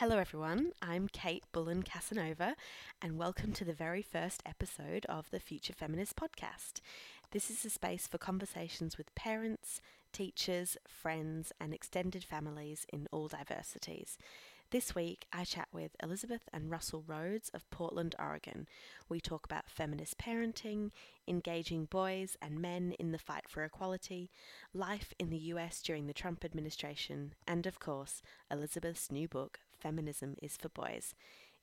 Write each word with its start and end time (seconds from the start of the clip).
Hello, 0.00 0.18
everyone. 0.18 0.72
I'm 0.82 1.08
Kate 1.08 1.44
Bullen 1.52 1.82
Casanova, 1.82 2.54
and 3.00 3.16
welcome 3.16 3.54
to 3.54 3.64
the 3.64 3.72
very 3.72 4.02
first 4.02 4.42
episode 4.44 5.06
of 5.06 5.30
the 5.30 5.40
Future 5.40 5.72
Feminist 5.72 6.16
podcast. 6.16 6.82
This 7.30 7.48
is 7.48 7.64
a 7.64 7.70
space 7.70 8.06
for 8.06 8.18
conversations 8.18 8.98
with 8.98 9.14
parents, 9.14 9.80
teachers, 10.12 10.76
friends, 10.86 11.50
and 11.58 11.72
extended 11.72 12.24
families 12.24 12.84
in 12.92 13.08
all 13.10 13.28
diversities. 13.28 14.18
This 14.70 14.94
week, 14.94 15.24
I 15.32 15.44
chat 15.44 15.68
with 15.72 15.96
Elizabeth 16.02 16.46
and 16.52 16.70
Russell 16.70 17.02
Rhodes 17.06 17.48
of 17.54 17.70
Portland, 17.70 18.14
Oregon. 18.18 18.68
We 19.08 19.18
talk 19.18 19.46
about 19.46 19.70
feminist 19.70 20.18
parenting, 20.18 20.90
engaging 21.26 21.86
boys 21.86 22.36
and 22.42 22.60
men 22.60 22.92
in 22.98 23.12
the 23.12 23.18
fight 23.18 23.48
for 23.48 23.64
equality, 23.64 24.30
life 24.74 25.14
in 25.18 25.30
the 25.30 25.38
US 25.38 25.80
during 25.80 26.06
the 26.06 26.12
Trump 26.12 26.44
administration, 26.44 27.32
and 27.48 27.64
of 27.66 27.80
course, 27.80 28.20
Elizabeth's 28.50 29.10
new 29.10 29.26
book, 29.26 29.60
Feminism 29.76 30.36
is 30.42 30.56
for 30.56 30.68
Boys. 30.68 31.14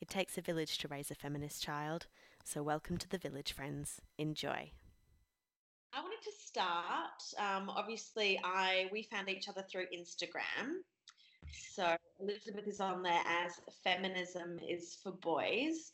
It 0.02 0.09
takes 0.09 0.38
a 0.38 0.41
village 0.41 0.77
to 0.80 0.88
raise 0.88 1.12
a 1.12 1.16
feminist 1.16 1.63
child, 1.63 2.08
so 2.44 2.62
welcome 2.62 2.98
to 2.98 3.09
the 3.09 3.17
village, 3.17 3.54
friends. 3.54 4.02
Enjoy. 4.17 4.71
I 5.94 6.02
wanted 6.02 6.23
to 6.23 6.31
start. 6.45 7.21
Um, 7.38 7.70
obviously, 7.70 8.40
I 8.44 8.90
we 8.91 9.04
found 9.04 9.30
each 9.30 9.48
other 9.48 9.63
through 9.70 9.85
Instagram. 9.95 10.81
So 11.52 11.95
Elizabeth 12.20 12.68
is 12.68 12.80
on 12.80 13.04
there 13.04 13.21
as 13.27 13.59
Feminism 13.84 14.59
is 14.68 14.98
for 15.02 15.12
Boys. 15.12 15.91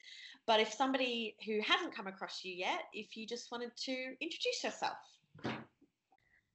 But 0.47 0.59
if 0.59 0.73
somebody 0.73 1.35
who 1.45 1.59
hasn't 1.61 1.93
come 1.93 2.07
across 2.07 2.43
you 2.43 2.53
yet, 2.53 2.85
if 2.93 3.15
you 3.15 3.27
just 3.27 3.51
wanted 3.51 3.71
to 3.85 3.91
introduce 4.21 4.63
yourself. 4.63 4.97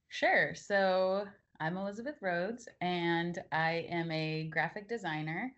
Sure. 0.09 0.55
So 0.55 1.25
I'm 1.59 1.77
Elizabeth 1.77 2.15
Rhodes, 2.21 2.67
and 2.81 3.39
I 3.51 3.85
am 3.89 4.11
a 4.11 4.49
graphic 4.51 4.89
designer. 4.89 5.53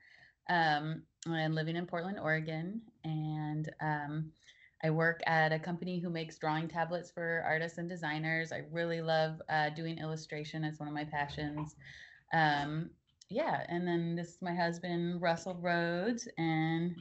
Um, 0.49 1.03
I'm 1.27 1.55
living 1.55 1.75
in 1.75 1.87
Portland, 1.87 2.19
Oregon, 2.19 2.81
and 3.03 3.69
um, 3.81 4.31
I 4.83 4.91
work 4.91 5.21
at 5.25 5.51
a 5.51 5.59
company 5.59 5.99
who 5.99 6.09
makes 6.09 6.37
drawing 6.37 6.67
tablets 6.67 7.09
for 7.09 7.43
artists 7.47 7.79
and 7.79 7.89
designers. 7.89 8.51
I 8.51 8.63
really 8.71 9.01
love 9.01 9.41
uh, 9.49 9.69
doing 9.71 9.97
illustration; 9.97 10.63
it's 10.63 10.79
one 10.79 10.87
of 10.87 10.93
my 10.93 11.05
passions. 11.05 11.75
Um, 12.31 12.91
yeah, 13.29 13.65
and 13.67 13.87
then 13.87 14.15
this 14.15 14.29
is 14.29 14.41
my 14.41 14.53
husband, 14.53 15.21
Russell 15.21 15.55
Rhodes, 15.55 16.27
and 16.37 16.95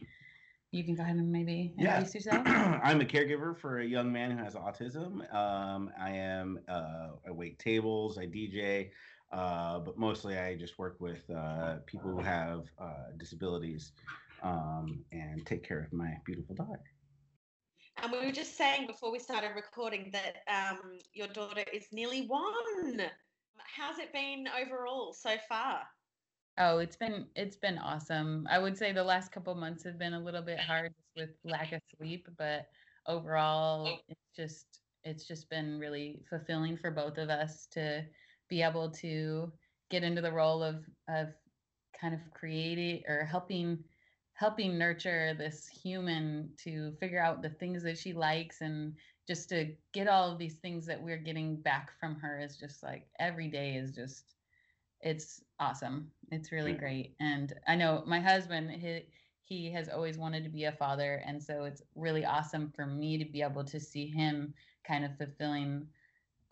you 0.73 0.85
can 0.85 0.95
go 0.95 1.03
ahead 1.03 1.17
and 1.17 1.31
maybe 1.31 1.75
introduce 1.79 2.15
yeah. 2.15 2.19
yourself. 2.19 2.47
I'm 2.83 3.01
a 3.01 3.05
caregiver 3.05 3.57
for 3.57 3.81
a 3.81 3.85
young 3.85 4.13
man 4.13 4.31
who 4.31 4.43
has 4.43 4.55
autism. 4.55 5.33
Um, 5.35 5.91
I 5.99 6.11
am 6.11 6.61
uh, 6.69 7.11
I 7.27 7.31
wait 7.31 7.59
tables, 7.59 8.19
I 8.19 8.27
DJ, 8.27 8.91
uh, 9.33 9.79
but 9.81 9.99
mostly 9.99 10.39
I 10.39 10.57
just 10.57 10.79
work 10.79 10.97
with 11.01 11.29
uh, 11.31 11.77
people 11.87 12.11
who 12.11 12.21
have 12.21 12.67
uh, 12.79 13.13
disabilities 13.17 13.93
um, 14.43 15.05
and 15.13 15.45
take 15.47 15.67
care 15.67 15.81
of 15.81 15.93
my 15.93 16.17
beautiful 16.25 16.55
daughter. 16.55 16.83
And 18.03 18.13
we 18.13 18.19
were 18.19 18.33
just 18.33 18.59
saying 18.59 18.87
before 18.87 19.11
we 19.11 19.19
started 19.19 19.53
recording 19.55 20.13
that 20.13 20.43
um, 20.49 20.99
your 21.15 21.29
daughter 21.29 21.65
is 21.73 21.87
nearly 21.93 22.27
one. 22.27 23.03
How's 23.57 23.99
it 23.99 24.13
been 24.13 24.47
overall 24.61 25.15
so 25.15 25.37
far? 25.49 25.81
Oh, 26.59 26.79
it's 26.79 26.97
been 26.97 27.31
it's 27.37 27.57
been 27.57 27.79
awesome. 27.79 28.47
I 28.51 28.59
would 28.59 28.79
say 28.79 28.93
the 28.93 29.05
last 29.05 29.31
couple 29.31 29.55
months 29.55 29.85
have 29.85 29.99
been 29.99 30.15
a 30.15 30.21
little 30.21 30.43
bit 30.43 30.59
hard 30.59 30.95
with 31.15 31.31
lack 31.45 31.73
of 31.73 31.83
sleep, 31.99 32.29
but 32.39 32.71
overall 33.07 34.05
it's 34.09 34.31
just 34.35 34.81
it's 35.05 35.27
just 35.27 35.51
been 35.51 35.79
really 35.79 36.25
fulfilling 36.29 36.77
for 36.79 36.91
both 36.91 37.19
of 37.19 37.29
us 37.29 37.67
to 37.69 38.09
be 38.49 38.63
able 38.63 38.91
to 38.91 39.53
get 39.91 40.03
into 40.03 40.23
the 40.23 40.33
role 40.33 40.63
of 40.63 40.87
of 41.09 41.35
kind 41.93 42.15
of 42.15 42.31
creating 42.33 43.05
or 43.07 43.25
helping 43.25 43.85
helping 44.35 44.79
nurture 44.79 45.35
this 45.35 45.69
human 45.69 46.55
to 46.59 46.93
figure 47.01 47.23
out 47.23 47.43
the 47.43 47.51
things 47.51 47.83
that 47.83 47.99
she 47.99 48.13
likes 48.15 48.61
and 48.63 48.99
just 49.27 49.49
to 49.51 49.77
get 49.93 50.09
all 50.09 50.33
of 50.33 50.39
these 50.39 50.59
things 50.59 50.87
that 50.87 51.03
we're 51.03 51.17
getting 51.19 51.61
back 51.63 51.93
from 51.99 52.17
her 52.17 52.39
is 52.41 52.57
just 52.59 52.83
like 52.83 53.11
every 53.19 53.49
day 53.49 53.77
is 53.77 53.95
just 53.95 54.37
it's 55.01 55.45
awesome. 55.59 56.16
It's 56.31 56.53
really 56.53 56.73
Mm. 56.73 56.79
great. 56.79 57.15
And 57.21 57.53
I 57.67 57.77
know 57.77 58.03
my 58.07 58.21
husband, 58.21 58.71
he, 58.71 59.09
he 59.45 59.71
has 59.73 59.89
always 59.89 60.19
wanted 60.19 60.45
to 60.45 60.51
be 60.51 60.65
a 60.65 60.73
father. 60.73 61.23
And 61.27 61.43
so 61.43 61.65
it's 61.65 61.83
really 61.95 62.25
awesome 62.25 62.71
for 62.71 62.87
me 62.87 63.19
to 63.19 63.25
be 63.25 63.43
able 63.43 63.65
to 63.65 63.81
see 63.81 64.07
him 64.07 64.55
kind 64.85 65.05
of 65.05 65.17
fulfilling 65.17 65.89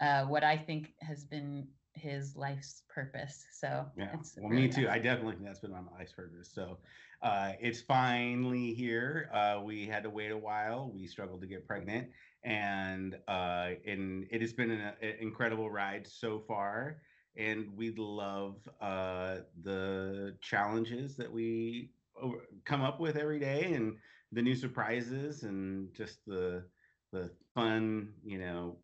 uh, 0.00 0.24
what 0.26 0.44
I 0.44 0.56
think 0.56 0.94
has 1.00 1.24
been 1.24 1.68
his 1.94 2.36
life's 2.36 2.82
purpose. 2.88 3.46
So 3.52 3.86
Yeah, 3.96 4.08
it's 4.12 4.38
well, 4.38 4.50
really 4.50 4.62
me 4.62 4.68
too. 4.68 4.88
I 4.88 4.98
definitely 4.98 5.34
think 5.34 5.46
that's 5.46 5.60
been 5.60 5.70
my 5.70 5.80
life's 5.96 6.12
purpose. 6.12 6.50
So 6.52 6.78
uh, 7.22 7.52
it's 7.60 7.80
finally 7.80 8.74
here. 8.74 9.30
Uh, 9.32 9.60
we 9.62 9.86
had 9.86 10.02
to 10.02 10.10
wait 10.10 10.30
a 10.30 10.38
while. 10.38 10.90
We 10.92 11.06
struggled 11.06 11.40
to 11.42 11.46
get 11.46 11.66
pregnant, 11.66 12.10
and 12.42 13.16
uh, 13.28 13.70
and 13.86 14.26
it 14.30 14.40
has 14.40 14.52
been 14.52 14.70
an, 14.70 14.80
an 15.00 15.14
incredible 15.20 15.70
ride 15.70 16.06
so 16.06 16.40
far. 16.40 17.02
And 17.36 17.76
we 17.76 17.92
love 17.96 18.56
uh, 18.80 19.38
the 19.62 20.36
challenges 20.40 21.16
that 21.16 21.30
we 21.30 21.90
over- 22.20 22.46
come 22.64 22.82
up 22.82 23.00
with 23.00 23.16
every 23.16 23.40
day, 23.40 23.72
and 23.72 23.96
the 24.32 24.42
new 24.42 24.54
surprises, 24.54 25.42
and 25.42 25.92
just 25.94 26.24
the 26.26 26.64
the 27.12 27.30
fun, 27.54 28.12
you 28.24 28.38
know, 28.38 28.76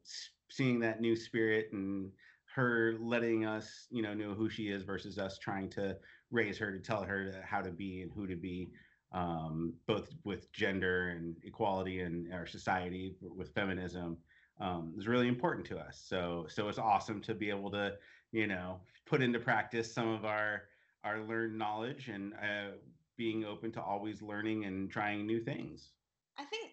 seeing 0.48 0.78
that 0.80 1.00
new 1.00 1.16
spirit 1.16 1.72
and 1.72 2.10
her 2.54 2.96
letting 3.00 3.44
us, 3.44 3.86
you 3.90 4.02
know, 4.02 4.14
know 4.14 4.34
who 4.34 4.48
she 4.48 4.68
is 4.68 4.82
versus 4.82 5.18
us 5.18 5.38
trying 5.38 5.68
to 5.70 5.96
raise 6.30 6.58
her 6.58 6.72
to 6.72 6.78
tell 6.78 7.02
her 7.02 7.42
how 7.44 7.60
to 7.60 7.70
be 7.70 8.02
and 8.02 8.12
who 8.12 8.26
to 8.26 8.36
be, 8.36 8.70
um, 9.12 9.72
both 9.86 10.08
with 10.24 10.52
gender 10.52 11.10
and 11.10 11.36
equality 11.44 12.00
in 12.00 12.30
our 12.32 12.46
society 12.46 13.14
with 13.20 13.54
feminism 13.54 14.16
um, 14.60 14.94
is 14.96 15.08
really 15.08 15.28
important 15.28 15.66
to 15.66 15.78
us. 15.78 16.02
So, 16.06 16.46
so 16.48 16.68
it's 16.68 16.78
awesome 16.78 17.20
to 17.22 17.34
be 17.34 17.50
able 17.50 17.70
to, 17.70 17.94
you 18.32 18.46
know, 18.46 18.80
put 19.06 19.22
into 19.22 19.38
practice 19.38 19.92
some 19.92 20.08
of 20.08 20.24
our 20.24 20.62
our 21.04 21.20
learned 21.20 21.58
knowledge 21.58 22.08
and 22.08 22.34
uh, 22.34 22.72
being 23.16 23.44
open 23.44 23.72
to 23.72 23.82
always 23.82 24.20
learning 24.20 24.64
and 24.66 24.90
trying 24.90 25.26
new 25.26 25.40
things. 25.40 25.90
I 26.38 26.44
think, 26.44 26.72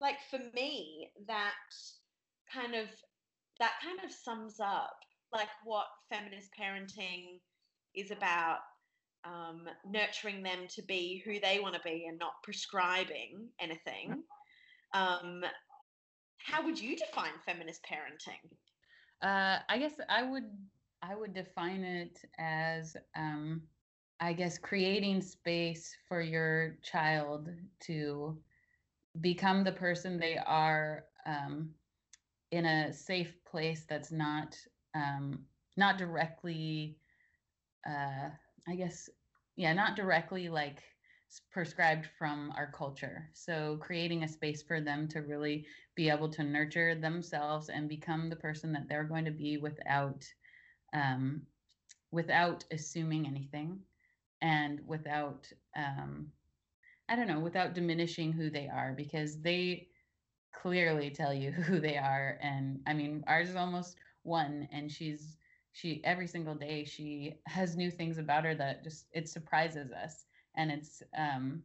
like 0.00 0.16
for 0.30 0.40
me, 0.54 1.10
that 1.26 1.52
kind 2.52 2.74
of 2.74 2.86
that 3.58 3.72
kind 3.82 3.98
of 4.04 4.10
sums 4.10 4.60
up 4.60 4.96
like 5.32 5.48
what 5.64 5.86
feminist 6.10 6.50
parenting 6.58 7.40
is 7.94 8.10
about. 8.10 8.58
Um, 9.22 9.68
nurturing 9.86 10.42
them 10.42 10.60
to 10.70 10.82
be 10.82 11.22
who 11.26 11.40
they 11.40 11.60
want 11.60 11.74
to 11.74 11.80
be 11.84 12.06
and 12.08 12.18
not 12.18 12.42
prescribing 12.42 13.48
anything. 13.60 14.22
Um, 14.94 15.44
how 16.38 16.64
would 16.64 16.80
you 16.80 16.96
define 16.96 17.32
feminist 17.44 17.82
parenting? 17.84 18.48
Uh, 19.22 19.58
I 19.68 19.78
guess 19.78 19.92
I 20.08 20.22
would 20.22 20.44
I 21.02 21.14
would 21.14 21.34
define 21.34 21.82
it 21.84 22.20
as 22.38 22.96
um, 23.16 23.62
I 24.20 24.32
guess 24.32 24.58
creating 24.58 25.22
space 25.22 25.96
for 26.08 26.20
your 26.20 26.76
child 26.82 27.48
to 27.80 28.38
become 29.20 29.64
the 29.64 29.72
person 29.72 30.18
they 30.18 30.36
are 30.38 31.04
um, 31.26 31.70
in 32.50 32.66
a 32.66 32.92
safe 32.92 33.34
place 33.44 33.84
that's 33.88 34.12
not 34.12 34.56
um, 34.94 35.40
not 35.76 35.98
directly 35.98 36.98
uh, 37.88 38.28
I 38.68 38.74
guess 38.76 39.08
yeah 39.56 39.72
not 39.72 39.96
directly 39.96 40.48
like 40.48 40.82
prescribed 41.52 42.06
from 42.18 42.52
our 42.56 42.72
culture. 42.72 43.30
So 43.34 43.78
creating 43.80 44.24
a 44.24 44.28
space 44.28 44.62
for 44.62 44.80
them 44.80 45.08
to 45.08 45.20
really 45.20 45.66
be 45.94 46.10
able 46.10 46.28
to 46.30 46.42
nurture 46.42 46.94
themselves 46.94 47.68
and 47.68 47.88
become 47.88 48.28
the 48.28 48.36
person 48.36 48.72
that 48.72 48.88
they're 48.88 49.04
going 49.04 49.24
to 49.26 49.30
be 49.30 49.56
without 49.56 50.24
um, 50.92 51.42
without 52.10 52.64
assuming 52.72 53.26
anything 53.26 53.78
and 54.42 54.80
without 54.86 55.50
um, 55.76 56.26
i 57.08 57.16
don't 57.16 57.28
know 57.28 57.40
without 57.40 57.74
diminishing 57.74 58.32
who 58.32 58.50
they 58.50 58.68
are 58.68 58.92
because 58.96 59.40
they 59.42 59.88
clearly 60.52 61.10
tell 61.10 61.32
you 61.32 61.50
who 61.52 61.80
they 61.80 61.96
are 61.96 62.38
and 62.42 62.80
i 62.86 62.92
mean 62.92 63.22
ours 63.26 63.48
is 63.50 63.56
almost 63.56 63.96
one 64.22 64.68
and 64.72 64.90
she's 64.90 65.36
she 65.72 66.02
every 66.04 66.26
single 66.26 66.54
day 66.54 66.84
she 66.84 67.34
has 67.46 67.76
new 67.76 67.90
things 67.90 68.18
about 68.18 68.44
her 68.44 68.54
that 68.54 68.82
just 68.82 69.06
it 69.12 69.28
surprises 69.28 69.92
us 69.92 70.26
and 70.56 70.70
it's 70.70 71.02
um 71.16 71.62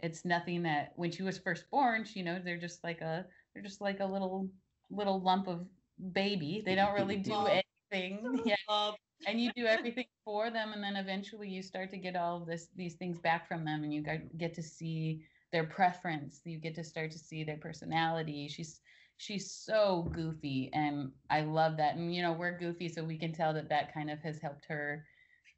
it's 0.00 0.24
nothing 0.24 0.62
that 0.62 0.92
when 0.96 1.10
she 1.10 1.22
was 1.22 1.38
first 1.38 1.70
born 1.70 2.04
she 2.04 2.22
knows 2.22 2.44
they're 2.44 2.58
just 2.58 2.82
like 2.84 3.00
a 3.00 3.24
they're 3.52 3.62
just 3.62 3.80
like 3.80 4.00
a 4.00 4.06
little 4.06 4.48
little 4.90 5.20
lump 5.20 5.48
of 5.48 5.66
baby 6.12 6.62
they 6.64 6.74
don't 6.74 6.94
really 6.94 7.16
do 7.18 7.30
Love. 7.32 7.62
Anything 7.92 8.40
yeah 8.44 8.90
and 9.26 9.40
you 9.40 9.50
do 9.56 9.66
everything 9.66 10.06
for 10.24 10.50
them 10.50 10.72
and 10.72 10.82
then 10.82 10.96
eventually 10.96 11.48
you 11.48 11.62
start 11.62 11.90
to 11.90 11.98
get 11.98 12.16
all 12.16 12.40
of 12.40 12.46
this 12.46 12.68
these 12.76 12.94
things 12.94 13.18
back 13.18 13.48
from 13.48 13.64
them 13.64 13.82
and 13.82 13.92
you 13.92 14.02
get, 14.02 14.36
get 14.38 14.54
to 14.54 14.62
see 14.62 15.22
their 15.52 15.64
preference 15.64 16.40
you 16.44 16.58
get 16.58 16.74
to 16.74 16.84
start 16.84 17.10
to 17.10 17.18
see 17.18 17.42
their 17.42 17.56
personality 17.56 18.48
she's 18.48 18.80
she's 19.16 19.50
so 19.50 20.08
goofy 20.12 20.70
and 20.72 21.10
i 21.30 21.40
love 21.40 21.76
that 21.76 21.96
and 21.96 22.14
you 22.14 22.22
know 22.22 22.32
we're 22.32 22.56
goofy 22.56 22.88
so 22.88 23.02
we 23.02 23.18
can 23.18 23.32
tell 23.32 23.52
that 23.52 23.68
that 23.68 23.92
kind 23.92 24.10
of 24.10 24.20
has 24.20 24.38
helped 24.38 24.64
her 24.66 25.04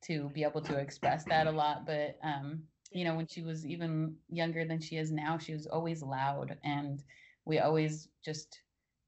to 0.02 0.30
be 0.30 0.42
able 0.42 0.60
to 0.62 0.76
express 0.78 1.24
that 1.24 1.46
a 1.46 1.50
lot. 1.50 1.86
But 1.86 2.18
um, 2.22 2.62
you 2.92 3.04
know, 3.04 3.14
when 3.14 3.26
she 3.26 3.42
was 3.42 3.66
even 3.66 4.16
younger 4.28 4.64
than 4.64 4.80
she 4.80 4.96
is 4.96 5.12
now, 5.12 5.38
she 5.38 5.52
was 5.52 5.66
always 5.66 6.02
loud, 6.02 6.56
and 6.64 7.02
we 7.44 7.58
always 7.58 8.08
just 8.24 8.60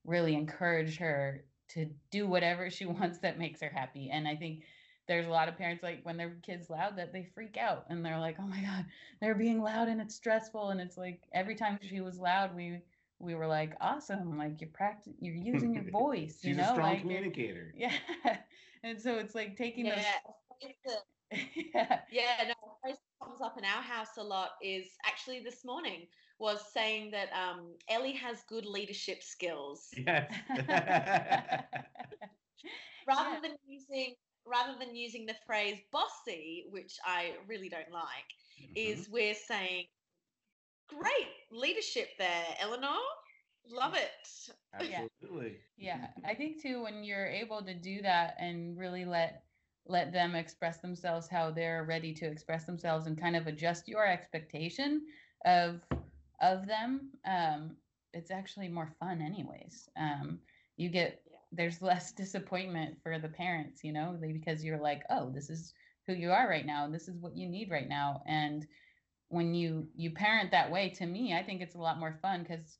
really 0.04 0.34
encourage 0.34 0.98
her 0.98 1.44
to 1.74 1.86
do 2.10 2.26
whatever 2.26 2.70
she 2.70 2.86
wants 2.86 3.18
that 3.20 3.38
makes 3.38 3.60
her 3.60 3.70
happy. 3.70 4.10
And 4.10 4.26
I 4.28 4.36
think 4.36 4.64
there's 5.08 5.26
a 5.26 5.30
lot 5.30 5.48
of 5.48 5.56
parents 5.56 5.82
like 5.82 6.04
when 6.04 6.16
their 6.16 6.36
kids 6.42 6.70
loud 6.70 6.96
that 6.96 7.12
they 7.12 7.24
freak 7.24 7.56
out 7.56 7.86
and 7.90 8.04
they're 8.04 8.18
like, 8.20 8.36
oh 8.38 8.46
my 8.46 8.62
god, 8.62 8.86
they're 9.20 9.34
being 9.34 9.62
loud 9.62 9.88
and 9.88 10.00
it's 10.00 10.14
stressful. 10.14 10.70
And 10.70 10.80
it's 10.80 10.96
like 10.96 11.28
every 11.32 11.54
time 11.54 11.78
she 11.82 12.00
was 12.00 12.18
loud, 12.18 12.54
we 12.54 12.82
we 13.18 13.34
were 13.34 13.46
like, 13.46 13.76
awesome, 13.80 14.36
like 14.38 14.60
you're 14.60 14.70
practicing, 14.70 15.16
you're 15.20 15.34
using 15.54 15.74
your 15.74 15.84
voice. 15.90 16.40
She's 16.40 16.50
you 16.50 16.54
know, 16.56 16.70
a 16.70 16.74
strong 16.74 16.90
like, 16.92 17.00
communicator. 17.00 17.72
Yeah, 17.76 17.96
and 18.82 19.00
so 19.00 19.18
it's 19.18 19.34
like 19.34 19.56
taking 19.56 19.86
Yeah. 19.86 20.18
those. 20.86 20.96
yeah. 21.74 22.02
Yeah, 22.10 22.44
no, 22.48 22.70
a 22.70 22.80
phrase 22.80 22.96
that 23.20 23.26
comes 23.26 23.40
up 23.40 23.56
in 23.58 23.64
our 23.64 23.82
house 23.82 24.16
a 24.18 24.22
lot 24.22 24.52
is 24.62 24.96
actually 25.04 25.40
this 25.42 25.64
morning 25.64 26.08
was 26.42 26.72
saying 26.72 27.12
that 27.12 27.30
um, 27.32 27.76
Ellie 27.88 28.12
has 28.14 28.42
good 28.48 28.66
leadership 28.66 29.22
skills. 29.22 29.88
Yes. 29.96 30.32
Rather 33.06 33.30
Yeah. 33.34 33.40
than 33.42 33.56
using 33.66 34.16
rather 34.46 34.78
than 34.78 34.96
using 34.96 35.26
the 35.26 35.34
phrase 35.46 35.80
bossy, 35.92 36.64
which 36.70 36.98
I 37.06 37.34
really 37.48 37.68
don't 37.68 37.92
like, 37.92 38.28
Mhm. 38.60 38.76
is 38.76 39.08
we're 39.08 39.34
saying, 39.34 39.86
Great 40.88 41.28
leadership 41.50 42.10
there, 42.18 42.56
Eleanor. 42.60 42.98
Love 43.70 43.94
it. 43.94 44.50
Yeah. 44.80 45.06
absolutely. 45.06 45.60
yeah 45.76 46.08
i 46.24 46.34
think 46.34 46.60
too 46.60 46.82
when 46.82 47.04
you're 47.04 47.26
able 47.26 47.62
to 47.62 47.74
do 47.74 48.02
that 48.02 48.36
and 48.38 48.78
really 48.78 49.04
let 49.04 49.44
let 49.86 50.12
them 50.12 50.34
express 50.34 50.78
themselves 50.78 51.28
how 51.28 51.50
they're 51.50 51.84
ready 51.84 52.14
to 52.14 52.26
express 52.26 52.64
themselves 52.64 53.06
and 53.06 53.18
kind 53.20 53.36
of 53.36 53.46
adjust 53.46 53.88
your 53.88 54.06
expectation 54.06 55.02
of 55.44 55.82
of 56.42 56.66
them 56.66 57.10
um 57.26 57.76
it's 58.14 58.30
actually 58.30 58.68
more 58.68 58.92
fun 59.00 59.22
anyways. 59.22 59.88
Um 59.96 60.40
you 60.76 60.90
get 60.90 61.22
there's 61.52 61.82
less 61.82 62.12
disappointment 62.22 62.96
for 63.02 63.18
the 63.18 63.28
parents 63.28 63.84
you 63.84 63.92
know 63.92 64.18
because 64.20 64.64
you're 64.64 64.80
like 64.80 65.02
oh 65.10 65.30
this 65.30 65.50
is 65.50 65.74
who 66.06 66.14
you 66.14 66.30
are 66.32 66.48
right 66.48 66.66
now. 66.66 66.84
And 66.84 66.94
this 66.94 67.08
is 67.08 67.16
what 67.18 67.36
you 67.36 67.48
need 67.48 67.70
right 67.70 67.88
now. 67.88 68.22
And 68.26 68.66
when 69.28 69.54
you 69.54 69.88
you 69.96 70.10
parent 70.10 70.50
that 70.50 70.70
way 70.70 70.90
to 70.90 71.06
me 71.06 71.34
i 71.34 71.42
think 71.42 71.62
it's 71.62 71.74
a 71.74 71.78
lot 71.80 71.98
more 71.98 72.18
fun 72.22 72.42
because 72.42 72.78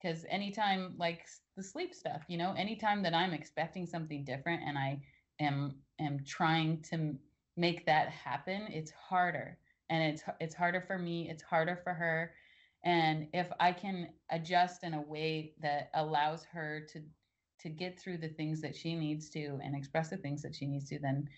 because 0.00 0.24
anytime 0.28 0.94
like 0.98 1.24
the 1.56 1.62
sleep 1.62 1.94
stuff 1.94 2.22
you 2.28 2.36
know 2.36 2.52
anytime 2.56 3.02
that 3.02 3.14
i'm 3.14 3.32
expecting 3.32 3.86
something 3.86 4.24
different 4.24 4.62
and 4.66 4.76
i 4.78 5.00
am 5.40 5.74
am 6.00 6.18
trying 6.26 6.82
to 6.82 7.14
make 7.56 7.86
that 7.86 8.08
happen 8.08 8.62
it's 8.70 8.90
harder. 8.90 9.58
And 9.90 10.02
it's 10.02 10.22
it's 10.40 10.54
harder 10.54 10.80
for 10.80 10.98
me 10.98 11.28
it's 11.30 11.42
harder 11.42 11.76
for 11.84 11.92
her 11.92 12.32
and 12.84 13.26
if 13.32 13.48
i 13.60 13.72
can 13.72 14.08
adjust 14.30 14.84
in 14.84 14.94
a 14.94 15.02
way 15.02 15.54
that 15.60 15.90
allows 15.94 16.44
her 16.44 16.86
to 16.92 17.00
to 17.58 17.68
get 17.68 17.98
through 17.98 18.18
the 18.18 18.28
things 18.28 18.60
that 18.60 18.76
she 18.76 18.94
needs 18.94 19.30
to 19.30 19.58
and 19.62 19.74
express 19.74 20.10
the 20.10 20.16
things 20.16 20.42
that 20.42 20.54
she 20.54 20.66
needs 20.66 20.88
to 20.88 20.98
then 20.98 21.28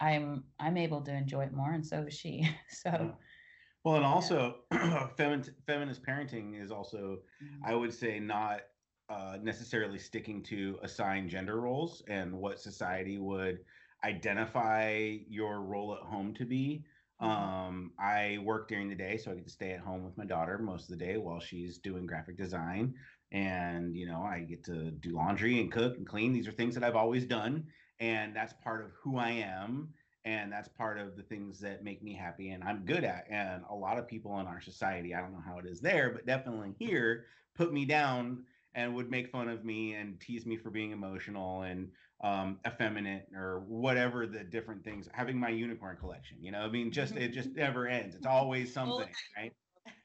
i'm 0.00 0.44
i'm 0.60 0.76
able 0.76 1.00
to 1.00 1.12
enjoy 1.12 1.44
it 1.44 1.52
more 1.52 1.72
and 1.72 1.86
so 1.86 2.02
is 2.02 2.14
she 2.14 2.48
so 2.68 2.90
Yeah. 2.90 3.10
Well, 3.84 3.96
and 3.96 4.04
also, 4.04 4.56
femin- 4.72 5.54
feminist 5.66 6.02
parenting 6.04 6.60
is 6.60 6.70
also, 6.70 7.20
mm, 7.42 7.60
I 7.64 7.74
would 7.74 7.94
say, 7.94 8.18
not 8.18 8.62
uh, 9.08 9.38
necessarily 9.40 9.98
sticking 9.98 10.42
to 10.44 10.78
assigned 10.82 11.30
gender 11.30 11.60
roles 11.60 12.02
and 12.08 12.34
what 12.34 12.60
society 12.60 13.18
would 13.18 13.60
identify 14.04 15.16
your 15.28 15.60
role 15.62 15.94
at 15.94 16.02
home 16.02 16.34
to 16.34 16.44
be. 16.44 16.84
Mhm. 17.20 17.52
Um, 17.68 17.94
I 17.98 18.38
work 18.38 18.68
during 18.68 18.88
the 18.88 18.94
day, 18.94 19.16
so 19.16 19.32
I 19.32 19.34
get 19.34 19.44
to 19.44 19.50
stay 19.50 19.72
at 19.72 19.80
home 19.80 20.04
with 20.04 20.16
my 20.16 20.24
daughter 20.24 20.56
most 20.58 20.84
of 20.84 20.96
the 20.98 21.04
day 21.04 21.16
while 21.16 21.40
she's 21.40 21.78
doing 21.78 22.06
graphic 22.06 22.36
design. 22.36 22.96
And, 23.32 23.96
you 23.96 24.06
know, 24.06 24.22
I 24.22 24.40
get 24.44 24.64
to 24.64 24.92
do 24.92 25.10
laundry 25.10 25.60
and 25.60 25.70
cook 25.72 25.96
and 25.96 26.06
clean. 26.06 26.32
These 26.32 26.46
are 26.46 26.52
things 26.52 26.74
that 26.74 26.84
I've 26.84 26.96
always 26.96 27.26
done. 27.26 27.72
And 27.98 28.36
that's 28.36 28.52
part 28.54 28.84
of 28.84 28.92
who 28.92 29.16
I 29.16 29.30
am. 29.30 29.94
And 30.24 30.52
that's 30.52 30.68
part 30.68 30.98
of 30.98 31.16
the 31.16 31.22
things 31.22 31.60
that 31.60 31.82
make 31.82 32.02
me 32.02 32.14
happy 32.14 32.50
and 32.50 32.62
I'm 32.62 32.84
good 32.84 33.04
at. 33.04 33.28
And 33.30 33.64
a 33.68 33.74
lot 33.74 33.98
of 33.98 34.06
people 34.06 34.38
in 34.40 34.46
our 34.46 34.60
society, 34.60 35.14
I 35.14 35.20
don't 35.20 35.32
know 35.32 35.40
how 35.40 35.58
it 35.58 35.66
is 35.66 35.80
there, 35.80 36.10
but 36.12 36.26
definitely 36.26 36.74
here, 36.78 37.26
put 37.54 37.72
me 37.72 37.84
down 37.84 38.46
and 38.74 38.94
would 38.94 39.10
make 39.10 39.28
fun 39.30 39.48
of 39.48 39.64
me 39.64 39.94
and 39.94 40.20
tease 40.20 40.44
me 40.46 40.56
for 40.56 40.70
being 40.70 40.90
emotional 40.90 41.62
and 41.62 41.92
um, 42.22 42.58
effeminate 42.66 43.28
or 43.34 43.60
whatever 43.66 44.26
the 44.26 44.42
different 44.44 44.84
things. 44.84 45.08
Having 45.12 45.38
my 45.38 45.50
unicorn 45.50 45.96
collection, 45.96 46.38
you 46.40 46.50
know, 46.50 46.60
I 46.60 46.68
mean, 46.68 46.90
just 46.90 47.16
it 47.16 47.32
just 47.32 47.50
never 47.54 47.86
ends. 47.86 48.14
It's 48.14 48.26
always 48.26 48.72
something, 48.72 49.08
right? 49.36 49.52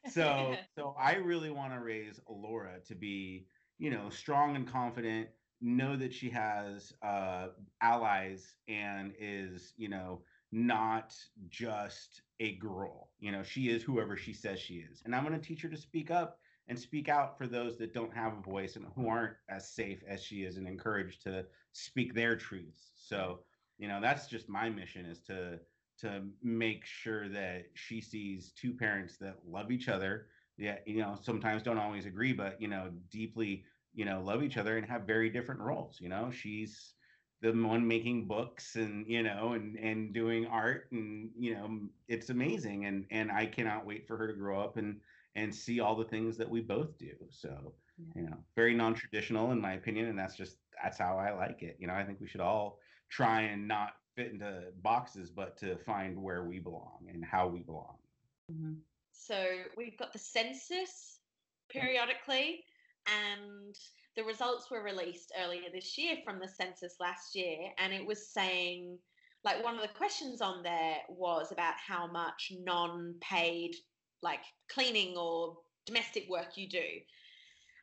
So, 0.10 0.56
so 0.78 0.96
I 1.00 1.16
really 1.16 1.50
want 1.50 1.74
to 1.74 1.80
raise 1.80 2.20
Laura 2.30 2.80
to 2.88 2.96
be, 2.96 3.48
you 3.78 3.90
know, 3.90 4.10
strong 4.10 4.56
and 4.56 4.68
confident. 4.68 5.30
Know 5.62 5.96
that 5.96 6.14
she 6.14 6.30
has 6.30 6.92
uh, 7.02 7.48
allies 7.82 8.56
and 8.68 9.14
is, 9.18 9.74
you 9.78 9.88
know, 9.88 10.22
not 10.52 11.16
just 11.50 12.22
a 12.42 12.56
girl. 12.56 13.12
You 13.20 13.32
know, 13.32 13.44
she 13.44 13.70
is 13.70 13.82
whoever 13.82 14.18
she 14.18 14.34
says 14.34 14.60
she 14.60 14.76
is, 14.76 15.02
and 15.06 15.16
I'm 15.16 15.26
going 15.26 15.40
to 15.40 15.46
teach 15.46 15.62
her 15.62 15.70
to 15.70 15.78
speak 15.78 16.12
up 16.12 16.38
and 16.68 16.80
speak 16.80 17.10
out 17.10 17.38
for 17.38 17.48
those 17.48 17.78
that 17.78 17.94
don't 17.94 18.14
have 18.14 18.34
a 18.38 18.42
voice 18.42 18.76
and 18.76 18.86
who 18.96 19.08
aren't 19.08 19.36
as 19.50 19.70
safe 19.70 20.02
as 20.08 20.24
she 20.24 20.44
is 20.44 20.58
and 20.58 20.68
encouraged 20.68 21.24
to 21.24 21.46
speak 21.74 22.14
their 22.14 22.36
truths. 22.38 22.94
So, 22.96 23.46
you 23.78 23.88
know, 23.88 24.02
that's 24.02 24.28
just 24.28 24.50
my 24.50 24.70
mission 24.70 25.06
is 25.06 25.24
to 25.24 25.62
to 26.00 26.32
make 26.42 26.86
sure 26.86 27.30
that 27.30 27.78
she 27.78 28.02
sees 28.02 28.52
two 28.54 28.76
parents 28.76 29.18
that 29.20 29.46
love 29.48 29.72
each 29.72 29.90
other. 29.90 30.30
Yeah, 30.58 30.80
you 30.86 30.98
know, 31.02 31.16
sometimes 31.16 31.64
don't 31.64 31.78
always 31.78 32.06
agree, 32.06 32.34
but 32.34 32.62
you 32.62 32.68
know, 32.68 32.92
deeply, 33.10 33.66
you 33.94 34.06
know, 34.06 34.22
love 34.24 34.44
each 34.44 34.58
other 34.58 34.78
and 34.78 34.88
have 34.88 35.06
very 35.08 35.30
different 35.30 35.62
roles. 35.62 36.00
You 36.02 36.10
know, 36.10 36.32
she's 36.32 36.96
the 37.42 37.52
one 37.54 37.88
making 37.88 38.28
books 38.28 38.76
and 38.76 39.08
you 39.10 39.22
know 39.22 39.54
and 39.54 39.78
and 39.78 40.14
doing 40.14 40.46
art 40.48 40.92
and 40.92 41.34
you 41.38 41.54
know 41.54 41.90
it's 42.08 42.30
amazing 42.30 42.86
and 42.86 43.06
and 43.12 43.32
I 43.32 43.46
cannot 43.48 43.86
wait 43.86 44.08
for 44.08 44.18
her 44.18 44.28
to 44.28 44.34
grow 44.34 44.62
up 44.62 44.78
and 44.78 45.02
and 45.36 45.54
see 45.54 45.80
all 45.80 45.96
the 45.96 46.06
things 46.06 46.38
that 46.38 46.50
we 46.50 46.62
both 46.62 46.98
do. 46.98 47.28
So, 47.30 47.76
Yeah. 47.98 48.14
you 48.16 48.24
know, 48.24 48.46
very 48.56 48.74
non-traditional 48.76 49.52
in 49.52 49.60
my 49.60 49.74
opinion 49.74 50.08
and 50.08 50.18
that's 50.18 50.36
just 50.38 50.63
that's 50.84 51.00
how 51.00 51.18
I 51.18 51.32
like 51.32 51.64
it. 51.64 51.78
You 51.80 51.88
know, 51.88 51.94
I 51.94 52.04
think 52.04 52.20
we 52.20 52.28
should 52.28 52.42
all 52.42 52.80
try 53.10 53.42
and 53.42 53.68
not 53.68 53.94
fit 54.16 54.32
into 54.32 54.72
boxes 54.82 55.32
but 55.32 55.58
to 55.58 55.78
find 55.78 56.22
where 56.22 56.44
we 56.44 56.60
belong 56.60 57.08
and 57.10 57.24
how 57.26 57.48
we 57.48 57.62
belong. 57.62 57.98
Mhm. 58.52 58.84
So 59.12 59.66
we've 59.78 59.98
got 59.98 60.12
the 60.12 60.20
census 60.20 61.22
periodically, 61.70 62.66
and 63.06 63.76
the 64.16 64.24
results 64.24 64.70
were 64.70 64.84
released 64.84 65.32
earlier 65.38 65.70
this 65.72 65.98
year 65.98 66.18
from 66.24 66.40
the 66.40 66.48
census 66.48 67.00
last 67.00 67.36
year, 67.36 67.74
and 67.78 67.94
it 67.94 68.06
was 68.06 68.32
saying, 68.32 69.02
like, 69.44 69.64
one 69.64 69.76
of 69.76 69.82
the 69.82 69.94
questions 69.94 70.42
on 70.42 70.62
there 70.64 71.04
was 71.10 71.52
about 71.52 71.76
how 71.76 72.08
much 72.08 72.52
non 72.52 73.20
paid, 73.22 73.76
like, 74.22 74.44
cleaning 74.68 75.18
or 75.18 75.64
domestic 75.86 76.30
work 76.30 76.58
you 76.58 76.68
do. 76.68 77.06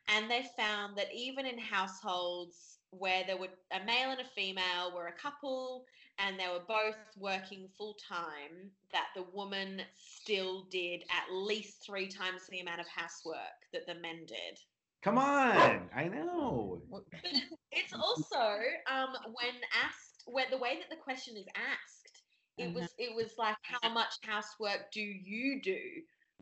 And 0.07 0.29
they 0.29 0.43
found 0.55 0.97
that 0.97 1.13
even 1.13 1.45
in 1.45 1.57
households 1.57 2.80
where 2.91 3.23
there 3.25 3.37
were 3.37 3.49
a 3.71 3.83
male 3.85 4.11
and 4.11 4.21
a 4.21 4.25
female 4.25 4.91
were 4.93 5.07
a 5.07 5.13
couple 5.13 5.85
and 6.19 6.39
they 6.39 6.47
were 6.47 6.63
both 6.67 6.97
working 7.17 7.67
full 7.77 7.95
time, 8.07 8.71
that 8.91 9.07
the 9.15 9.23
woman 9.33 9.81
still 9.95 10.63
did 10.69 11.03
at 11.09 11.33
least 11.33 11.83
three 11.85 12.07
times 12.07 12.41
the 12.49 12.59
amount 12.59 12.81
of 12.81 12.87
housework 12.87 13.37
that 13.73 13.87
the 13.87 13.95
men 13.95 14.25
did. 14.27 14.59
Come 15.01 15.17
on, 15.17 15.89
I 15.95 16.07
know. 16.07 16.81
But 16.91 17.03
it's, 17.23 17.45
it's 17.71 17.93
also 17.93 18.59
um, 18.91 19.15
when 19.25 19.55
asked, 19.83 20.23
when 20.27 20.45
the 20.51 20.57
way 20.57 20.77
that 20.77 20.89
the 20.89 21.01
question 21.01 21.37
is 21.37 21.47
asked, 21.55 22.21
it 22.57 22.73
was 22.75 22.93
it 22.99 23.15
was 23.15 23.33
like, 23.39 23.55
how 23.63 23.89
much 23.91 24.13
housework 24.23 24.91
do 24.91 25.01
you 25.01 25.61
do? 25.61 25.79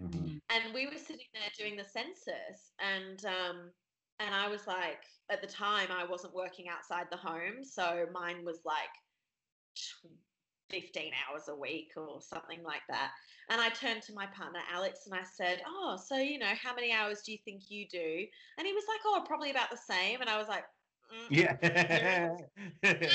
Mhm. 0.02 0.40
and 0.50 0.74
we 0.74 0.86
were 0.88 0.98
sitting 0.98 1.28
there 1.34 1.52
doing 1.58 1.76
the 1.76 1.84
census 1.84 2.72
and 2.80 3.26
um 3.26 3.72
and 4.20 4.34
i 4.34 4.48
was 4.48 4.66
like 4.66 5.04
at 5.30 5.42
the 5.42 5.48
time 5.48 5.90
i 5.92 6.06
wasn't 6.06 6.34
working 6.34 6.68
outside 6.70 7.08
the 7.12 7.18
home 7.18 7.64
so 7.64 8.06
mine 8.12 8.44
was 8.46 8.62
like 8.66 8.90
15 10.70 11.14
hours 11.30 11.48
a 11.48 11.56
week 11.56 11.92
or 11.98 12.22
something 12.22 12.64
like 12.64 12.82
that 12.90 13.12
and 13.50 13.60
i 13.60 13.70
turned 13.70 14.02
to 14.04 14.14
my 14.14 14.26
partner 14.28 14.60
alex 14.72 15.02
and 15.06 15.20
i 15.20 15.24
said 15.24 15.62
oh 15.66 15.98
so 15.98 16.18
you 16.18 16.38
know 16.38 16.54
how 16.62 16.74
many 16.76 16.92
hours 16.92 17.22
do 17.26 17.32
you 17.32 17.38
think 17.44 17.70
you 17.70 17.88
do 17.88 18.26
and 18.58 18.68
he 18.68 18.74
was 18.74 18.86
like 18.88 19.00
oh 19.06 19.24
probably 19.28 19.50
about 19.52 19.70
the 19.72 19.78
same 19.78 20.22
and 20.22 20.30
i 20.30 20.38
was 20.38 20.48
like 20.48 20.66
mm, 21.12 21.32
Yeah. 21.32 22.30
um, 22.32 22.48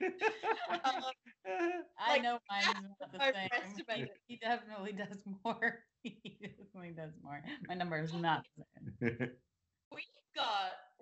I 1.98 2.18
Like, 2.18 2.22
know 2.22 2.38
mine 2.50 2.62
is 2.70 2.90
not 3.00 3.12
the 3.12 3.20
same. 3.32 3.48
overestimate 3.50 3.96
He, 3.96 4.02
it. 4.02 4.18
he 4.26 4.36
definitely 4.36 4.92
does 4.92 5.18
more. 5.44 5.84
he 6.02 6.38
definitely 6.40 6.92
does 6.92 7.12
more. 7.22 7.42
My 7.68 7.74
number 7.74 7.98
is 7.98 8.12
not 8.12 8.44
the 8.56 8.64
same. 8.76 9.30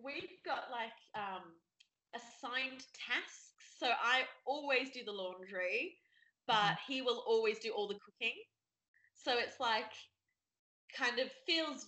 We've 0.07 0.39
got 0.47 0.71
like 0.71 0.97
um 1.17 1.43
assigned 2.15 2.85
tasks 2.95 3.53
so 3.79 3.89
i 3.89 4.23
always 4.47 4.91
do 4.91 5.05
the 5.05 5.13
laundry 5.13 5.97
but 6.47 6.77
he 6.87 7.03
will 7.03 7.23
always 7.27 7.59
do 7.59 7.73
all 7.73 7.89
the 7.89 7.99
cooking. 8.05 8.35
So 9.15 9.39
it's 9.39 9.59
like 9.61 9.93
kind 10.97 11.19
of 11.19 11.29
feels 11.47 11.87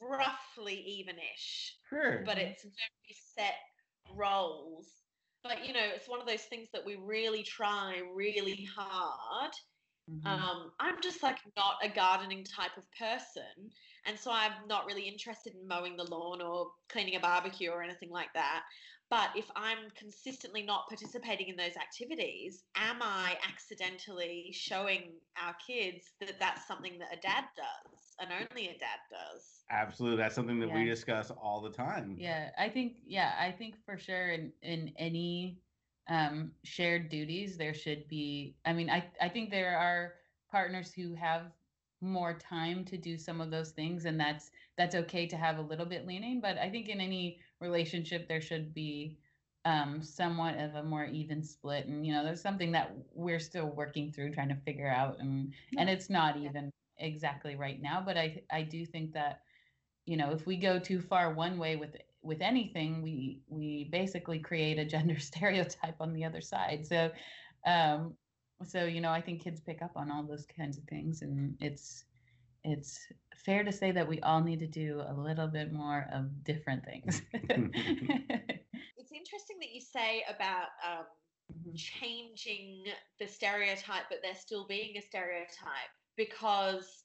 roughly 0.00 1.04
evenish, 1.06 1.72
Sure. 1.88 2.22
but 2.24 2.38
it's 2.38 2.62
very 2.62 3.16
set 3.36 3.54
roles. 4.16 4.88
But 5.42 5.66
you 5.66 5.74
know, 5.74 5.84
it's 5.94 6.08
one 6.08 6.20
of 6.20 6.26
those 6.26 6.42
things 6.42 6.68
that 6.72 6.84
we 6.84 6.96
really 6.96 7.42
try 7.42 8.00
really 8.14 8.66
hard. 8.76 9.52
Mhm. 10.06 10.52
Um, 10.52 10.72
I'm 10.78 11.00
just 11.02 11.22
like 11.22 11.38
not 11.56 11.84
a 11.84 11.88
gardening 11.88 12.44
type 12.44 12.76
of 12.76 12.90
person, 12.92 13.72
and 14.04 14.18
so 14.18 14.30
I'm 14.30 14.68
not 14.68 14.86
really 14.86 15.08
interested 15.08 15.54
in 15.54 15.66
mowing 15.66 15.96
the 15.96 16.04
lawn 16.04 16.40
or 16.40 16.72
cleaning 16.88 17.16
a 17.16 17.20
barbecue 17.20 17.70
or 17.70 17.82
anything 17.82 18.10
like 18.10 18.32
that. 18.34 18.64
But 19.10 19.36
if 19.36 19.50
I'm 19.56 19.90
consistently 19.90 20.62
not 20.62 20.88
participating 20.88 21.48
in 21.48 21.56
those 21.56 21.76
activities, 21.76 22.64
am 22.76 23.02
I 23.02 23.38
accidentally 23.42 24.52
showing 24.52 25.20
our 25.36 25.54
kids 25.66 26.14
that 26.20 26.38
that's 26.38 26.66
something 26.68 26.98
that 27.00 27.12
a 27.16 27.20
dad 27.20 27.46
does 27.56 28.14
and 28.20 28.32
only 28.32 28.68
a 28.68 28.78
dad 28.78 29.00
does? 29.10 29.66
Absolutely. 29.70 30.18
That's 30.18 30.34
something 30.34 30.60
that 30.60 30.70
we 30.70 30.84
discuss 30.84 31.30
all 31.30 31.60
the 31.62 31.70
time. 31.72 32.16
Yeah, 32.16 32.50
I 32.58 32.68
think 32.68 32.98
yeah, 33.04 33.36
I 33.38 33.52
think 33.52 33.76
for 33.84 33.96
sure 33.96 34.30
in 34.30 34.52
in 34.60 34.92
any 34.98 35.62
um 36.08 36.52
shared 36.64 37.08
duties 37.08 37.56
there 37.56 37.74
should 37.74 38.08
be 38.08 38.56
I 38.64 38.72
mean 38.72 38.90
I 38.90 39.04
I 39.20 39.28
think 39.28 39.50
there 39.50 39.78
are 39.78 40.14
partners 40.50 40.92
who 40.92 41.14
have 41.14 41.52
more 42.00 42.34
time 42.34 42.84
to 42.84 42.96
do 42.96 43.16
some 43.16 43.40
of 43.40 43.50
those 43.50 43.70
things 43.70 44.04
and 44.04 44.18
that's 44.18 44.50
that's 44.76 44.94
okay 44.96 45.26
to 45.28 45.36
have 45.36 45.58
a 45.58 45.62
little 45.62 45.86
bit 45.86 46.06
leaning, 46.06 46.40
but 46.40 46.58
I 46.58 46.68
think 46.68 46.88
in 46.88 47.00
any 47.00 47.38
relationship 47.60 48.26
there 48.28 48.40
should 48.40 48.74
be 48.74 49.18
um 49.64 50.02
somewhat 50.02 50.58
of 50.58 50.74
a 50.74 50.82
more 50.82 51.04
even 51.04 51.42
split 51.44 51.86
and 51.86 52.04
you 52.04 52.12
know 52.12 52.24
there's 52.24 52.42
something 52.42 52.72
that 52.72 52.96
we're 53.14 53.38
still 53.38 53.66
working 53.68 54.10
through 54.12 54.32
trying 54.32 54.48
to 54.48 54.56
figure 54.56 54.90
out 54.90 55.20
and 55.20 55.52
and 55.78 55.88
it's 55.88 56.10
not 56.10 56.36
even 56.36 56.70
exactly 56.98 57.54
right 57.56 57.80
now, 57.80 58.02
but 58.04 58.16
I 58.16 58.42
I 58.50 58.62
do 58.62 58.84
think 58.84 59.12
that 59.12 59.42
you 60.06 60.16
know 60.16 60.32
if 60.32 60.46
we 60.46 60.56
go 60.56 60.78
too 60.78 61.00
far 61.00 61.32
one 61.34 61.58
way 61.58 61.76
with 61.76 61.96
with 62.22 62.40
anything 62.40 63.02
we 63.02 63.42
we 63.48 63.88
basically 63.90 64.38
create 64.38 64.78
a 64.78 64.84
gender 64.84 65.18
stereotype 65.30 66.00
on 66.00 66.12
the 66.12 66.24
other 66.24 66.40
side 66.40 66.86
so 66.86 67.10
um 67.66 68.16
so 68.64 68.84
you 68.84 69.00
know 69.00 69.10
i 69.10 69.20
think 69.20 69.42
kids 69.42 69.60
pick 69.60 69.82
up 69.82 69.92
on 69.96 70.10
all 70.10 70.22
those 70.24 70.46
kinds 70.46 70.78
of 70.78 70.84
things 70.84 71.22
and 71.22 71.56
it's 71.60 72.04
it's 72.64 73.06
fair 73.34 73.64
to 73.64 73.72
say 73.72 73.90
that 73.90 74.08
we 74.08 74.20
all 74.20 74.40
need 74.42 74.60
to 74.60 74.66
do 74.68 75.02
a 75.06 75.14
little 75.14 75.48
bit 75.48 75.72
more 75.72 76.08
of 76.12 76.44
different 76.44 76.84
things 76.84 77.22
It's 78.96 79.12
interesting 79.12 79.58
that 79.60 79.72
you 79.72 79.80
say 79.80 80.24
about 80.28 80.68
um, 80.86 81.06
Mhm. 81.52 81.74
changing 81.76 82.86
the 83.18 83.26
stereotype, 83.26 84.04
but 84.08 84.22
there 84.22 84.34
still 84.34 84.66
being 84.66 84.96
a 84.96 85.02
stereotype 85.02 85.90
because 86.16 87.01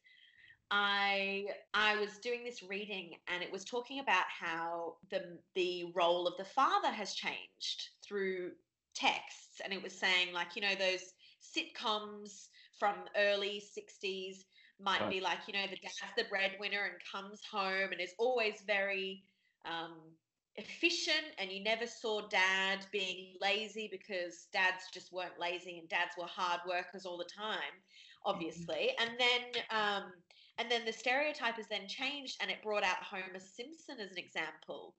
I 0.71 1.47
I 1.73 1.97
was 1.97 2.17
doing 2.19 2.43
this 2.43 2.63
reading 2.63 3.15
and 3.27 3.43
it 3.43 3.51
was 3.51 3.63
talking 3.65 3.99
about 3.99 4.25
how 4.27 4.97
the 5.09 5.39
the 5.55 5.91
role 5.95 6.27
of 6.27 6.37
the 6.37 6.45
father 6.45 6.89
has 6.89 7.13
changed 7.13 7.89
through 8.03 8.51
texts. 8.95 9.61
And 9.63 9.73
it 9.73 9.81
was 9.83 9.97
saying 9.97 10.33
like 10.33 10.55
you 10.55 10.61
know 10.61 10.75
those 10.75 11.13
sitcoms 11.41 12.49
from 12.79 12.95
early 13.15 13.59
60s 13.59 14.45
might 14.79 15.07
Right. 15.07 15.09
be 15.09 15.19
like 15.21 15.39
you 15.47 15.53
know 15.53 15.67
the 15.67 15.77
dad's 15.77 16.13
the 16.17 16.23
breadwinner 16.29 16.83
and 16.85 16.95
comes 17.11 17.41
home 17.51 17.91
and 17.91 18.01
is 18.01 18.13
always 18.19 18.63
very 18.65 19.23
um, 19.65 20.15
efficient 20.55 21.33
and 21.39 21.51
you 21.51 21.63
never 21.63 21.85
saw 21.87 22.27
dad 22.27 22.85
being 22.91 23.35
lazy 23.41 23.87
because 23.91 24.47
dads 24.51 24.89
just 24.93 25.11
weren't 25.11 25.39
lazy 25.39 25.77
and 25.77 25.89
dads 25.89 26.11
were 26.17 26.25
hard 26.27 26.61
workers 26.67 27.05
all 27.05 27.17
the 27.17 27.25
time 27.25 27.83
obviously. 28.25 28.91
And 28.99 29.11
then 29.19 29.41
um, 29.69 30.11
and 30.57 30.69
then 30.71 30.85
the 30.85 30.93
stereotype 30.93 31.59
is 31.59 31.67
then 31.67 31.87
changed 31.87 32.37
and 32.41 32.51
it 32.51 32.63
brought 32.63 32.83
out 32.83 32.97
homer 33.03 33.39
simpson 33.39 33.99
as 33.99 34.11
an 34.11 34.17
example. 34.17 34.95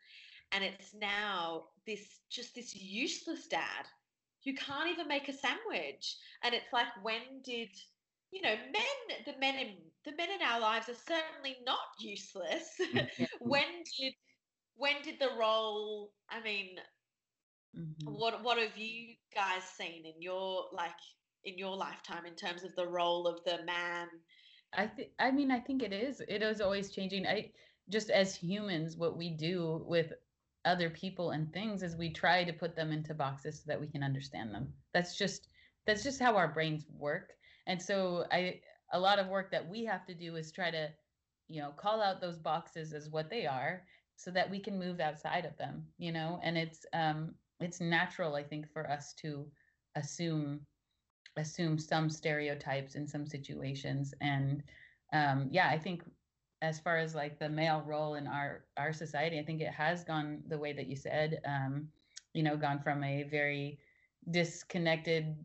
And 0.52 0.64
it's 0.64 0.94
now 0.94 1.64
this 1.86 2.20
just 2.30 2.54
this 2.54 2.74
useless 2.74 3.46
dad 3.48 3.86
who 4.44 4.54
can't 4.54 4.90
even 4.90 5.08
make 5.08 5.28
a 5.28 5.32
sandwich. 5.32 6.16
And 6.42 6.54
it's 6.54 6.72
like 6.72 6.88
when 7.02 7.42
did 7.44 7.70
you 8.30 8.42
know 8.42 8.54
men 8.56 9.24
the 9.26 9.38
men 9.38 9.56
in 9.56 9.76
the 10.04 10.12
men 10.16 10.30
in 10.30 10.42
our 10.42 10.60
lives 10.60 10.88
are 10.88 10.94
certainly 10.94 11.56
not 11.64 11.78
useless. 12.00 12.78
When 13.40 13.82
did 13.98 14.14
when 14.76 15.02
did 15.02 15.18
the 15.18 15.30
role 15.38 16.12
i 16.30 16.40
mean 16.40 16.78
Mhm. 17.74 18.18
what 18.18 18.42
what 18.42 18.58
have 18.58 18.76
you 18.76 19.14
guys 19.34 19.62
seen 19.64 20.06
in 20.06 20.20
your 20.20 20.66
like 20.72 21.00
in 21.44 21.58
your 21.58 21.76
lifetime 21.76 22.26
in 22.26 22.34
terms 22.34 22.64
of 22.64 22.74
the 22.76 22.86
role 22.86 23.26
of 23.26 23.42
the 23.44 23.62
man 23.64 24.08
I 24.72 24.86
think 24.86 25.10
I 25.18 25.30
mean 25.30 25.50
I 25.50 25.60
think 25.60 25.82
it 25.82 25.92
is. 25.92 26.20
It 26.28 26.42
is 26.42 26.60
always 26.60 26.90
changing. 26.92 27.26
I 27.26 27.52
just 27.88 28.10
as 28.10 28.34
humans, 28.36 28.96
what 28.96 29.16
we 29.16 29.30
do 29.30 29.84
with 29.86 30.12
other 30.64 30.90
people 30.90 31.30
and 31.30 31.52
things 31.52 31.82
is 31.82 31.96
we 31.96 32.10
try 32.12 32.44
to 32.44 32.52
put 32.52 32.76
them 32.76 32.92
into 32.92 33.14
boxes 33.14 33.58
so 33.60 33.64
that 33.66 33.80
we 33.80 33.86
can 33.88 34.02
understand 34.02 34.54
them. 34.54 34.74
That's 34.92 35.16
just 35.16 35.48
that's 35.86 36.02
just 36.02 36.20
how 36.20 36.36
our 36.36 36.48
brains 36.48 36.86
work. 36.90 37.32
And 37.66 37.80
so 37.80 38.26
I 38.30 38.60
a 38.92 39.00
lot 39.00 39.18
of 39.18 39.28
work 39.28 39.50
that 39.52 39.68
we 39.68 39.84
have 39.84 40.04
to 40.06 40.14
do 40.14 40.36
is 40.36 40.52
try 40.52 40.70
to, 40.70 40.88
you 41.48 41.60
know, 41.60 41.70
call 41.76 42.02
out 42.02 42.20
those 42.20 42.38
boxes 42.38 42.92
as 42.92 43.10
what 43.10 43.30
they 43.30 43.46
are 43.46 43.84
so 44.16 44.30
that 44.32 44.50
we 44.50 44.60
can 44.60 44.78
move 44.78 45.00
outside 45.00 45.44
of 45.44 45.56
them, 45.56 45.86
you 45.98 46.12
know? 46.12 46.40
And 46.42 46.58
it's 46.58 46.86
um 46.92 47.34
it's 47.60 47.80
natural 47.80 48.34
I 48.34 48.42
think 48.44 48.70
for 48.72 48.88
us 48.90 49.14
to 49.14 49.50
assume 49.94 50.66
assume 51.38 51.78
some 51.78 52.10
stereotypes 52.10 52.94
in 52.94 53.06
some 53.06 53.26
situations. 53.26 54.14
And 54.20 54.62
um 55.12 55.48
yeah 55.50 55.68
i 55.68 55.78
think 55.78 56.02
as 56.60 56.78
far 56.80 56.98
as 56.98 57.14
like 57.14 57.38
the 57.38 57.48
male 57.48 57.82
role 57.86 58.14
in 58.14 58.26
our 58.26 58.64
our 58.76 58.92
society 58.92 59.38
i 59.38 59.44
think 59.44 59.60
it 59.60 59.72
has 59.72 60.04
gone 60.04 60.42
the 60.48 60.58
way 60.58 60.72
that 60.72 60.86
you 60.86 60.96
said 60.96 61.40
um 61.46 61.88
you 62.34 62.42
know 62.42 62.56
gone 62.56 62.80
from 62.80 63.02
a 63.04 63.22
very 63.24 63.78
disconnected 64.30 65.36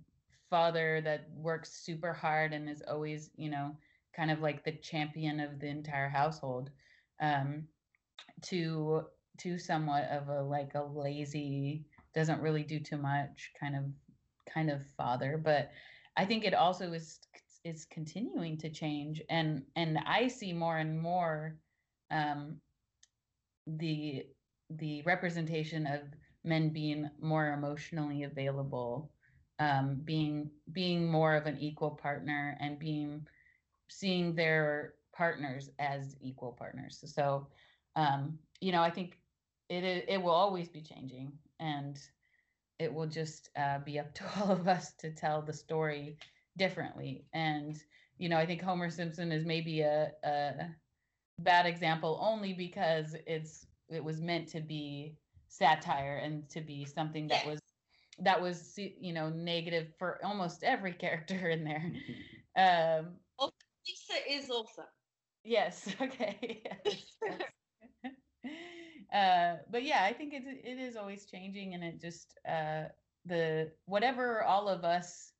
father 0.50 1.02
that 1.02 1.30
works 1.36 1.72
super 1.72 2.14
hard 2.14 2.54
and 2.54 2.70
is 2.70 2.84
always 2.90 3.30
you 3.36 3.50
know 3.50 3.76
kind 4.16 4.30
of 4.32 4.42
like 4.42 4.64
the 4.64 4.72
champion 4.72 5.40
of 5.40 5.60
the 5.60 5.68
entire 5.68 6.10
household 6.10 6.70
um 7.22 7.64
to 8.42 9.04
to 9.38 9.58
somewhat 9.58 10.04
of 10.12 10.28
a 10.30 10.42
like 10.42 10.76
a 10.76 10.84
lazy 10.84 11.86
doesn't 12.14 12.42
really 12.42 12.64
do 12.64 12.80
too 12.80 12.98
much 12.98 13.52
kind 13.60 13.76
of 13.76 13.84
kind 14.52 14.70
of 14.70 14.86
father 14.98 15.40
but 15.44 15.72
i 16.18 16.26
think 16.26 16.44
it 16.44 16.54
also 16.54 16.92
is 16.94 17.20
is 17.64 17.86
continuing 17.86 18.58
to 18.58 18.70
change 18.70 19.22
and 19.30 19.64
and 19.76 19.98
i 20.06 20.28
see 20.28 20.54
more 20.54 20.78
and 20.78 21.00
more 21.00 21.58
um 22.12 22.58
the 23.68 24.26
the 24.72 25.02
representation 25.04 25.86
of 25.88 26.02
men 26.44 26.70
being 26.70 27.10
more 27.22 27.54
emotionally 27.54 28.24
available 28.24 29.12
um 29.60 30.02
being 30.04 30.50
being 30.72 31.10
more 31.10 31.36
of 31.36 31.46
an 31.46 31.58
equal 31.60 31.92
partner 31.92 32.58
and 32.60 32.80
being 32.80 33.26
seeing 33.90 34.36
their 34.36 34.96
partners 35.16 35.70
as 35.80 36.16
equal 36.22 36.52
partners. 36.52 37.04
So 37.06 37.48
um 37.96 38.38
you 38.60 38.72
know 38.72 38.82
i 38.82 38.90
think 38.90 39.20
it 39.70 39.84
it 40.08 40.22
will 40.22 40.32
always 40.32 40.68
be 40.68 40.82
changing 40.82 41.32
and 41.60 42.00
it 42.80 42.94
will 42.94 43.08
just 43.08 43.50
uh, 43.58 43.80
be 43.80 44.00
up 44.00 44.14
to 44.16 44.24
all 44.40 44.52
of 44.52 44.68
us 44.68 44.94
to 45.00 45.12
tell 45.12 45.42
the 45.42 45.54
story 45.54 46.18
differently. 46.58 47.26
And 47.34 47.78
you 48.18 48.30
know, 48.30 48.38
I 48.38 48.46
think 48.46 48.62
Homer 48.62 48.90
Simpson 48.90 49.32
is 49.32 49.46
maybe 49.46 49.82
a, 49.82 50.12
a 50.24 50.52
bad 51.40 51.66
example 51.66 52.20
only 52.22 52.54
because 52.54 53.16
it's 53.26 53.66
it 53.90 54.04
was 54.04 54.22
meant 54.22 54.48
to 54.50 54.62
be 54.62 55.18
satire 55.48 56.22
and 56.24 56.50
to 56.50 56.62
be 56.62 56.86
something 56.86 57.28
that 57.28 57.46
was 57.46 57.60
that 58.20 58.42
was 58.42 58.74
you 58.78 59.14
know 59.14 59.30
negative 59.30 59.88
for 59.98 60.20
almost 60.24 60.64
every 60.64 60.94
character 61.04 61.50
in 61.50 61.64
there. 61.64 61.92
Um, 62.56 63.16
lisa 63.40 64.14
is 64.30 64.52
awesome 64.52 64.86
Yes. 65.44 65.94
Okay. 66.02 66.62
yes. 66.86 67.54
Uh, 69.14 69.58
but 69.70 69.84
yeah, 69.84 70.04
I 70.04 70.14
think 70.14 70.34
it 70.34 70.44
it 70.46 70.80
is 70.80 70.96
always 70.96 71.26
changing, 71.26 71.74
and 71.74 71.84
it 71.84 72.02
just 72.02 72.38
uh, 72.48 72.86
the 73.26 73.72
whatever 73.86 74.44
all 74.44 74.68
of 74.68 74.84
us 74.84 75.34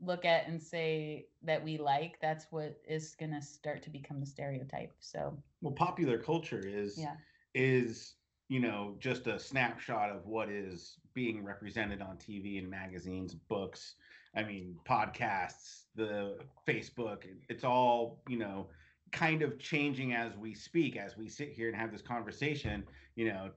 look 0.00 0.24
at 0.26 0.46
and 0.48 0.62
say 0.62 1.26
that 1.42 1.64
we 1.64 1.78
like, 1.78 2.18
that's 2.20 2.46
what 2.50 2.78
is 2.86 3.14
gonna 3.18 3.40
start 3.40 3.82
to 3.82 3.90
become 3.90 4.20
the 4.20 4.26
stereotype. 4.26 4.92
So 5.00 5.36
well 5.62 5.72
popular 5.72 6.18
culture 6.18 6.60
is 6.66 6.98
yeah, 6.98 7.16
is 7.54 8.14
you 8.48 8.60
know 8.60 8.94
just 8.98 9.26
a 9.26 9.38
snapshot 9.38 10.10
of 10.10 10.26
what 10.26 10.48
is 10.48 10.98
being 11.14 11.42
represented 11.42 12.00
on 12.00 12.16
tv 12.16 12.58
and 12.58 12.70
magazines 12.70 13.34
books 13.34 13.94
i 14.36 14.42
mean 14.42 14.76
podcasts 14.88 15.84
the 15.96 16.36
facebook 16.66 17.24
it's 17.48 17.64
all 17.64 18.22
you 18.28 18.38
know 18.38 18.68
kind 19.16 19.42
of 19.42 19.58
changing 19.58 20.12
as 20.12 20.36
we 20.36 20.54
speak 20.54 20.96
as 20.96 21.16
we 21.16 21.28
sit 21.28 21.50
here 21.50 21.68
and 21.68 21.76
have 21.76 21.90
this 21.90 22.02
conversation 22.02 22.84
you 23.14 23.26
know 23.26 23.50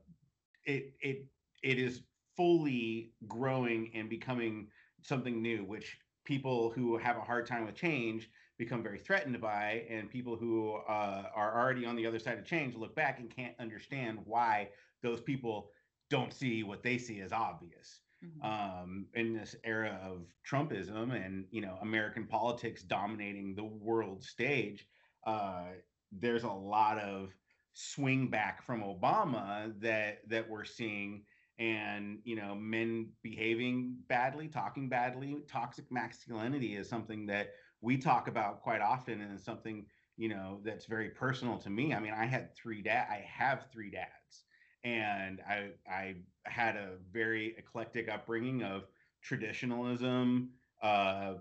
it 0.65 0.93
it 1.01 1.25
it 1.63 1.77
is 1.77 2.01
fully 2.37 3.11
growing 3.27 3.91
and 3.93 4.09
becoming 4.09 4.67
something 5.01 5.41
new 5.41 5.63
which 5.65 5.97
people 6.23 6.71
who 6.71 6.97
have 6.97 7.17
a 7.17 7.21
hard 7.21 7.45
time 7.45 7.65
with 7.65 7.75
change 7.75 8.29
become 8.59 8.83
very 8.83 8.99
threatened 8.99 9.39
by, 9.41 9.85
and 9.89 10.11
people 10.11 10.35
who 10.35 10.75
uh, 10.87 11.23
are 11.33 11.59
already 11.59 11.85
on 11.85 11.95
the 11.95 12.05
other 12.05 12.19
side 12.19 12.37
of 12.37 12.45
change 12.45 12.75
look 12.75 12.93
back 12.93 13.19
and 13.19 13.33
can't 13.33 13.55
understand 13.57 14.19
why 14.25 14.67
those 15.01 15.21
people 15.21 15.71
don't 16.09 16.33
see 16.33 16.61
what 16.61 16.83
they 16.83 16.97
see 16.97 17.21
as 17.21 17.31
obvious. 17.31 18.01
Mm-hmm. 18.23 18.45
Um, 18.45 19.05
in 19.13 19.33
this 19.33 19.55
era 19.63 19.97
of 20.03 20.25
Trumpism 20.45 21.15
and 21.15 21.45
you 21.51 21.61
know 21.61 21.77
American 21.81 22.27
politics 22.27 22.83
dominating 22.83 23.55
the 23.55 23.63
world 23.63 24.21
stage, 24.21 24.85
uh, 25.25 25.65
there's 26.11 26.43
a 26.43 26.49
lot 26.51 26.97
of 26.97 27.33
swing 27.73 28.27
back 28.29 28.63
from 28.63 28.81
Obama 28.81 29.73
that 29.81 30.27
that 30.29 30.49
we're 30.49 30.65
seeing 30.65 31.23
and 31.59 32.19
you 32.23 32.35
know 32.35 32.55
men 32.55 33.09
behaving 33.21 33.95
badly 34.07 34.47
talking 34.47 34.89
badly. 34.89 35.37
Toxic 35.47 35.91
masculinity 35.91 36.75
is 36.75 36.89
something 36.89 37.25
that 37.27 37.51
we 37.81 37.97
talk 37.97 38.27
about 38.27 38.61
quite 38.61 38.81
often 38.81 39.21
and 39.21 39.33
it's 39.33 39.45
something 39.45 39.85
you 40.17 40.29
know 40.29 40.59
that's 40.63 40.85
very 40.85 41.09
personal 41.09 41.57
to 41.57 41.69
me. 41.69 41.93
I 41.93 41.99
mean 41.99 42.13
i 42.13 42.25
had 42.25 42.55
three 42.55 42.81
dad 42.81 43.07
i 43.09 43.23
have 43.27 43.67
three 43.71 43.89
dads 43.91 44.45
and 44.83 45.41
i 45.47 45.71
i 45.89 46.15
had 46.45 46.75
a 46.75 46.95
very 47.11 47.55
eclectic 47.57 48.09
upbringing 48.09 48.63
of 48.63 48.87
traditionalism 49.21 50.49
uh 50.81 51.33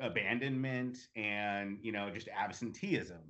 abandonment 0.00 0.98
and 1.16 1.78
you 1.82 1.92
know 1.92 2.10
just 2.10 2.28
absenteeism 2.28 3.20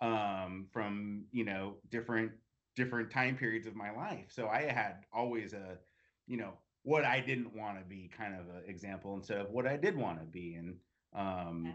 um, 0.00 0.66
from 0.72 1.24
you 1.32 1.44
know 1.44 1.76
different 1.90 2.32
different 2.76 3.10
time 3.10 3.36
periods 3.36 3.66
of 3.66 3.74
my 3.74 3.90
life. 3.90 4.26
So 4.30 4.48
I 4.48 4.62
had 4.62 5.04
always 5.12 5.52
a 5.52 5.78
you 6.26 6.36
know 6.36 6.52
what 6.82 7.04
I 7.04 7.20
didn't 7.20 7.54
want 7.54 7.78
to 7.78 7.84
be 7.84 8.10
kind 8.16 8.34
of 8.34 8.40
an 8.48 8.62
example 8.66 9.14
instead 9.16 9.38
of 9.38 9.50
what 9.50 9.66
I 9.66 9.76
did 9.76 9.96
want 9.96 10.20
to 10.20 10.24
be. 10.24 10.54
And 10.54 10.76
um, 11.14 11.74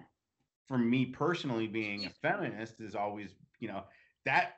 for 0.68 0.78
me 0.78 1.06
personally, 1.06 1.68
being 1.68 2.06
a 2.06 2.10
feminist 2.10 2.82
is 2.82 2.96
always 2.96 3.36
you 3.60 3.68
know 3.68 3.84
that 4.26 4.56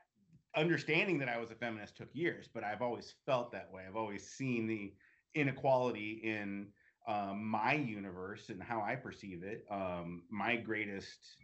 understanding 0.55 1.19
that 1.19 1.29
I 1.29 1.37
was 1.37 1.51
a 1.51 1.55
feminist 1.55 1.97
took 1.97 2.09
years, 2.13 2.47
but 2.53 2.63
I've 2.63 2.81
always 2.81 3.13
felt 3.25 3.51
that 3.51 3.71
way. 3.71 3.83
I've 3.87 3.97
always 3.97 4.27
seen 4.27 4.67
the 4.67 4.93
inequality 5.33 6.21
in 6.23 6.67
um, 7.07 7.45
my 7.45 7.73
universe 7.73 8.49
and 8.49 8.61
how 8.61 8.81
I 8.81 8.95
perceive 8.95 9.43
it. 9.43 9.65
Um, 9.69 10.23
my 10.29 10.55
greatest 10.55 11.37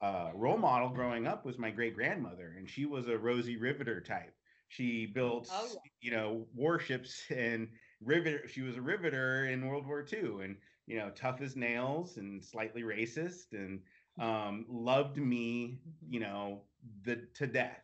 uh, 0.00 0.30
role 0.34 0.58
model 0.58 0.88
growing 0.88 1.26
up 1.26 1.44
was 1.44 1.58
my 1.58 1.70
great 1.70 1.94
grandmother, 1.94 2.54
and 2.56 2.68
she 2.68 2.86
was 2.86 3.08
a 3.08 3.16
Rosie 3.16 3.56
Riveter 3.56 4.00
type. 4.00 4.34
She 4.68 5.06
built, 5.06 5.48
oh, 5.52 5.68
yeah. 5.70 5.78
you 6.00 6.10
know, 6.10 6.46
warships 6.54 7.22
and 7.30 7.68
riveter. 8.00 8.48
She 8.48 8.62
was 8.62 8.76
a 8.76 8.80
riveter 8.80 9.46
in 9.46 9.66
World 9.66 9.86
War 9.86 10.04
II, 10.10 10.44
and 10.44 10.56
you 10.86 10.98
know, 10.98 11.10
tough 11.14 11.40
as 11.40 11.56
nails 11.56 12.16
and 12.16 12.42
slightly 12.42 12.82
racist, 12.82 13.52
and 13.52 13.80
um, 14.18 14.64
loved 14.68 15.18
me, 15.18 15.78
you 16.08 16.20
know, 16.20 16.62
the 17.04 17.26
to 17.34 17.46
death. 17.46 17.82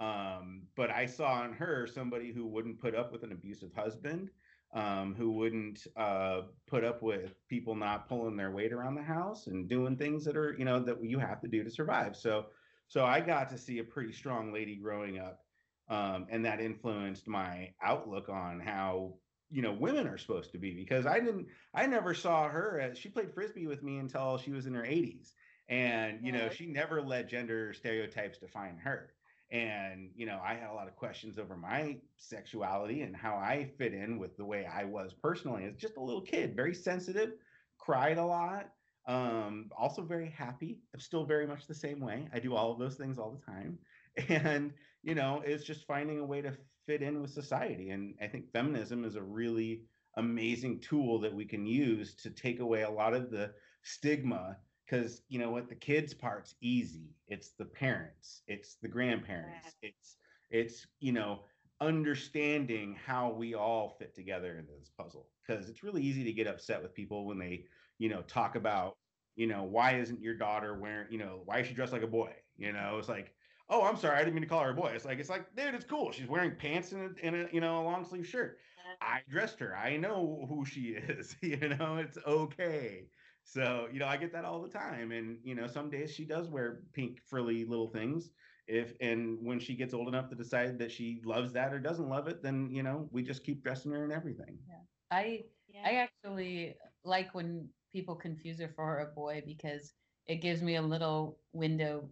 Um, 0.00 0.62
but 0.76 0.90
I 0.90 1.06
saw 1.06 1.44
in 1.44 1.52
her 1.52 1.86
somebody 1.86 2.32
who 2.32 2.46
wouldn't 2.46 2.80
put 2.80 2.94
up 2.94 3.12
with 3.12 3.22
an 3.22 3.32
abusive 3.32 3.72
husband, 3.74 4.30
um, 4.74 5.14
who 5.16 5.30
wouldn't 5.30 5.86
uh, 5.96 6.42
put 6.66 6.84
up 6.84 7.02
with 7.02 7.34
people 7.48 7.74
not 7.74 8.08
pulling 8.08 8.36
their 8.36 8.50
weight 8.50 8.72
around 8.72 8.96
the 8.96 9.02
house 9.02 9.46
and 9.46 9.68
doing 9.68 9.96
things 9.96 10.24
that 10.24 10.36
are 10.36 10.54
you 10.58 10.64
know 10.64 10.80
that 10.80 11.02
you 11.02 11.18
have 11.18 11.40
to 11.40 11.48
do 11.48 11.62
to 11.62 11.70
survive. 11.70 12.16
So 12.16 12.46
so 12.88 13.04
I 13.04 13.20
got 13.20 13.48
to 13.50 13.58
see 13.58 13.78
a 13.78 13.84
pretty 13.84 14.12
strong 14.12 14.52
lady 14.52 14.76
growing 14.76 15.18
up, 15.18 15.40
um, 15.88 16.26
and 16.28 16.44
that 16.44 16.60
influenced 16.60 17.28
my 17.28 17.72
outlook 17.82 18.28
on 18.28 18.60
how 18.60 19.14
you 19.50 19.62
know 19.62 19.72
women 19.72 20.08
are 20.08 20.18
supposed 20.18 20.52
to 20.52 20.58
be 20.58 20.74
because 20.74 21.06
I 21.06 21.20
didn't 21.20 21.46
I 21.72 21.86
never 21.86 22.12
saw 22.12 22.48
her 22.48 22.80
as 22.80 22.98
she 22.98 23.08
played 23.08 23.32
frisbee 23.32 23.68
with 23.68 23.82
me 23.82 23.98
until 23.98 24.38
she 24.38 24.50
was 24.50 24.66
in 24.66 24.74
her 24.74 24.82
80s 24.82 25.32
and 25.68 26.18
you 26.22 26.32
know 26.32 26.48
she 26.50 26.66
never 26.66 27.00
let 27.00 27.28
gender 27.28 27.72
stereotypes 27.72 28.38
define 28.38 28.76
her 28.78 29.10
and 29.50 30.10
you 30.16 30.26
know 30.26 30.40
i 30.44 30.54
had 30.54 30.70
a 30.70 30.74
lot 30.74 30.88
of 30.88 30.96
questions 30.96 31.38
over 31.38 31.56
my 31.56 31.96
sexuality 32.16 33.02
and 33.02 33.14
how 33.14 33.36
i 33.36 33.70
fit 33.78 33.92
in 33.92 34.18
with 34.18 34.36
the 34.36 34.44
way 34.44 34.66
i 34.66 34.84
was 34.84 35.12
personally 35.12 35.64
as 35.64 35.76
just 35.76 35.96
a 35.96 36.02
little 36.02 36.22
kid 36.22 36.56
very 36.56 36.74
sensitive 36.74 37.32
cried 37.78 38.18
a 38.18 38.24
lot 38.24 38.70
um 39.06 39.70
also 39.76 40.02
very 40.02 40.30
happy 40.30 40.78
i'm 40.94 41.00
still 41.00 41.24
very 41.24 41.46
much 41.46 41.66
the 41.66 41.74
same 41.74 42.00
way 42.00 42.26
i 42.32 42.38
do 42.38 42.54
all 42.54 42.72
of 42.72 42.78
those 42.78 42.96
things 42.96 43.18
all 43.18 43.38
the 43.38 43.52
time 43.52 43.78
and 44.28 44.72
you 45.02 45.14
know 45.14 45.42
it's 45.44 45.64
just 45.64 45.86
finding 45.86 46.20
a 46.20 46.24
way 46.24 46.40
to 46.40 46.52
fit 46.86 47.02
in 47.02 47.20
with 47.20 47.30
society 47.30 47.90
and 47.90 48.14
i 48.22 48.26
think 48.26 48.50
feminism 48.50 49.04
is 49.04 49.16
a 49.16 49.22
really 49.22 49.82
amazing 50.16 50.80
tool 50.80 51.18
that 51.18 51.34
we 51.34 51.44
can 51.44 51.66
use 51.66 52.14
to 52.14 52.30
take 52.30 52.60
away 52.60 52.82
a 52.82 52.90
lot 52.90 53.14
of 53.14 53.30
the 53.30 53.52
stigma 53.82 54.56
because 54.94 55.22
you 55.28 55.38
know 55.38 55.50
what 55.50 55.68
the 55.68 55.74
kids 55.74 56.14
part's 56.14 56.54
easy. 56.60 57.14
It's 57.28 57.50
the 57.50 57.64
parents 57.64 58.42
it's 58.46 58.76
the 58.76 58.88
grandparents 58.88 59.74
it's 59.82 60.16
it's 60.50 60.86
you 61.00 61.12
know 61.12 61.40
understanding 61.80 62.96
how 63.04 63.32
we 63.32 63.54
all 63.54 63.88
fit 63.98 64.14
together 64.14 64.56
in 64.58 64.66
this 64.66 64.90
puzzle 64.90 65.28
because 65.46 65.68
it's 65.68 65.82
really 65.82 66.02
easy 66.02 66.24
to 66.24 66.32
get 66.32 66.46
upset 66.46 66.82
with 66.82 66.94
people 66.94 67.26
when 67.26 67.38
they 67.38 67.64
you 67.98 68.08
know 68.08 68.22
talk 68.22 68.56
about 68.56 68.96
you 69.36 69.46
know 69.46 69.64
why 69.64 69.96
isn't 69.96 70.20
your 70.20 70.34
daughter 70.34 70.74
wearing 70.78 71.06
you 71.10 71.18
know 71.18 71.42
why 71.44 71.58
is 71.58 71.66
she 71.66 71.74
dressed 71.74 71.92
like 71.92 72.02
a 72.02 72.06
boy? 72.06 72.32
You 72.56 72.72
know 72.72 72.96
it's 72.98 73.08
like 73.08 73.34
oh 73.68 73.82
i'm 73.84 73.96
sorry 73.96 74.16
i 74.16 74.18
didn't 74.20 74.34
mean 74.34 74.42
to 74.42 74.48
call 74.48 74.62
her 74.62 74.70
a 74.70 74.74
boy. 74.74 74.92
It's 74.94 75.04
like 75.04 75.18
it's 75.18 75.30
like 75.30 75.54
dude 75.56 75.74
it's 75.74 75.84
cool 75.84 76.12
she's 76.12 76.28
wearing 76.28 76.54
pants 76.54 76.92
and 76.92 77.16
a, 77.22 77.46
a 77.46 77.48
you 77.52 77.60
know 77.60 77.82
a 77.82 77.84
long 77.84 78.04
sleeve 78.04 78.26
shirt. 78.26 78.58
I 79.00 79.22
dressed 79.28 79.58
her 79.58 79.76
i 79.76 79.96
know 79.96 80.46
who 80.48 80.64
she 80.64 80.80
is 81.08 81.34
you 81.42 81.56
know 81.56 81.96
it's 81.96 82.18
okay 82.26 83.08
so, 83.44 83.88
you 83.92 83.98
know, 83.98 84.06
I 84.06 84.16
get 84.16 84.32
that 84.32 84.44
all 84.44 84.62
the 84.62 84.68
time. 84.68 85.12
And, 85.12 85.38
you 85.44 85.54
know, 85.54 85.66
some 85.66 85.90
days 85.90 86.12
she 86.12 86.24
does 86.24 86.48
wear 86.48 86.82
pink 86.92 87.20
frilly 87.20 87.64
little 87.64 87.88
things. 87.88 88.30
If 88.66 88.94
and 89.00 89.38
when 89.42 89.60
she 89.60 89.74
gets 89.74 89.92
old 89.92 90.08
enough 90.08 90.28
to 90.30 90.34
decide 90.34 90.78
that 90.78 90.90
she 90.90 91.20
loves 91.24 91.52
that 91.52 91.72
or 91.72 91.78
doesn't 91.78 92.08
love 92.08 92.26
it, 92.26 92.42
then, 92.42 92.70
you 92.70 92.82
know, 92.82 93.08
we 93.12 93.22
just 93.22 93.44
keep 93.44 93.62
dressing 93.62 93.92
her 93.92 94.04
in 94.04 94.10
everything. 94.10 94.58
Yeah. 94.66 94.80
I 95.10 95.44
yeah. 95.68 95.82
I 95.84 95.94
actually 95.96 96.76
like 97.04 97.34
when 97.34 97.68
people 97.92 98.16
confuse 98.16 98.58
her 98.60 98.68
for 98.74 99.00
a 99.00 99.14
boy 99.14 99.42
because 99.46 99.92
it 100.26 100.36
gives 100.36 100.62
me 100.62 100.76
a 100.76 100.82
little 100.82 101.38
window 101.52 102.08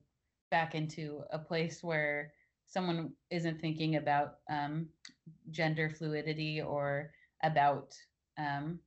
back 0.50 0.74
into 0.74 1.22
a 1.30 1.38
place 1.38 1.82
where 1.82 2.32
someone 2.66 3.12
isn't 3.30 3.60
thinking 3.60 3.96
about 3.96 4.36
um, 4.50 4.88
gender 5.50 5.88
fluidity 5.88 6.60
or 6.60 7.10
about 7.42 7.94
um, 8.38 8.78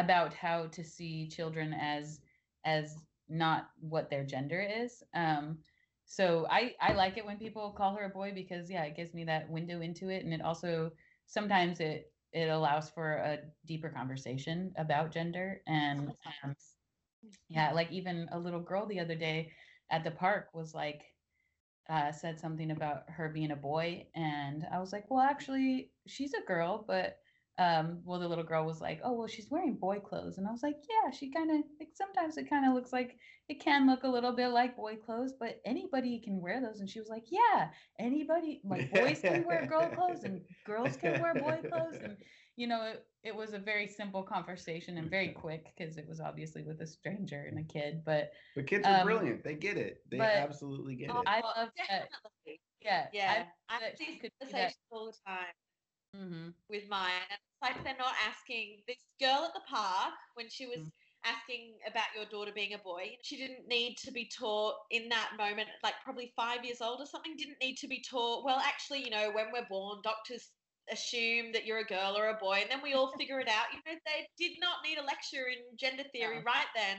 about 0.00 0.34
how 0.34 0.66
to 0.68 0.84
see 0.84 1.28
children 1.28 1.74
as 1.74 2.20
as 2.64 2.96
not 3.28 3.70
what 3.80 4.10
their 4.10 4.24
gender 4.24 4.60
is. 4.60 5.02
Um, 5.14 5.58
so 6.04 6.46
I 6.50 6.74
I 6.80 6.92
like 6.94 7.16
it 7.18 7.26
when 7.26 7.38
people 7.38 7.72
call 7.72 7.94
her 7.96 8.04
a 8.06 8.10
boy 8.10 8.32
because 8.34 8.70
yeah, 8.70 8.84
it 8.84 8.96
gives 8.96 9.14
me 9.14 9.24
that 9.24 9.50
window 9.50 9.80
into 9.80 10.08
it, 10.10 10.24
and 10.24 10.34
it 10.34 10.42
also 10.42 10.92
sometimes 11.26 11.80
it 11.80 12.12
it 12.32 12.48
allows 12.48 12.90
for 12.90 13.14
a 13.16 13.38
deeper 13.66 13.90
conversation 13.90 14.72
about 14.78 15.12
gender. 15.12 15.62
And 15.66 16.12
um, 16.44 16.54
yeah, 17.48 17.72
like 17.72 17.90
even 17.92 18.28
a 18.32 18.38
little 18.38 18.60
girl 18.60 18.86
the 18.86 19.00
other 19.00 19.14
day 19.14 19.52
at 19.90 20.04
the 20.04 20.10
park 20.10 20.48
was 20.54 20.74
like 20.74 21.02
uh, 21.90 22.12
said 22.12 22.40
something 22.40 22.70
about 22.70 23.04
her 23.08 23.28
being 23.30 23.52
a 23.52 23.56
boy, 23.56 24.06
and 24.14 24.66
I 24.72 24.80
was 24.80 24.92
like, 24.92 25.10
well, 25.10 25.20
actually, 25.20 25.92
she's 26.06 26.34
a 26.34 26.46
girl, 26.46 26.84
but 26.86 27.19
um, 27.60 28.00
well, 28.04 28.18
the 28.18 28.28
little 28.28 28.44
girl 28.44 28.64
was 28.64 28.80
like, 28.80 29.00
"Oh, 29.04 29.12
well, 29.12 29.28
she's 29.28 29.50
wearing 29.50 29.76
boy 29.76 30.00
clothes," 30.00 30.38
and 30.38 30.48
I 30.48 30.50
was 30.50 30.62
like, 30.62 30.76
"Yeah, 30.88 31.10
she 31.10 31.30
kind 31.30 31.50
of 31.50 31.58
like 31.78 31.90
sometimes 31.94 32.38
it 32.38 32.48
kind 32.48 32.66
of 32.66 32.74
looks 32.74 32.92
like 32.92 33.18
it 33.48 33.60
can 33.60 33.86
look 33.86 34.02
a 34.04 34.08
little 34.08 34.32
bit 34.32 34.48
like 34.48 34.76
boy 34.76 34.96
clothes, 34.96 35.34
but 35.38 35.60
anybody 35.66 36.20
can 36.20 36.40
wear 36.40 36.62
those." 36.62 36.80
And 36.80 36.88
she 36.88 37.00
was 37.00 37.10
like, 37.10 37.26
"Yeah, 37.30 37.70
anybody 37.98 38.62
like 38.64 38.88
boys 38.90 39.22
can 39.22 39.44
wear 39.44 39.66
girl 39.68 39.90
clothes 39.90 40.24
and 40.24 40.42
girls 40.64 40.96
can 40.96 41.18
wear 41.18 41.34
boy 41.38 41.62
clothes," 41.68 42.00
and 42.00 42.16
you 42.56 42.66
know, 42.66 42.82
it, 42.82 43.06
it 43.22 43.36
was 43.36 43.52
a 43.52 43.58
very 43.58 43.86
simple 43.86 44.22
conversation 44.22 44.96
and 44.96 45.10
very 45.10 45.28
quick 45.34 45.72
because 45.76 45.98
it 45.98 46.08
was 46.08 46.20
obviously 46.20 46.62
with 46.62 46.80
a 46.80 46.86
stranger 46.86 47.42
and 47.44 47.58
a 47.58 47.64
kid. 47.70 48.02
But 48.06 48.32
the 48.56 48.62
kids 48.62 48.88
are 48.88 48.94
um, 48.94 49.02
brilliant; 49.02 49.44
they 49.44 49.54
get 49.54 49.76
it. 49.76 50.02
They 50.10 50.20
absolutely 50.20 50.96
get 50.96 51.10
it. 51.10 51.22
I 51.26 51.40
love 51.40 51.70
that. 51.88 52.08
Yeah, 52.80 53.08
yeah. 53.12 53.44
I, 53.68 53.76
I 53.76 53.92
see 53.94 54.18
conversations 54.40 54.78
all 54.90 55.06
the 55.06 55.16
time. 55.26 55.52
Mm-hmm. 56.16 56.50
with 56.68 56.88
mine. 56.88 57.22
And 57.30 57.38
it's 57.38 57.62
like 57.62 57.84
they're 57.84 57.94
not 57.98 58.14
asking 58.26 58.82
this 58.88 58.98
girl 59.20 59.46
at 59.46 59.54
the 59.54 59.62
park 59.68 60.14
when 60.34 60.48
she 60.48 60.66
was 60.66 60.78
mm-hmm. 60.78 61.24
asking 61.24 61.74
about 61.88 62.10
your 62.16 62.24
daughter 62.26 62.52
being 62.54 62.74
a 62.74 62.78
boy. 62.78 63.16
She 63.22 63.36
didn't 63.36 63.68
need 63.68 63.96
to 63.98 64.10
be 64.10 64.26
taught 64.26 64.74
in 64.90 65.08
that 65.10 65.30
moment, 65.38 65.68
like 65.84 65.94
probably 66.04 66.32
five 66.34 66.64
years 66.64 66.80
old 66.80 67.00
or 67.00 67.06
something, 67.06 67.36
didn't 67.36 67.60
need 67.62 67.76
to 67.78 67.88
be 67.88 68.02
taught, 68.02 68.44
well, 68.44 68.58
actually, 68.58 69.04
you 69.04 69.10
know, 69.10 69.30
when 69.32 69.46
we're 69.52 69.68
born, 69.68 70.00
doctors 70.02 70.50
assume 70.92 71.52
that 71.52 71.64
you're 71.66 71.78
a 71.78 71.84
girl 71.84 72.16
or 72.16 72.28
a 72.30 72.38
boy, 72.42 72.58
and 72.62 72.70
then 72.70 72.82
we 72.82 72.94
all 72.94 73.12
figure 73.16 73.40
it 73.40 73.48
out. 73.48 73.70
You 73.72 73.78
know, 73.86 73.98
they 74.04 74.26
did 74.38 74.56
not 74.60 74.82
need 74.84 74.98
a 74.98 75.04
lecture 75.04 75.46
in 75.46 75.76
gender 75.78 76.04
theory 76.12 76.38
no. 76.38 76.42
right 76.42 76.70
then. 76.74 76.98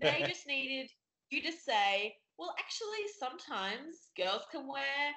They 0.00 0.24
just 0.28 0.46
needed 0.46 0.90
you 1.30 1.42
to 1.42 1.52
say, 1.52 2.14
well, 2.38 2.54
actually, 2.58 3.06
sometimes 3.18 4.10
girls 4.16 4.42
can 4.50 4.66
wear 4.68 5.12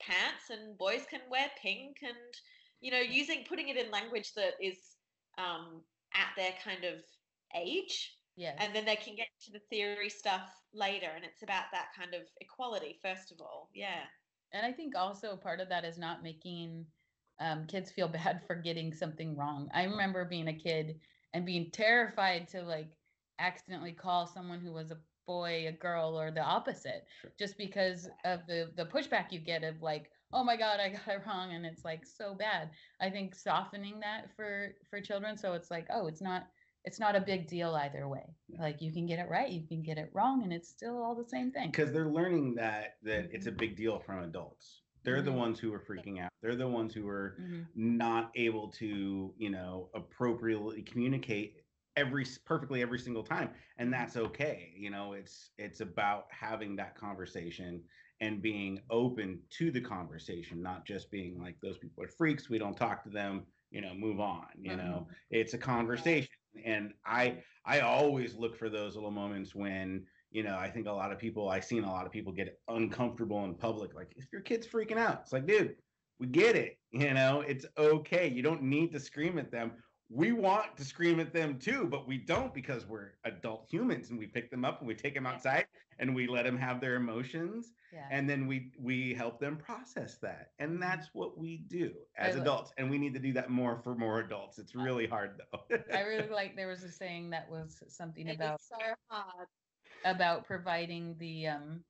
pants 0.00 0.50
and 0.50 0.76
boys 0.78 1.04
can 1.08 1.20
wear 1.30 1.50
pink 1.62 1.96
and 2.02 2.34
you 2.80 2.90
know, 2.90 3.00
using 3.00 3.44
putting 3.44 3.68
it 3.68 3.76
in 3.76 3.90
language 3.90 4.32
that 4.34 4.54
is 4.60 4.96
um, 5.38 5.82
at 6.14 6.28
their 6.36 6.52
kind 6.62 6.84
of 6.84 7.04
age 7.54 8.18
Yeah. 8.36 8.54
and 8.58 8.74
then 8.74 8.84
they 8.84 8.96
can 8.96 9.14
get 9.16 9.28
to 9.42 9.52
the 9.52 9.60
theory 9.70 10.08
stuff 10.08 10.50
later 10.72 11.08
and 11.14 11.24
it's 11.24 11.42
about 11.42 11.66
that 11.72 11.88
kind 11.96 12.14
of 12.14 12.22
equality 12.40 12.98
first 13.02 13.30
of 13.32 13.40
all 13.40 13.70
yeah 13.74 14.04
And 14.52 14.64
I 14.64 14.72
think 14.72 14.94
also 14.96 15.36
part 15.36 15.60
of 15.60 15.68
that 15.68 15.84
is 15.84 15.98
not 15.98 16.22
making 16.22 16.86
um, 17.38 17.66
kids 17.66 17.90
feel 17.90 18.08
bad 18.08 18.42
for 18.46 18.54
getting 18.56 18.92
something 18.92 19.36
wrong. 19.36 19.68
I 19.72 19.84
remember 19.84 20.24
being 20.24 20.48
a 20.48 20.54
kid 20.54 21.00
and 21.32 21.44
being 21.46 21.70
terrified 21.70 22.48
to 22.48 22.62
like 22.62 22.92
accidentally 23.38 23.92
call 23.92 24.26
someone 24.26 24.60
who 24.60 24.72
was 24.72 24.90
a 24.90 24.98
boy 25.26 25.66
a 25.68 25.72
girl 25.72 26.18
or 26.18 26.30
the 26.30 26.40
opposite 26.40 27.06
Sure. 27.20 27.32
just 27.38 27.58
because 27.58 28.08
of 28.24 28.46
the 28.46 28.72
the 28.76 28.86
pushback 28.86 29.32
you 29.32 29.40
get 29.40 29.64
of 29.64 29.82
like 29.82 30.10
oh 30.36 30.44
my 30.44 30.56
god 30.56 30.78
i 30.80 30.90
got 30.90 31.08
it 31.08 31.22
wrong 31.26 31.54
and 31.54 31.64
it's 31.64 31.84
like 31.84 32.04
so 32.06 32.34
bad 32.34 32.68
i 33.00 33.08
think 33.08 33.34
softening 33.34 33.98
that 34.00 34.26
for 34.36 34.74
for 34.88 35.00
children 35.00 35.36
so 35.36 35.54
it's 35.54 35.70
like 35.70 35.86
oh 35.92 36.06
it's 36.06 36.20
not 36.20 36.48
it's 36.84 37.00
not 37.00 37.16
a 37.16 37.20
big 37.20 37.48
deal 37.48 37.74
either 37.74 38.06
way 38.06 38.36
like 38.60 38.80
you 38.80 38.92
can 38.92 39.06
get 39.06 39.18
it 39.18 39.28
right 39.28 39.50
you 39.50 39.66
can 39.66 39.82
get 39.82 39.98
it 39.98 40.10
wrong 40.12 40.42
and 40.44 40.52
it's 40.52 40.68
still 40.68 41.02
all 41.02 41.14
the 41.14 41.28
same 41.28 41.50
thing 41.50 41.70
because 41.70 41.90
they're 41.90 42.08
learning 42.10 42.54
that 42.54 42.96
that 43.02 43.28
it's 43.32 43.46
a 43.46 43.52
big 43.52 43.76
deal 43.76 43.98
from 43.98 44.20
adults. 44.22 44.82
They're 45.04 45.22
the 45.22 45.30
Mhm. 45.30 45.36
ones 45.36 45.58
who 45.60 45.72
are 45.72 45.80
freaking 45.80 46.20
out. 46.20 46.30
They're 46.42 46.56
the 46.56 46.68
ones 46.68 46.92
who 46.92 47.08
are 47.08 47.38
Mhm. 47.40 47.66
not 47.76 48.32
able 48.34 48.68
to, 48.72 49.34
you 49.38 49.50
know, 49.50 49.88
appropriately 49.94 50.82
communicate 50.82 51.62
every 51.96 52.26
perfectly 52.44 52.82
every 52.82 52.98
single 52.98 53.22
time, 53.22 53.50
and 53.78 53.92
that's 53.92 54.16
okay. 54.16 54.72
You 54.76 54.90
know, 54.90 55.12
it's 55.12 55.50
it's 55.58 55.80
about 55.80 56.26
having 56.30 56.76
that 56.76 56.96
conversation 56.96 57.82
and 58.20 58.40
being 58.40 58.80
open 58.90 59.40
to 59.58 59.70
the 59.70 59.80
conversation, 59.80 60.62
not 60.62 60.86
just 60.86 61.10
being 61.10 61.40
like 61.40 61.56
those 61.62 61.78
people 61.78 62.02
are 62.02 62.08
freaks. 62.08 62.48
We 62.48 62.58
don't 62.58 62.76
talk 62.76 63.04
to 63.04 63.10
them. 63.10 63.44
You 63.70 63.80
know, 63.80 63.94
move 63.94 64.20
on. 64.20 64.46
You 64.56 64.72
mm-hmm. 64.72 64.86
know, 64.86 65.08
it's 65.30 65.54
a 65.54 65.58
conversation, 65.58 66.30
and 66.64 66.92
I 67.04 67.38
I 67.64 67.80
always 67.80 68.34
look 68.34 68.56
for 68.56 68.68
those 68.68 68.94
little 68.94 69.10
moments 69.10 69.54
when 69.54 70.06
you 70.30 70.42
know, 70.42 70.58
I 70.58 70.68
think 70.68 70.86
a 70.86 70.92
lot 70.92 71.12
of 71.12 71.18
people, 71.18 71.48
I've 71.48 71.64
seen 71.64 71.84
a 71.84 71.90
lot 71.90 72.04
of 72.04 72.12
people 72.12 72.32
get 72.32 72.60
uncomfortable 72.68 73.44
in 73.44 73.54
public. 73.54 73.94
Like, 73.94 74.12
if 74.16 74.26
your 74.32 74.42
kid's 74.42 74.66
freaking 74.66 74.98
out, 74.98 75.20
it's 75.22 75.32
like, 75.32 75.46
dude, 75.46 75.76
we 76.18 76.26
get 76.26 76.56
it. 76.56 76.78
You 76.92 77.12
know, 77.12 77.42
it's 77.42 77.66
okay. 77.76 78.26
You 78.28 78.42
don't 78.42 78.62
need 78.62 78.92
to 78.92 79.00
scream 79.00 79.38
at 79.38 79.50
them. 79.50 79.72
We 80.08 80.30
want 80.32 80.76
to 80.76 80.84
scream 80.84 81.18
at 81.18 81.32
them 81.32 81.58
too, 81.58 81.86
but 81.86 82.06
we 82.06 82.16
don't 82.18 82.54
because 82.54 82.86
we're 82.86 83.12
adult 83.24 83.66
humans 83.68 84.10
and 84.10 84.18
we 84.18 84.26
pick 84.26 84.50
them 84.50 84.64
up 84.64 84.78
and 84.80 84.86
we 84.86 84.94
take 84.94 85.14
them 85.14 85.26
outside 85.26 85.66
and 85.98 86.14
we 86.14 86.26
let 86.28 86.44
them 86.44 86.56
have 86.56 86.80
their 86.80 86.94
emotions 86.96 87.72
yeah 87.92 88.06
and 88.10 88.28
then 88.28 88.46
we 88.46 88.72
we 88.78 89.14
help 89.14 89.40
them 89.40 89.56
process 89.56 90.18
that. 90.18 90.52
And 90.58 90.80
that's 90.80 91.08
what 91.12 91.36
we 91.38 91.58
do 91.68 91.92
as 92.16 92.34
I 92.34 92.36
li- 92.36 92.42
adults. 92.42 92.72
And 92.78 92.88
we 92.90 92.98
need 92.98 93.14
to 93.14 93.20
do 93.20 93.32
that 93.32 93.50
more 93.50 93.78
for 93.82 93.94
more 93.96 94.20
adults. 94.20 94.58
It's 94.58 94.74
really 94.74 95.06
hard 95.06 95.40
though. 95.52 95.76
I 95.92 96.02
really 96.02 96.28
like 96.30 96.54
there 96.56 96.68
was 96.68 96.84
a 96.84 96.90
saying 96.90 97.30
that 97.30 97.50
was 97.50 97.82
something 97.88 98.28
It 98.28 98.32
is 98.32 98.36
about 98.36 98.60
so 98.62 98.76
hard 99.10 99.48
about 100.04 100.44
providing 100.44 101.16
the 101.18 101.48
um 101.48 101.82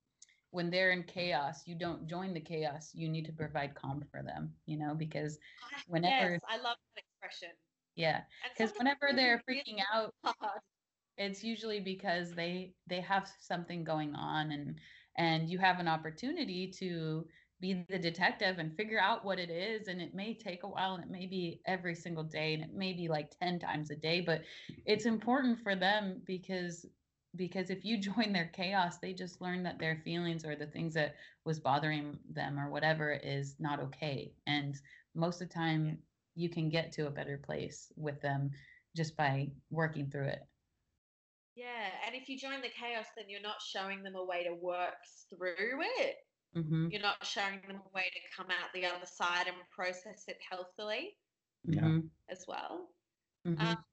when 0.53 0.71
they're 0.71 0.93
in 0.93 1.03
chaos, 1.03 1.67
you 1.67 1.75
don't 1.75 2.07
join 2.09 2.33
the 2.33 2.41
chaos. 2.41 2.93
You 2.95 3.09
need 3.11 3.27
to 3.27 3.33
provide 3.33 3.75
calm 3.75 4.03
for 4.11 4.23
them, 4.23 4.55
you 4.65 4.79
know, 4.79 4.95
because 4.95 5.39
I- 5.63 5.83
Whenever- 5.89 6.33
yes, 6.33 6.41
i 6.49 6.57
love 6.57 6.77
that 6.95 7.03
expression 7.05 7.51
yeah, 7.97 8.23
because 8.57 8.73
whenever 8.77 9.11
they're 9.15 9.43
freaking 9.49 9.81
out, 9.95 10.15
hard. 10.25 10.61
it's 11.19 11.43
usually 11.45 11.81
because 11.81 12.35
they 12.35 12.75
they 12.87 13.01
have 13.01 13.29
something 13.41 13.85
going 13.85 14.15
on 14.15 14.53
and 14.53 14.77
and 15.17 15.49
you 15.49 15.59
have 15.59 15.81
an 15.81 15.89
opportunity 15.89 16.71
to 16.79 17.27
be 17.61 17.85
the 17.89 17.99
detective 17.99 18.59
and 18.59 18.77
figure 18.77 19.01
out 19.01 19.25
what 19.25 19.39
it 19.39 19.51
is 19.51 19.89
and 19.89 20.01
it 20.03 20.15
may 20.15 20.35
take 20.35 20.63
a 20.63 20.69
while 20.69 20.95
and 20.95 21.05
it 21.05 21.11
may 21.11 21.27
be 21.27 21.61
every 21.67 21.95
single 21.95 22.25
day 22.25 22.55
and 22.55 22.63
it 22.63 22.75
may 22.75 22.93
be 22.93 23.09
like 23.09 23.31
10 23.41 23.59
times 23.59 23.91
a 23.91 23.97
day 23.97 24.21
but 24.21 24.43
it's 24.85 25.07
important 25.07 25.59
for 25.63 25.75
them 25.75 26.21
because 26.27 26.87
because 27.37 27.71
if 27.71 27.85
you 27.85 27.99
join 28.01 28.33
their 28.33 28.51
chaos 28.55 28.99
they 28.99 29.15
just 29.15 29.41
learn 29.41 29.63
that 29.63 29.79
their 29.79 29.97
feelings 30.05 30.45
or 30.45 30.55
the 30.55 30.67
things 30.67 30.95
that 30.95 31.15
was 31.47 31.59
bothering 31.59 32.19
them 32.31 32.59
or 32.59 32.71
whatever 32.71 33.13
is 33.13 33.57
not 33.59 33.81
okay 33.81 34.35
and 34.47 34.77
most 35.15 35.41
of 35.41 35.49
the 35.49 35.55
time 35.55 35.99
you 36.37 36.51
can 36.51 36.71
get 36.71 36.93
to 36.93 37.09
a 37.09 37.13
better 37.13 37.39
place 37.39 37.93
with 37.97 38.21
them 38.23 38.53
just 38.97 39.17
by 39.17 39.53
working 39.71 40.11
through 40.11 40.29
it 40.29 40.43
Yeah, 41.55 42.01
and 42.05 42.15
if 42.15 42.29
you 42.29 42.39
join 42.39 42.61
the 42.61 42.69
chaos, 42.69 43.07
then 43.17 43.31
you're 43.31 43.41
not 43.41 43.63
showing 43.63 44.03
them 44.03 44.15
a 44.15 44.25
way 44.25 44.45
to 44.45 44.55
work 44.55 44.99
through 45.31 45.55
it. 45.83 46.17
hmm 46.55 46.89
You're 46.89 47.03
not 47.03 47.27
showing 47.27 47.63
them 47.63 47.83
a 47.85 47.91
way 47.91 48.11
to 48.13 48.21
come 48.37 48.51
out 48.51 48.73
the 48.75 48.87
other 48.87 49.07
side 49.07 49.49
and 49.49 49.57
process 49.71 50.29
it 50.29 50.39
healthily 50.51 51.19
Yeah. 51.65 51.93
Mhm, 51.93 52.11
as 52.29 52.47
well. 52.49 52.95
mhm. 53.45 53.77
Um, 53.79 53.85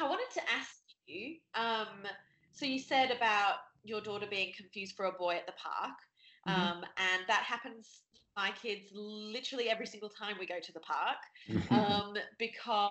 I 0.00 0.08
wanted 0.08 0.30
to 0.34 0.50
ask 0.50 0.82
you 1.06 1.40
um, 1.54 2.06
so 2.52 2.66
you 2.66 2.78
said 2.80 3.10
about 3.10 3.60
your 3.84 4.00
daughter 4.00 4.26
being 4.26 4.52
confused 4.54 4.96
for 4.96 5.06
a 5.06 5.12
boy 5.18 5.36
at 5.36 5.46
the 5.46 5.52
park, 5.52 5.98
Mhm. 6.46 6.72
um, 6.72 6.84
and 6.96 7.26
that 7.28 7.44
happens 7.44 7.88
to 8.00 8.05
my 8.36 8.50
kids 8.62 8.90
literally 8.92 9.70
every 9.70 9.86
single 9.86 10.10
time 10.10 10.36
we 10.38 10.46
go 10.46 10.60
to 10.60 10.72
the 10.72 10.80
park 10.80 11.16
um, 11.70 12.14
because 12.38 12.90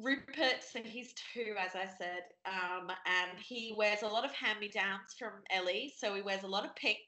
Rupert, 0.00 0.62
so 0.62 0.80
he's 0.84 1.12
two, 1.34 1.54
as 1.58 1.74
I 1.74 1.88
said, 1.98 2.22
um, 2.46 2.88
and 3.06 3.38
he 3.38 3.74
wears 3.76 4.02
a 4.02 4.06
lot 4.06 4.24
of 4.24 4.32
hand 4.32 4.60
me 4.60 4.68
downs 4.68 5.14
from 5.18 5.32
Ellie. 5.50 5.92
So 5.96 6.14
he 6.14 6.22
wears 6.22 6.44
a 6.44 6.48
lot 6.48 6.64
of 6.64 6.74
pink 6.76 6.98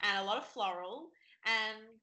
and 0.00 0.18
a 0.18 0.24
lot 0.24 0.38
of 0.38 0.46
floral. 0.46 1.08
And 1.44 2.00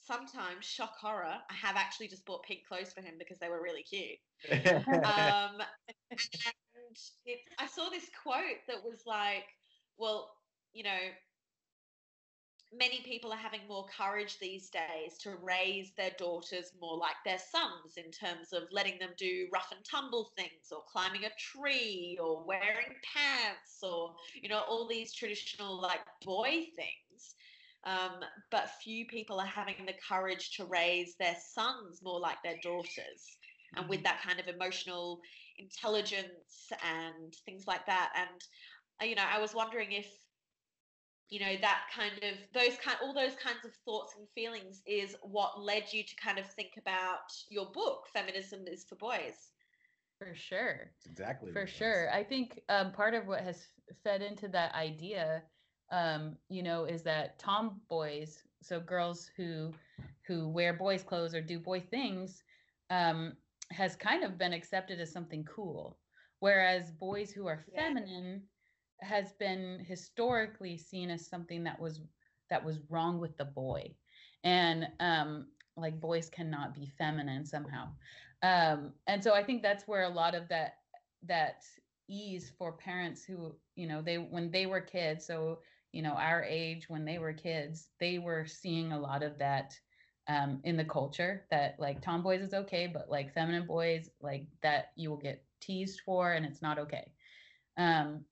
sometimes, 0.00 0.64
shock 0.64 0.94
horror, 0.98 1.34
I 1.50 1.54
have 1.54 1.76
actually 1.76 2.08
just 2.08 2.24
bought 2.24 2.44
pink 2.44 2.60
clothes 2.66 2.94
for 2.94 3.02
him 3.02 3.14
because 3.18 3.38
they 3.38 3.50
were 3.50 3.62
really 3.62 3.82
cute. 3.82 4.18
Um, 4.88 5.60
and 6.10 6.20
it, 7.26 7.40
I 7.58 7.66
saw 7.66 7.90
this 7.90 8.08
quote 8.22 8.62
that 8.68 8.82
was 8.82 9.02
like, 9.06 9.44
well, 9.98 10.30
you 10.72 10.84
know, 10.84 10.98
many 12.76 13.00
people 13.00 13.32
are 13.32 13.38
having 13.38 13.60
more 13.68 13.86
courage 13.96 14.38
these 14.38 14.70
days 14.70 15.16
to 15.18 15.36
raise 15.42 15.92
their 15.96 16.10
daughters 16.18 16.72
more 16.80 16.96
like 16.98 17.16
their 17.24 17.38
sons 17.38 17.96
in 17.96 18.10
terms 18.10 18.52
of 18.52 18.64
letting 18.70 18.98
them 18.98 19.10
do 19.16 19.48
rough 19.52 19.72
and 19.72 19.84
tumble 19.84 20.32
things 20.36 20.70
or 20.70 20.82
climbing 20.90 21.24
a 21.24 21.30
tree 21.38 22.18
or 22.20 22.44
wearing 22.44 22.94
pants 23.14 23.82
or 23.82 24.14
you 24.40 24.48
know 24.48 24.62
all 24.68 24.86
these 24.86 25.14
traditional 25.14 25.80
like 25.80 26.00
boy 26.24 26.66
things. 26.76 27.34
Um, 27.84 28.20
but 28.50 28.70
few 28.82 29.06
people 29.06 29.40
are 29.40 29.46
having 29.46 29.86
the 29.86 29.94
courage 30.06 30.56
to 30.56 30.64
raise 30.64 31.14
their 31.16 31.36
sons 31.54 32.02
more 32.02 32.20
like 32.20 32.42
their 32.42 32.58
daughters. 32.62 33.38
And 33.76 33.88
with 33.88 34.02
that 34.02 34.20
kind 34.22 34.40
of 34.40 34.48
emotional 34.48 35.20
intelligence 35.58 36.72
and 36.84 37.34
things 37.46 37.66
like 37.66 37.86
that. 37.86 38.12
And 38.16 38.42
uh, 39.00 39.04
you 39.04 39.14
know 39.14 39.24
i 39.32 39.38
was 39.38 39.54
wondering 39.54 39.92
if 39.92 40.08
you 41.30 41.40
know 41.40 41.56
that 41.60 41.88
kind 41.94 42.14
of 42.22 42.38
those 42.52 42.76
kind 42.78 42.98
all 43.02 43.14
those 43.14 43.34
kinds 43.36 43.64
of 43.64 43.74
thoughts 43.84 44.14
and 44.16 44.28
feelings 44.34 44.82
is 44.86 45.16
what 45.22 45.60
led 45.60 45.92
you 45.92 46.02
to 46.04 46.16
kind 46.16 46.38
of 46.38 46.46
think 46.46 46.76
about 46.78 47.30
your 47.48 47.70
book 47.72 48.06
feminism 48.12 48.66
is 48.66 48.84
for 48.84 48.96
boys 48.96 49.52
For 50.18 50.34
sure. 50.34 50.92
It's 50.96 51.06
exactly 51.06 51.52
For 51.52 51.66
what 51.66 51.68
it 51.68 51.76
is. 51.76 52.04
sure. 52.04 52.10
I 52.12 52.24
think 52.24 52.62
um, 52.68 52.92
part 52.92 53.14
of 53.14 53.26
what 53.26 53.42
has 53.42 53.68
fed 54.02 54.22
into 54.22 54.48
that 54.48 54.74
idea, 54.74 55.44
um, 55.90 56.38
you 56.48 56.62
know, 56.62 56.84
is 56.84 57.02
that 57.04 57.38
tomboys, 57.38 58.46
so 58.60 58.80
girls 58.80 59.26
who 59.36 59.72
who 60.26 60.48
wear 60.48 60.72
boys' 60.74 61.02
clothes 61.02 61.34
or 61.34 61.40
do 61.40 61.58
boy 61.58 61.80
things, 61.80 62.44
um, 62.90 63.36
has 63.70 63.96
kind 63.96 64.24
of 64.24 64.38
been 64.38 64.52
accepted 64.52 65.00
as 65.00 65.12
something 65.12 65.44
cool, 65.44 65.98
whereas 66.40 66.90
boys 66.92 67.32
who 67.32 67.46
are 67.46 67.64
Yeah. 67.66 67.90
Has 69.00 69.32
been 69.32 69.84
historically 69.86 70.76
seen 70.76 71.10
as 71.10 71.26
something 71.26 71.64
that 71.64 71.80
was 71.80 72.00
that 72.50 72.64
was 72.64 72.80
wrong 72.88 73.18
with 73.20 73.36
the 73.36 73.44
boy, 73.44 73.94
and 74.44 74.88
um, 75.00 75.46
like 75.76 76.00
boys 76.00 76.28
cannot 76.28 76.74
be 76.74 76.86
feminine 76.86 77.44
somehow. 77.44 77.88
Um 78.42 78.92
and 79.06 79.22
so 79.22 79.34
i 79.34 79.42
think 79.42 79.62
that's 79.62 79.88
where 79.88 80.04
a 80.04 80.08
lot 80.08 80.34
of 80.34 80.48
that 80.48 80.74
that 81.24 81.64
ease 82.08 82.50
for 82.56 82.72
parents 82.72 83.24
who 83.24 83.54
you 83.74 83.86
know 83.86 84.00
they 84.02 84.16
when 84.16 84.50
they 84.50 84.66
were 84.66 84.80
kids 84.80 85.26
so 85.26 85.58
you 85.92 86.02
know 86.02 86.12
our 86.12 86.44
age 86.44 86.88
when 86.88 87.04
they 87.04 87.18
were 87.18 87.32
kids 87.32 87.88
they 87.98 88.18
were 88.18 88.46
seeing 88.46 88.92
a 88.92 89.00
lot 89.00 89.22
of 89.22 89.38
that 89.38 89.74
um 90.28 90.60
in 90.64 90.76
the 90.76 90.84
culture 90.84 91.46
that 91.50 91.74
like 91.78 92.00
tomboys 92.00 92.40
is 92.40 92.54
okay 92.54 92.86
but 92.86 93.08
like 93.10 93.32
feminine 93.34 93.66
boys 93.66 94.10
like 94.20 94.46
that 94.62 94.92
you 94.96 95.10
will 95.10 95.16
get 95.16 95.44
teased 95.60 96.00
for 96.04 96.32
and 96.32 96.46
it's 96.46 96.62
not 96.62 96.78
okay. 96.78 97.12
Um 97.76 98.24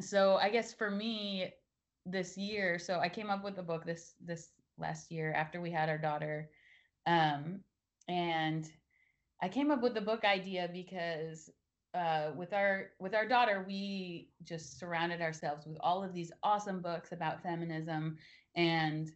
so 0.00 0.36
i 0.36 0.48
guess 0.48 0.72
for 0.72 0.90
me 0.90 1.52
this 2.06 2.36
year 2.36 2.78
so 2.78 2.98
i 2.98 3.08
came 3.08 3.30
up 3.30 3.44
with 3.44 3.56
the 3.56 3.62
book 3.62 3.84
this 3.84 4.14
this 4.24 4.50
last 4.78 5.10
year 5.12 5.32
after 5.34 5.60
we 5.60 5.70
had 5.70 5.88
our 5.88 5.98
daughter 5.98 6.50
um 7.06 7.60
and 8.08 8.70
I 9.42 9.48
came 9.48 9.72
up 9.72 9.82
with 9.82 9.94
the 9.94 10.00
book 10.00 10.24
idea 10.24 10.70
because 10.72 11.50
uh, 11.94 12.30
with 12.36 12.52
our 12.52 12.90
with 13.00 13.14
our 13.14 13.26
daughter, 13.26 13.64
we 13.66 14.30
just 14.44 14.78
surrounded 14.78 15.20
ourselves 15.20 15.66
with 15.66 15.76
all 15.80 16.02
of 16.02 16.14
these 16.14 16.32
awesome 16.42 16.80
books 16.80 17.12
about 17.12 17.42
feminism, 17.42 18.16
and 18.54 19.10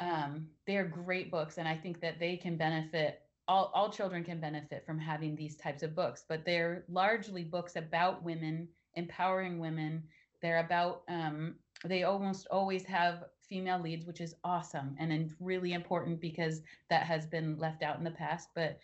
um, 0.00 0.48
they're 0.66 0.84
great 0.84 1.30
books, 1.30 1.58
and 1.58 1.66
I 1.66 1.76
think 1.76 2.00
that 2.00 2.18
they 2.18 2.36
can 2.36 2.56
benefit 2.56 3.20
all, 3.48 3.70
all 3.72 3.88
children 3.88 4.24
can 4.24 4.40
benefit 4.40 4.84
from 4.84 4.98
having 4.98 5.36
these 5.36 5.56
types 5.56 5.84
of 5.84 5.94
books, 5.94 6.24
but 6.28 6.44
they're 6.44 6.84
largely 6.88 7.44
books 7.44 7.76
about 7.76 8.24
women, 8.24 8.68
empowering 8.96 9.58
women. 9.58 10.02
They're 10.42 10.64
about, 10.64 11.02
um, 11.08 11.56
they 11.84 12.02
almost 12.02 12.46
always 12.50 12.84
have 12.86 13.24
female 13.48 13.80
leads, 13.80 14.06
which 14.06 14.20
is 14.20 14.34
awesome 14.44 14.96
and 14.98 15.32
really 15.40 15.72
important 15.72 16.20
because 16.20 16.62
that 16.90 17.04
has 17.04 17.26
been 17.26 17.58
left 17.58 17.82
out 17.82 17.98
in 17.98 18.04
the 18.04 18.10
past. 18.10 18.48
But 18.54 18.78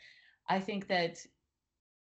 I 0.48 0.61
think 0.61 0.87
that 0.88 1.18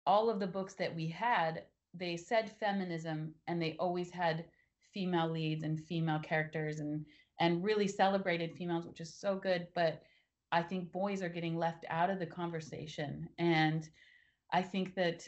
all 0.05 0.29
of 0.29 0.39
the 0.39 0.47
books 0.47 0.73
that 0.75 0.95
we 0.95 1.07
had, 1.07 1.63
they 1.93 2.17
said 2.17 2.51
feminism 2.59 3.33
and 3.47 3.61
they 3.61 3.75
always 3.79 4.11
had 4.11 4.45
female 4.93 5.29
leads 5.29 5.63
and 5.63 5.79
female 5.79 6.19
characters 6.19 6.79
and 6.79 7.05
and 7.39 7.63
really 7.63 7.87
celebrated 7.87 8.53
females, 8.53 8.85
which 8.85 9.01
is 9.01 9.13
so 9.13 9.35
good. 9.35 9.67
But 9.73 10.03
I 10.51 10.61
think 10.61 10.91
boys 10.91 11.23
are 11.23 11.29
getting 11.29 11.57
left 11.57 11.83
out 11.89 12.11
of 12.11 12.19
the 12.19 12.27
conversation. 12.27 13.27
And 13.39 13.89
I 14.51 14.61
think 14.61 14.93
that 14.95 15.27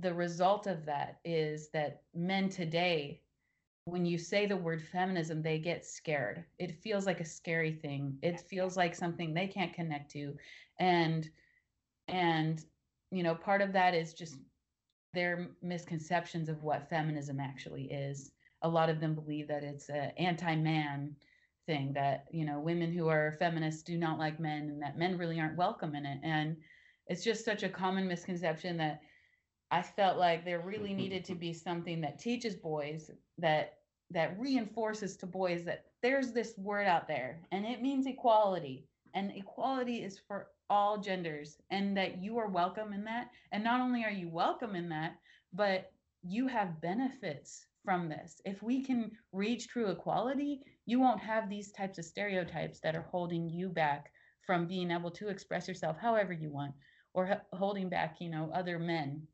the 0.00 0.14
result 0.14 0.66
of 0.66 0.84
that 0.86 1.18
is 1.24 1.70
that 1.70 2.02
men 2.14 2.48
today, 2.48 3.20
when 3.84 4.04
you 4.04 4.18
say 4.18 4.46
the 4.46 4.56
word 4.56 4.82
feminism, 4.82 5.42
they 5.42 5.58
get 5.58 5.84
scared. 5.84 6.44
It 6.58 6.82
feels 6.82 7.06
like 7.06 7.20
a 7.20 7.24
scary 7.24 7.72
thing. 7.72 8.18
It 8.22 8.40
feels 8.40 8.76
like 8.76 8.94
something 8.94 9.32
they 9.32 9.46
can't 9.46 9.74
connect 9.74 10.10
to. 10.12 10.36
And 10.78 11.28
and 12.08 12.64
you 13.10 13.22
know, 13.22 13.34
part 13.34 13.62
of 13.62 13.72
that 13.72 13.94
is 13.94 14.12
just 14.12 14.36
their 15.14 15.48
misconceptions 15.62 16.48
of 16.48 16.62
what 16.62 16.88
feminism 16.90 17.40
actually 17.40 17.84
is. 17.84 18.32
A 18.62 18.68
lot 18.68 18.90
of 18.90 19.00
them 19.00 19.14
believe 19.14 19.48
that 19.48 19.64
it's 19.64 19.88
an 19.88 20.12
anti-man 20.18 21.16
thing 21.66 21.92
that 21.92 22.24
you 22.30 22.46
know 22.46 22.58
women 22.58 22.92
who 22.92 23.08
are 23.08 23.36
feminists 23.38 23.82
do 23.82 23.98
not 23.98 24.18
like 24.18 24.40
men 24.40 24.70
and 24.70 24.82
that 24.82 24.98
men 24.98 25.18
really 25.18 25.38
aren't 25.38 25.56
welcome 25.56 25.94
in 25.94 26.06
it 26.06 26.18
and 26.22 26.56
it's 27.08 27.22
just 27.22 27.44
such 27.44 27.62
a 27.62 27.68
common 27.68 28.08
misconception 28.08 28.78
that 28.78 29.02
i 29.70 29.82
felt 29.82 30.18
like 30.18 30.44
there 30.44 30.60
really 30.60 30.90
mm-hmm, 30.90 30.98
needed 30.98 31.24
to 31.24 31.32
mm-hmm. 31.32 31.40
be 31.40 31.52
something 31.52 32.00
that 32.00 32.18
teaches 32.18 32.54
boys 32.56 33.10
that 33.38 33.78
that 34.10 34.38
reinforces 34.38 35.16
to 35.16 35.26
boys 35.26 35.64
that 35.64 35.84
there's 36.02 36.32
this 36.32 36.56
word 36.56 36.86
out 36.86 37.06
there 37.06 37.40
and 37.52 37.66
it 37.66 37.82
means 37.82 38.06
equality. 38.06 38.86
And 39.14 39.32
equality 39.34 40.02
is 40.02 40.18
for 40.18 40.48
all 40.70 40.98
genders 40.98 41.56
and 41.70 41.96
that 41.96 42.22
you 42.22 42.38
are 42.38 42.48
welcome 42.48 42.92
in 42.92 43.04
that. 43.04 43.30
And 43.52 43.64
not 43.64 43.80
only 43.80 44.04
are 44.04 44.10
you 44.10 44.28
welcome 44.28 44.74
in 44.74 44.88
that 44.90 45.16
but 45.52 45.92
you 46.22 46.46
have 46.46 46.80
benefits 46.80 47.66
from 47.84 48.08
this. 48.08 48.40
If 48.44 48.62
we 48.62 48.82
can 48.84 49.10
reach 49.32 49.68
true 49.68 49.90
equality 49.90 50.62
you 50.86 50.98
won't 50.98 51.20
have 51.20 51.50
these 51.50 51.72
types 51.72 51.98
of 51.98 52.04
stereotypes 52.04 52.80
that 52.80 52.96
are 52.96 53.06
holding 53.10 53.48
you 53.48 53.68
back 53.68 54.10
from 54.46 54.66
being 54.66 54.90
able 54.90 55.10
to 55.10 55.28
express 55.28 55.68
yourself 55.68 55.98
however 56.00 56.32
you 56.32 56.50
want 56.50 56.72
or 57.12 57.26
h- 57.26 57.38
holding 57.52 57.90
back 57.90 58.16
you 58.20 58.30
know 58.30 58.50
other 58.54 58.78
men 58.78 59.26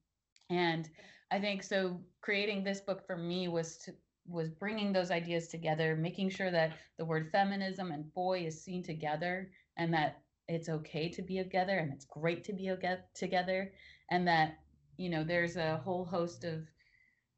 and 0.50 0.90
i 1.30 1.38
think 1.38 1.62
so 1.62 2.00
creating 2.20 2.62
this 2.62 2.80
book 2.80 3.06
for 3.06 3.16
me 3.16 3.48
was 3.48 3.78
to 3.78 3.92
was 4.26 4.48
bringing 4.48 4.92
those 4.92 5.10
ideas 5.10 5.48
together 5.48 5.96
making 5.96 6.30
sure 6.30 6.50
that 6.50 6.72
the 6.98 7.04
word 7.04 7.28
feminism 7.30 7.92
and 7.92 8.12
boy 8.14 8.40
is 8.40 8.62
seen 8.62 8.82
together 8.82 9.50
and 9.76 9.92
that 9.92 10.22
it's 10.48 10.68
okay 10.68 11.08
to 11.08 11.22
be 11.22 11.38
together 11.42 11.78
and 11.78 11.92
it's 11.92 12.04
great 12.06 12.44
to 12.44 12.52
be 12.52 12.72
together 13.14 13.72
and 14.10 14.26
that 14.26 14.58
you 14.96 15.08
know 15.08 15.24
there's 15.24 15.56
a 15.56 15.80
whole 15.84 16.04
host 16.04 16.44
of 16.44 16.66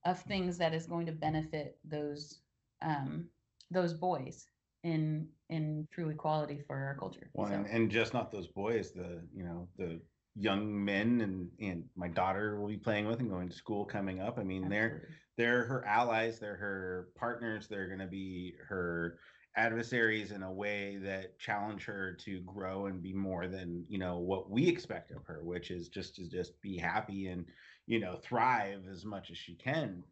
of 0.04 0.20
things 0.22 0.56
that 0.56 0.72
is 0.72 0.86
going 0.86 1.06
to 1.06 1.12
benefit 1.12 1.78
those 1.84 2.40
um, 2.82 3.26
those 3.70 3.92
boys 3.92 4.46
in 4.84 5.26
in 5.50 5.86
true 5.92 6.08
equality 6.08 6.60
for 6.66 6.76
our 6.76 6.96
culture. 6.98 7.28
Well, 7.34 7.48
so. 7.48 7.54
and, 7.54 7.66
and 7.66 7.90
just 7.90 8.14
not 8.14 8.30
those 8.30 8.46
boys, 8.46 8.92
the 8.92 9.22
you 9.34 9.44
know 9.44 9.68
the 9.76 10.00
young 10.38 10.84
men 10.84 11.20
and 11.20 11.50
and 11.60 11.84
my 11.96 12.08
daughter 12.08 12.60
will 12.60 12.68
be 12.68 12.76
playing 12.76 13.06
with 13.06 13.20
and 13.20 13.30
going 13.30 13.48
to 13.48 13.54
school 13.54 13.84
coming 13.84 14.20
up. 14.20 14.38
I 14.38 14.44
mean, 14.44 14.64
Absolutely. 14.64 14.76
they're 14.76 15.08
they're 15.36 15.64
her 15.64 15.84
allies, 15.86 16.38
they're 16.38 16.56
her 16.56 17.08
partners, 17.16 17.68
they're 17.68 17.88
going 17.88 18.00
to 18.00 18.06
be 18.06 18.54
her 18.68 19.18
adversaries 19.56 20.32
in 20.32 20.42
a 20.42 20.52
way 20.52 20.98
that 21.02 21.38
challenge 21.38 21.84
her 21.86 22.12
to 22.12 22.40
grow 22.42 22.86
and 22.86 23.02
be 23.02 23.14
more 23.14 23.48
than 23.48 23.84
you 23.88 23.98
know 23.98 24.18
what 24.18 24.50
we 24.50 24.68
expect 24.68 25.10
of 25.10 25.24
her, 25.24 25.42
which 25.42 25.70
is 25.70 25.88
just 25.88 26.14
to 26.16 26.28
just 26.28 26.60
be 26.60 26.76
happy 26.76 27.28
and 27.28 27.46
you 27.86 27.98
know 27.98 28.16
thrive 28.16 28.82
as 28.90 29.04
much 29.04 29.30
as 29.30 29.38
she 29.38 29.54
can. 29.54 30.02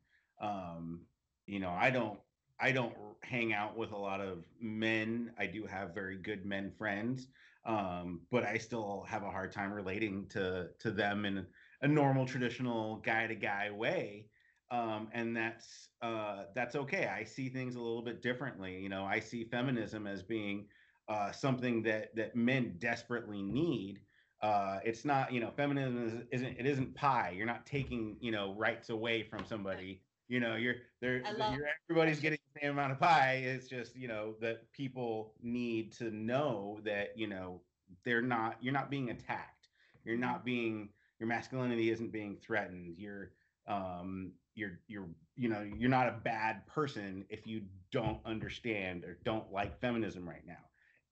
Um, 0.41 1.01
you 1.47 1.61
know, 1.61 1.71
I 1.71 1.91
don't 1.91 2.19
I 2.61 2.73
don't 2.73 2.95
hang 3.23 3.53
out 3.53 3.77
with 3.77 3.93
a 3.93 3.97
lot 3.99 4.21
of 4.21 4.45
men. 4.61 5.33
I 5.39 5.47
do 5.47 5.67
have 5.67 5.95
very 5.95 6.17
good 6.17 6.47
men 6.47 6.73
friends, 6.79 7.29
um, 7.67 8.21
but 8.31 8.45
I 8.45 8.59
still 8.59 9.05
have 9.09 9.23
a 9.23 9.31
hard 9.31 9.53
time 9.53 9.73
relating 9.73 10.27
to 10.31 10.69
to 10.81 10.91
them 10.91 11.25
in 11.25 11.47
a 11.83 11.89
normal, 11.89 12.27
traditional 12.27 12.97
guy 12.97 13.27
to 13.27 13.35
guy 13.35 13.71
way. 13.71 14.27
Um, 14.71 15.09
and 15.13 15.37
that's 15.37 15.89
uh, 16.03 16.45
that's 16.55 16.75
okay. 16.75 17.07
I 17.07 17.25
see 17.25 17.49
things 17.49 17.77
a 17.77 17.81
little 17.81 18.03
bit 18.03 18.23
differently. 18.23 18.79
You 18.79 18.89
know, 18.89 19.05
I 19.05 19.21
see 19.21 19.45
feminism 19.45 20.07
as 20.07 20.23
being 20.23 20.67
uh, 21.09 21.33
something 21.33 21.83
that 21.85 22.15
that 22.17 22.35
men 22.35 22.77
desperately 22.79 23.43
need. 23.43 24.01
Uh, 24.43 24.79
it's 24.85 25.05
not, 25.07 25.33
you 25.33 25.41
know, 25.41 25.51
feminism 25.57 26.27
is, 26.31 26.43
not 26.43 26.53
it 26.59 26.67
isn't 26.67 26.95
pie. 26.95 27.33
You're 27.35 27.47
not 27.47 27.65
taking, 27.65 28.17
you 28.21 28.31
know, 28.31 28.55
rights 28.59 28.91
away 28.91 29.23
from 29.23 29.45
somebody 29.47 30.03
you 30.29 30.41
know 30.41 30.57
you're 30.57 30.77
there 31.01 31.19
you're, 31.19 31.69
everybody's 31.89 32.21
getting 32.21 32.39
the 32.55 32.61
same 32.61 32.71
amount 32.71 32.93
of 32.93 32.99
pie. 32.99 33.43
It's 33.45 33.69
just 33.69 33.95
you 33.97 34.09
know 34.09 34.35
that 34.41 34.71
people 34.73 35.35
need 35.43 35.93
to 35.99 36.11
know 36.11 36.81
that 36.85 37.13
you 37.17 37.27
know 37.27 37.61
they're 38.05 38.23
not 38.23 38.57
you're 38.61 38.73
not 38.73 38.91
being 38.91 39.11
attacked. 39.11 39.69
You're 40.05 40.17
not 40.17 40.39
mm-hmm. 40.39 40.47
being 40.47 40.89
your 41.19 41.29
masculinity 41.29 41.91
isn't 41.91 42.13
being 42.13 42.37
threatened. 42.37 42.95
You're 42.99 43.33
um 43.67 44.33
you're 44.55 44.81
you're 44.87 45.09
you 45.37 45.49
know 45.49 45.63
you're 45.63 45.91
not 45.91 46.09
a 46.09 46.21
bad 46.25 46.67
person 46.67 47.25
if 47.29 47.47
you 47.47 47.63
don't 47.91 48.19
understand 48.25 49.05
or 49.05 49.19
don't 49.25 49.53
like 49.53 49.81
feminism 49.81 50.29
right 50.29 50.47
now. 50.47 50.55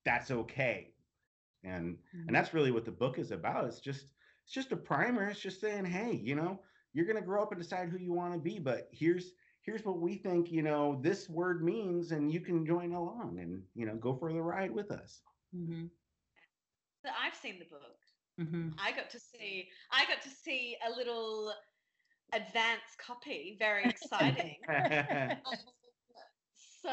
That's 0.05 0.31
okay. 0.31 0.95
And 1.65 1.97
mm-hmm. 1.97 2.29
and 2.29 2.35
that's 2.35 2.55
really 2.55 2.71
what 2.71 2.85
the 2.85 2.91
book 2.91 3.19
is 3.19 3.31
about. 3.31 3.67
It's 3.67 3.81
just 3.81 4.07
it's 4.45 4.55
just 4.55 4.73
a 4.73 4.77
primer. 4.77 5.29
It's 5.29 5.41
just 5.41 5.61
saying 5.61 5.85
hey 5.85 6.21
you 6.23 6.35
know 6.35 6.61
you're 6.93 7.07
going 7.07 7.17
to 7.17 7.23
grow 7.23 7.43
up 7.43 7.53
and 7.53 7.61
decide 7.61 7.89
who 7.89 7.99
you 7.99 8.13
want 8.13 8.33
to 8.33 8.39
be 8.39 8.59
but 8.59 8.89
here's 8.93 9.33
here's 9.63 9.85
what 9.85 9.99
we 10.01 10.17
think 10.17 10.51
you 10.51 10.63
know 10.63 10.99
this 11.03 11.29
word 11.29 11.65
means 11.65 12.13
and 12.13 12.33
you 12.33 12.41
can 12.41 12.67
join 12.67 12.93
along 12.93 13.39
and 13.41 13.63
you 13.75 13.87
know 13.87 13.97
go 13.97 14.15
for 14.15 14.33
the 14.33 14.41
ride 14.41 14.73
with 14.73 14.91
us. 14.91 15.21
Mm-hmm. 15.55 15.87
i've 17.05 17.37
seen 17.41 17.59
the 17.59 17.67
book. 17.67 17.99
Mm-hmm. 18.41 18.71
i 18.83 18.93
got 18.93 19.11
to 19.11 19.21
see 19.21 19.69
i 19.91 20.05
got 20.07 20.23
to 20.23 20.31
see 20.31 20.77
a 20.87 20.97
little 20.97 21.53
advanced 22.33 22.97
copy 22.99 23.57
very 23.59 23.85
exciting. 23.85 24.57
So 26.83 26.91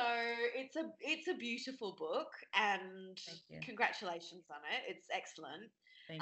it's 0.55 0.75
a 0.75 0.91
it's 1.01 1.27
a 1.27 1.33
beautiful 1.33 1.95
book 1.97 2.29
and 2.53 3.17
congratulations 3.63 4.45
on 4.51 4.62
it. 4.69 4.95
It's 4.95 5.07
excellent. 5.12 5.71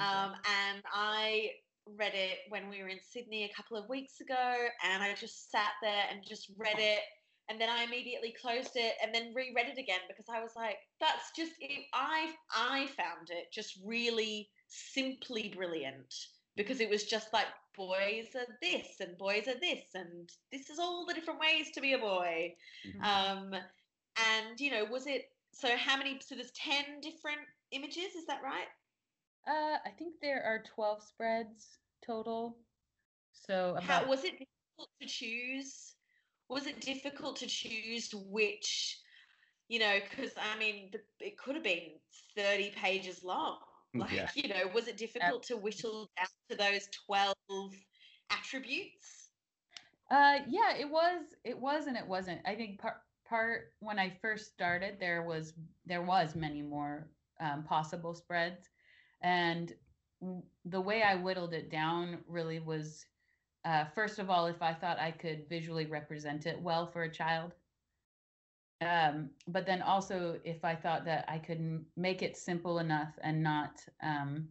Um, 0.00 0.32
and 0.44 0.82
i 0.92 1.50
read 1.96 2.12
it 2.14 2.38
when 2.48 2.68
we 2.68 2.82
were 2.82 2.88
in 2.88 2.98
Sydney 3.12 3.44
a 3.44 3.54
couple 3.54 3.76
of 3.76 3.88
weeks 3.88 4.20
ago, 4.20 4.54
and 4.84 5.02
I 5.02 5.14
just 5.14 5.50
sat 5.50 5.72
there 5.82 6.04
and 6.10 6.20
just 6.26 6.50
read 6.56 6.78
it. 6.78 7.00
And 7.50 7.58
then 7.58 7.70
I 7.70 7.82
immediately 7.82 8.34
closed 8.38 8.72
it 8.74 8.94
and 9.02 9.14
then 9.14 9.32
reread 9.34 9.68
it 9.68 9.78
again 9.78 10.00
because 10.06 10.26
I 10.28 10.42
was 10.42 10.52
like, 10.54 10.76
that's 11.00 11.30
just 11.34 11.52
it. 11.60 11.86
I 11.94 12.32
I 12.54 12.88
found 12.88 13.30
it 13.30 13.50
just 13.52 13.78
really 13.86 14.50
simply 14.66 15.54
brilliant 15.56 16.14
because 16.56 16.80
it 16.80 16.90
was 16.90 17.04
just 17.04 17.32
like 17.32 17.46
boys 17.74 18.26
are 18.34 18.52
this 18.60 19.00
and 19.00 19.16
boys 19.16 19.46
are 19.46 19.58
this 19.60 19.84
and 19.94 20.28
this 20.52 20.68
is 20.68 20.78
all 20.78 21.06
the 21.06 21.14
different 21.14 21.40
ways 21.40 21.70
to 21.72 21.80
be 21.80 21.94
a 21.94 21.98
boy. 21.98 22.54
Mm-hmm. 22.86 23.02
Um, 23.02 23.54
and 23.54 24.60
you 24.60 24.70
know, 24.70 24.84
was 24.84 25.06
it 25.06 25.30
so? 25.52 25.68
How 25.76 25.96
many? 25.96 26.20
So 26.20 26.34
there's 26.34 26.50
ten 26.52 27.00
different 27.00 27.40
images. 27.70 28.14
Is 28.16 28.26
that 28.26 28.42
right? 28.42 28.66
Uh, 29.46 29.78
I 29.84 29.90
think 29.98 30.14
there 30.20 30.42
are 30.44 30.62
12 30.74 31.02
spreads 31.02 31.78
total. 32.04 32.58
So 33.32 33.70
about... 33.70 33.82
How, 33.84 34.06
was 34.06 34.24
it 34.24 34.32
difficult 34.32 34.90
to 35.00 35.08
choose? 35.08 35.94
Was 36.48 36.66
it 36.66 36.80
difficult 36.80 37.36
to 37.36 37.46
choose 37.46 38.14
which, 38.14 38.98
you 39.68 39.78
know, 39.78 39.98
because 40.10 40.32
I 40.36 40.58
mean, 40.58 40.90
it 41.20 41.38
could 41.38 41.54
have 41.54 41.64
been 41.64 41.90
30 42.36 42.72
pages 42.82 43.22
long. 43.22 43.58
Like, 43.94 44.12
yeah. 44.12 44.28
you 44.34 44.48
know, 44.48 44.70
was 44.74 44.86
it 44.88 44.96
difficult 44.96 45.42
to 45.44 45.56
whittle 45.56 46.10
down 46.16 46.26
to 46.50 46.56
those 46.56 46.88
12 47.06 47.34
attributes? 48.30 49.30
Uh, 50.10 50.38
yeah, 50.48 50.76
it 50.78 50.88
was, 50.88 51.22
it 51.44 51.58
was, 51.58 51.86
and 51.86 51.96
it 51.96 52.06
wasn't. 52.06 52.40
I 52.46 52.54
think 52.54 52.80
part, 52.80 52.96
part 53.28 53.72
when 53.80 53.98
I 53.98 54.16
first 54.22 54.52
started, 54.52 54.96
there 55.00 55.22
was, 55.22 55.52
there 55.86 56.02
was 56.02 56.34
many 56.34 56.62
more 56.62 57.08
um, 57.40 57.62
possible 57.64 58.14
spreads 58.14 58.68
and 59.22 59.72
the 60.64 60.80
way 60.80 61.02
I 61.02 61.14
whittled 61.14 61.54
it 61.54 61.70
down 61.70 62.18
really 62.28 62.58
was 62.60 63.06
uh, 63.64 63.84
first 63.94 64.18
of 64.18 64.30
all, 64.30 64.46
if 64.46 64.62
I 64.62 64.72
thought 64.72 64.98
I 64.98 65.10
could 65.10 65.48
visually 65.48 65.86
represent 65.86 66.46
it 66.46 66.60
well 66.60 66.86
for 66.86 67.02
a 67.02 67.12
child. 67.12 67.52
Um, 68.80 69.30
but 69.48 69.66
then 69.66 69.82
also 69.82 70.38
if 70.44 70.64
I 70.64 70.74
thought 70.76 71.04
that 71.04 71.24
I 71.28 71.38
could 71.38 71.84
make 71.96 72.22
it 72.22 72.36
simple 72.36 72.78
enough 72.78 73.12
and 73.22 73.42
not 73.42 73.84
um, 74.02 74.48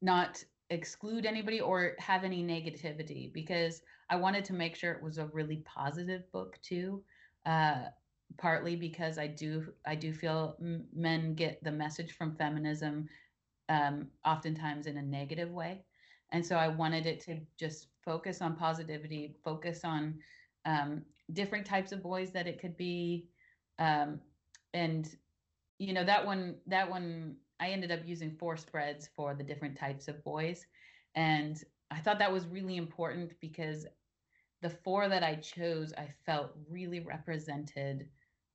not 0.00 0.42
exclude 0.70 1.26
anybody 1.26 1.60
or 1.60 1.94
have 1.98 2.24
any 2.24 2.42
negativity 2.42 3.32
because 3.32 3.82
I 4.08 4.16
wanted 4.16 4.44
to 4.46 4.54
make 4.54 4.74
sure 4.74 4.92
it 4.92 5.02
was 5.02 5.18
a 5.18 5.26
really 5.26 5.62
positive 5.66 6.30
book 6.32 6.58
too. 6.62 7.02
Uh, 7.44 7.84
partly 8.38 8.76
because 8.76 9.18
I 9.18 9.26
do 9.26 9.72
I 9.86 9.94
do 9.94 10.12
feel 10.12 10.56
men 10.92 11.34
get 11.34 11.62
the 11.62 11.72
message 11.72 12.12
from 12.12 12.34
feminism 12.34 13.08
um, 13.68 14.08
oftentimes 14.24 14.86
in 14.86 14.96
a 14.98 15.02
negative 15.02 15.50
way, 15.50 15.84
and 16.32 16.44
so 16.44 16.56
I 16.56 16.68
wanted 16.68 17.06
it 17.06 17.20
to 17.24 17.38
just 17.58 17.88
focus 18.04 18.42
on 18.42 18.56
positivity, 18.56 19.36
focus 19.44 19.80
on 19.84 20.18
um, 20.64 21.02
different 21.32 21.66
types 21.66 21.92
of 21.92 22.02
boys 22.02 22.30
that 22.32 22.46
it 22.46 22.60
could 22.60 22.76
be, 22.76 23.28
um, 23.78 24.20
and 24.74 25.08
you 25.78 25.92
know 25.92 26.04
that 26.04 26.24
one 26.24 26.56
that 26.66 26.88
one 26.90 27.36
I 27.60 27.68
ended 27.68 27.90
up 27.90 28.00
using 28.04 28.30
four 28.30 28.56
spreads 28.56 29.08
for 29.16 29.34
the 29.34 29.44
different 29.44 29.76
types 29.76 30.08
of 30.08 30.22
boys. 30.24 30.66
And 31.14 31.62
I 31.90 31.98
thought 31.98 32.18
that 32.18 32.32
was 32.32 32.46
really 32.46 32.76
important 32.76 33.32
because 33.40 33.86
the 34.62 34.70
four 34.70 35.08
that 35.08 35.22
I 35.22 35.36
chose, 35.36 35.92
I 35.96 36.08
felt 36.24 36.52
really 36.68 37.00
represented 37.00 38.08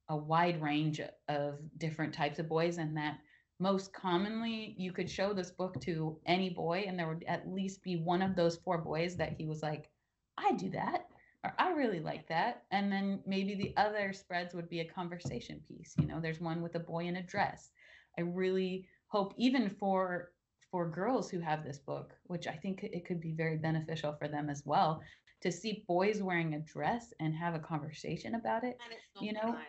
a 0.10 0.16
wide 0.16 0.62
range 0.62 1.00
of 1.30 1.60
different 1.78 2.14
types 2.14 2.38
of 2.40 2.50
boys, 2.50 2.78
and 2.78 2.96
that 2.98 3.18
most 3.62 3.94
commonly 3.94 4.76
you 4.78 4.92
could 4.92 5.10
show 5.10 5.34
this 5.34 5.52
book 5.52 5.80
to 5.82 6.20
any 6.26 6.50
boy, 6.50 6.86
and 6.88 6.98
there 7.00 7.08
would 7.08 7.24
at 7.28 7.48
least 7.48 7.84
be 7.84 7.96
one 7.98 8.22
of 8.22 8.36
those 8.36 8.58
four 8.58 8.80
boys 8.80 9.16
that 9.18 9.34
he 9.34 9.46
was 9.46 9.62
like, 9.62 9.90
I 10.38 10.54
do 10.54 10.70
that, 10.72 11.08
or 11.44 11.54
I 11.60 11.72
really 11.72 12.00
like 12.00 12.28
that. 12.28 12.64
And 12.72 12.92
then 12.92 13.22
maybe 13.26 13.56
the 13.56 13.74
other 13.78 14.14
spreads 14.14 14.54
would 14.56 14.70
be 14.70 14.82
a 14.82 14.86
conversation 14.86 15.62
piece. 15.68 15.96
You 16.00 16.08
know, 16.08 16.20
there's 16.20 16.42
one 16.42 16.62
with 16.62 16.76
a 16.76 16.80
boy 16.80 17.06
in 17.06 17.18
a 17.18 17.24
dress. 17.24 17.72
I 18.18 18.22
really 18.22 18.88
hope 19.08 19.34
even 19.38 19.70
for 19.70 20.32
for 20.72 20.90
girls 20.90 21.30
who 21.30 21.40
have 21.40 21.64
this 21.66 21.80
book, 21.80 22.14
which 22.24 22.48
I 22.48 22.54
think 22.56 22.84
it 22.84 23.06
could 23.06 23.20
be 23.22 23.34
very 23.34 23.58
beneficial 23.58 24.14
for 24.14 24.28
them 24.30 24.50
as 24.50 24.64
well, 24.66 25.02
to 25.42 25.52
see 25.52 25.84
boys 25.88 26.22
wearing 26.24 26.54
a 26.56 26.60
dress 26.60 27.14
and 27.20 27.36
have 27.36 27.56
a 27.56 27.60
conversation 27.60 28.36
about 28.36 28.64
it. 28.64 28.78
you 29.20 29.34
know, 29.34 29.66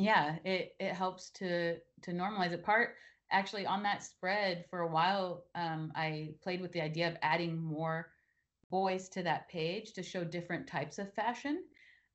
yeah, 0.00 0.36
it 0.44 0.74
it 0.78 0.94
helps 0.94 1.30
to 1.30 1.76
to 2.02 2.12
normalize 2.12 2.52
it. 2.52 2.64
Part 2.64 2.96
actually 3.30 3.66
on 3.66 3.82
that 3.84 4.02
spread 4.02 4.64
for 4.70 4.80
a 4.80 4.88
while, 4.88 5.44
um, 5.54 5.92
I 5.94 6.34
played 6.42 6.60
with 6.60 6.72
the 6.72 6.80
idea 6.80 7.08
of 7.08 7.16
adding 7.22 7.56
more 7.56 8.10
boys 8.70 9.08
to 9.10 9.22
that 9.22 9.48
page 9.48 9.92
to 9.94 10.02
show 10.02 10.24
different 10.24 10.66
types 10.66 10.98
of 10.98 11.12
fashion. 11.14 11.64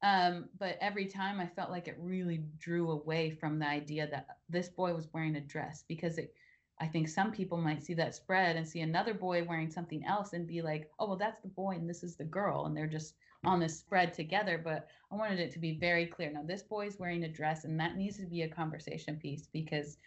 Um, 0.04 0.50
but 0.60 0.78
every 0.82 1.06
time 1.08 1.39
I 1.39 1.48
felt 1.48 1.71
like 1.71 1.88
it 1.88 1.98
really 2.00 2.43
drew 2.60 2.91
away 2.91 3.32
from 3.32 3.60
the 3.60 3.67
idea 3.67 4.08
that 4.12 4.28
this 4.50 4.69
boy 4.69 4.93
was 4.93 5.08
wearing 5.13 5.36
a 5.36 5.41
dress 5.41 5.84
because 5.88 6.17
it, 6.17 6.34
I 6.80 6.88
think 6.88 7.08
some 7.08 7.32
people 7.32 7.58
might 7.58 7.84
see 7.84 7.93
that 7.95 8.15
spread 8.15 8.56
and 8.56 8.67
see 8.67 8.82
another 8.82 9.13
boy 9.13 9.43
wearing 9.43 9.71
something 9.71 10.06
else 10.06 10.34
and 10.34 10.45
be 10.48 10.62
like, 10.62 10.91
oh, 11.00 11.08
well, 11.08 11.17
that's 11.17 11.41
the 11.41 11.48
boy 11.48 11.71
and 11.71 11.89
this 11.89 12.04
is 12.04 12.17
the 12.17 12.26
girl. 12.26 12.65
And 12.65 12.76
they're 12.76 12.88
just 12.88 13.15
on 13.45 13.60
this 13.60 13.79
spread 13.79 14.13
together. 14.13 14.60
But 14.63 14.88
I 15.12 15.15
wanted 15.15 15.39
it 15.39 15.51
to 15.53 15.60
be 15.60 15.77
very 15.77 16.05
clear. 16.05 16.31
Now, 16.31 16.43
this 16.43 16.63
boy 16.63 16.88
is 16.88 16.99
wearing 16.99 17.23
a 17.23 17.29
dress 17.29 17.65
and 17.65 17.79
that 17.79 17.95
needs 17.95 18.17
to 18.17 18.25
be 18.25 18.43
a 18.43 18.49
conversation 18.49 19.17
piece 19.17 19.47
because, 19.51 19.97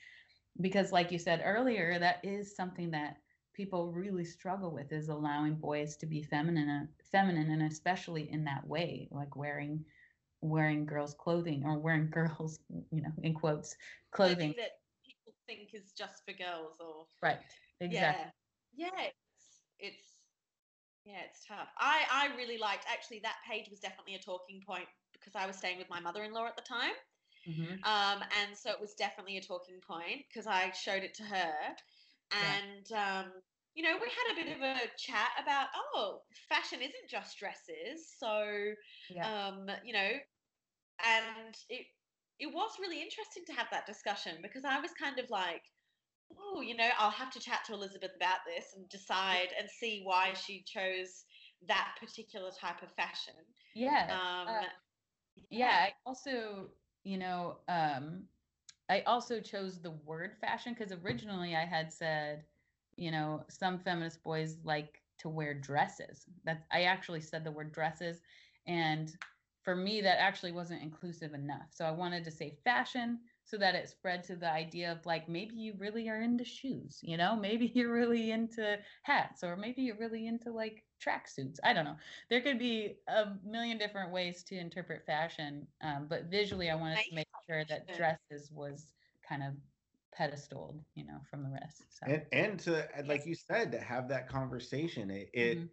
because 0.61 0.93
like 0.93 1.13
you 1.13 1.19
said 1.19 1.43
earlier, 1.45 1.99
that 1.99 2.21
is 2.23 2.55
something 2.55 2.91
that 2.93 3.19
people 3.59 3.91
really 3.93 4.25
struggle 4.25 4.71
with 4.71 4.93
is 4.93 5.09
allowing 5.09 5.57
boys 5.57 5.97
to 5.97 6.07
be 6.07 6.23
feminine 6.23 6.89
feminine 7.11 7.51
and 7.51 7.63
especially 7.71 8.31
in 8.31 8.45
that 8.45 8.65
way 8.69 9.09
like 9.11 9.35
wearing 9.35 9.85
wearing 10.41 10.87
girls 10.87 11.13
clothing 11.19 11.65
or 11.67 11.77
wearing 11.77 12.09
girls 12.19 12.61
you 12.93 13.03
know 13.03 13.11
in 13.25 13.35
quotes 13.35 13.75
clothing 14.13 14.55
that 14.57 14.79
people 15.05 15.35
think 15.49 15.71
is 15.75 15.91
just 15.91 16.25
for 16.25 16.33
girls 16.35 16.77
or 16.79 17.05
right 17.21 17.39
exactly 17.81 18.31
yeah, 18.77 18.87
yeah 18.91 19.07
it's, 19.07 19.59
it's 19.81 20.18
yeah 21.09 21.25
it's 21.29 21.45
tough 21.47 21.69
i 21.79 22.03
i 22.13 22.37
really 22.37 22.59
liked 22.59 22.85
actually 22.91 23.21
that 23.23 23.37
page 23.51 23.69
was 23.71 23.81
definitely 23.81 24.15
a 24.15 24.19
talking 24.19 24.61
point 24.67 24.87
because 25.13 25.35
i 25.35 25.47
was 25.47 25.57
staying 25.57 25.79
with 25.79 25.89
my 25.89 26.01
mother-in-law 26.01 26.47
at 26.47 26.57
the 26.57 26.63
time 26.63 26.95
mm-hmm. 27.49 27.73
um, 27.85 28.23
and 28.41 28.57
so 28.57 28.71
it 28.71 28.81
was 28.81 28.95
definitely 28.95 29.39
a 29.39 29.43
talking 29.43 29.81
point 29.87 30.23
because 30.29 30.47
i 30.47 30.71
showed 30.73 31.03
it 31.03 31.15
to 31.15 31.23
her 31.23 31.53
and 32.31 32.87
yeah. 32.91 33.21
um, 33.21 33.33
you 33.79 33.85
know, 33.85 33.95
we 33.95 34.11
had 34.11 34.33
a 34.33 34.45
bit 34.45 34.57
of 34.57 34.61
a 34.61 34.91
chat 34.99 35.31
about, 35.41 35.69
oh, 35.95 36.23
fashion 36.49 36.81
isn't 36.81 37.09
just 37.09 37.39
dresses. 37.39 38.11
So, 38.19 38.43
yeah. 39.09 39.23
um, 39.23 39.71
you 39.85 39.93
know, 39.93 40.11
and 40.99 41.55
it 41.71 41.87
it 42.41 42.53
was 42.53 42.71
really 42.81 43.01
interesting 43.01 43.45
to 43.47 43.53
have 43.53 43.69
that 43.71 43.87
discussion 43.87 44.39
because 44.43 44.65
I 44.65 44.81
was 44.81 44.91
kind 45.01 45.21
of 45.21 45.31
like, 45.31 45.63
oh, 46.37 46.61
you 46.61 46.77
know, 46.77 46.89
I'll 46.99 47.11
have 47.11 47.31
to 47.33 47.41
chat 47.41 47.61
to 47.67 47.75
Elizabeth 47.75 48.13
about 48.17 48.39
this 48.47 48.75
and 48.77 48.89
decide 48.89 49.49
and 49.59 49.69
see 49.69 50.03
why 50.05 50.33
she 50.35 50.65
chose 50.67 51.25
that 51.67 51.97
particular 52.01 52.51
type 52.51 52.83
of 52.83 52.93
fashion. 52.93 53.35
Yeah. 53.75 54.09
Um, 54.11 54.49
uh, 54.49 54.63
yeah. 55.51 55.87
I 55.89 55.93
also, 56.07 56.69
you 57.05 57.19
know, 57.19 57.59
um, 57.69 58.25
I 58.89 59.03
also 59.07 59.41
chose 59.41 59.81
the 59.81 59.91
word 59.91 60.37
fashion 60.41 60.75
because 60.77 60.93
originally 61.05 61.55
I 61.55 61.65
had 61.65 61.93
said, 61.93 62.45
you 62.97 63.11
know, 63.11 63.45
some 63.49 63.79
feminist 63.79 64.23
boys 64.23 64.57
like 64.65 65.01
to 65.19 65.29
wear 65.29 65.55
dresses. 65.55 66.25
That 66.45 66.65
I 66.73 66.83
actually 66.83 67.21
said 67.21 67.45
the 67.45 67.51
word 67.51 67.73
dresses, 67.73 68.21
and 68.67 69.15
for 69.63 69.77
me 69.77 70.01
that 70.01 70.21
actually 70.21 70.53
wasn't 70.53 70.83
inclusive 70.83 71.35
enough. 71.35 71.69
So 71.71 71.85
I 71.85 71.91
wanted 71.91 72.25
to 72.25 72.31
say 72.31 72.59
fashion 72.65 73.19
so 73.49 73.57
that 73.57 73.75
it 73.75 73.89
spread 73.89 74.23
to 74.25 74.37
the 74.37 74.51
idea 74.51 74.93
of 74.93 75.05
like 75.07 75.27
maybe 75.27 75.55
you 75.55 75.73
really 75.79 76.09
are 76.11 76.21
into 76.21 76.45
shoes, 76.45 76.99
you 77.03 77.17
know, 77.17 77.35
maybe 77.41 77.73
you're 77.75 77.93
really 77.93 78.31
into 78.31 78.79
hats, 79.03 79.43
or 79.43 79.57
maybe 79.57 79.83
you're 79.83 79.99
really 79.99 80.27
into 80.27 80.53
like 80.53 80.85
tracksuits. 81.05 81.57
I 81.65 81.73
don't 81.73 81.85
know. 81.85 81.97
There 82.29 82.43
could 82.43 82.59
be 82.59 82.99
a 83.09 83.29
million 83.45 83.79
different 83.79 84.13
ways 84.13 84.43
to 84.45 84.59
interpret 84.59 85.07
fashion, 85.07 85.67
um, 85.83 86.07
but 86.09 86.25
visually, 86.25 86.69
I 86.71 86.75
wanted 86.75 86.99
to 87.09 87.15
make 87.15 87.29
sure 87.49 87.65
that 87.65 87.97
dresses 87.97 88.51
was 88.53 88.93
kind 89.27 89.43
of 89.43 89.55
pedestaled, 90.13 90.81
you 90.95 91.07
know, 91.07 91.19
from 91.31 91.43
the 91.43 91.51
rest. 91.51 91.85
So. 91.89 92.13
And, 92.13 92.23
and 92.33 92.61
to, 92.61 92.87
like 93.07 93.25
you 93.25 93.35
said, 93.35 93.73
to 93.73 93.81
have 93.81 94.09
that 94.09 94.29
conversation, 94.29 95.11
it, 95.11 95.31
it 95.33 95.59
mm-hmm. 95.59 95.67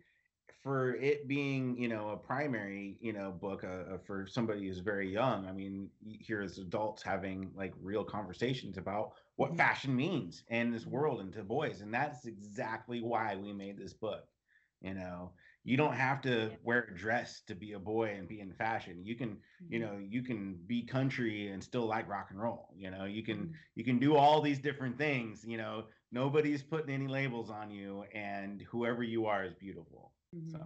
For 0.66 0.96
it 0.96 1.28
being, 1.28 1.78
you 1.78 1.88
know, 1.88 2.10
a 2.10 2.18
primary, 2.18 2.98
you 3.00 3.14
know, 3.14 3.30
book 3.30 3.64
uh, 3.64 3.94
uh 3.94 3.98
for 4.04 4.26
somebody 4.26 4.66
who's 4.66 4.80
very 4.80 5.14
young. 5.14 5.46
I 5.46 5.52
mean, 5.52 5.92
here 6.20 6.42
as 6.42 6.58
adults 6.58 7.04
having 7.04 7.52
like 7.56 7.72
real 7.80 8.04
conversations 8.04 8.80
about 8.80 9.12
what 9.36 9.50
mm-hmm. 9.50 9.58
fashion 9.58 9.96
means 9.96 10.42
in 10.50 10.72
this 10.72 10.88
world 10.88 11.22
and 11.22 11.32
to 11.34 11.44
boys, 11.44 11.82
and 11.82 11.94
that's 11.94 12.26
exactly 12.26 13.00
why 13.00 13.36
we 13.36 13.54
made 13.54 13.78
this 13.78 13.94
book. 13.94 14.24
You 14.82 14.96
know, 14.96 15.34
you 15.64 15.78
don't 15.78 15.94
have 15.94 16.20
to 16.22 16.50
wear 16.64 16.88
a 16.90 16.98
dress 16.98 17.42
to 17.46 17.54
be 17.54 17.74
a 17.74 17.80
boy 17.80 18.16
and 18.18 18.28
be 18.28 18.40
in 18.40 18.54
fashion 18.54 19.04
you 19.04 19.16
can 19.16 19.36
you 19.68 19.80
mm-hmm. 19.80 19.88
know 19.88 20.00
you 20.08 20.22
can 20.22 20.58
be 20.68 20.84
country 20.84 21.48
and 21.48 21.64
still 21.64 21.88
like 21.88 22.08
rock 22.08 22.28
and 22.30 22.40
roll 22.40 22.70
you 22.78 22.92
know 22.92 23.06
you 23.06 23.24
can 23.24 23.38
mm-hmm. 23.38 23.52
you 23.74 23.84
can 23.84 23.98
do 23.98 24.16
all 24.16 24.42
these 24.42 24.60
different 24.60 24.96
things 24.96 25.44
you 25.44 25.58
know 25.58 25.86
nobody's 26.12 26.62
putting 26.62 26.94
any 26.94 27.08
labels 27.08 27.50
on 27.50 27.72
you 27.72 28.04
and 28.14 28.62
whoever 28.70 29.02
you 29.02 29.26
are 29.26 29.44
is 29.44 29.56
beautiful 29.56 30.12
mm-hmm. 30.36 30.52
so 30.52 30.60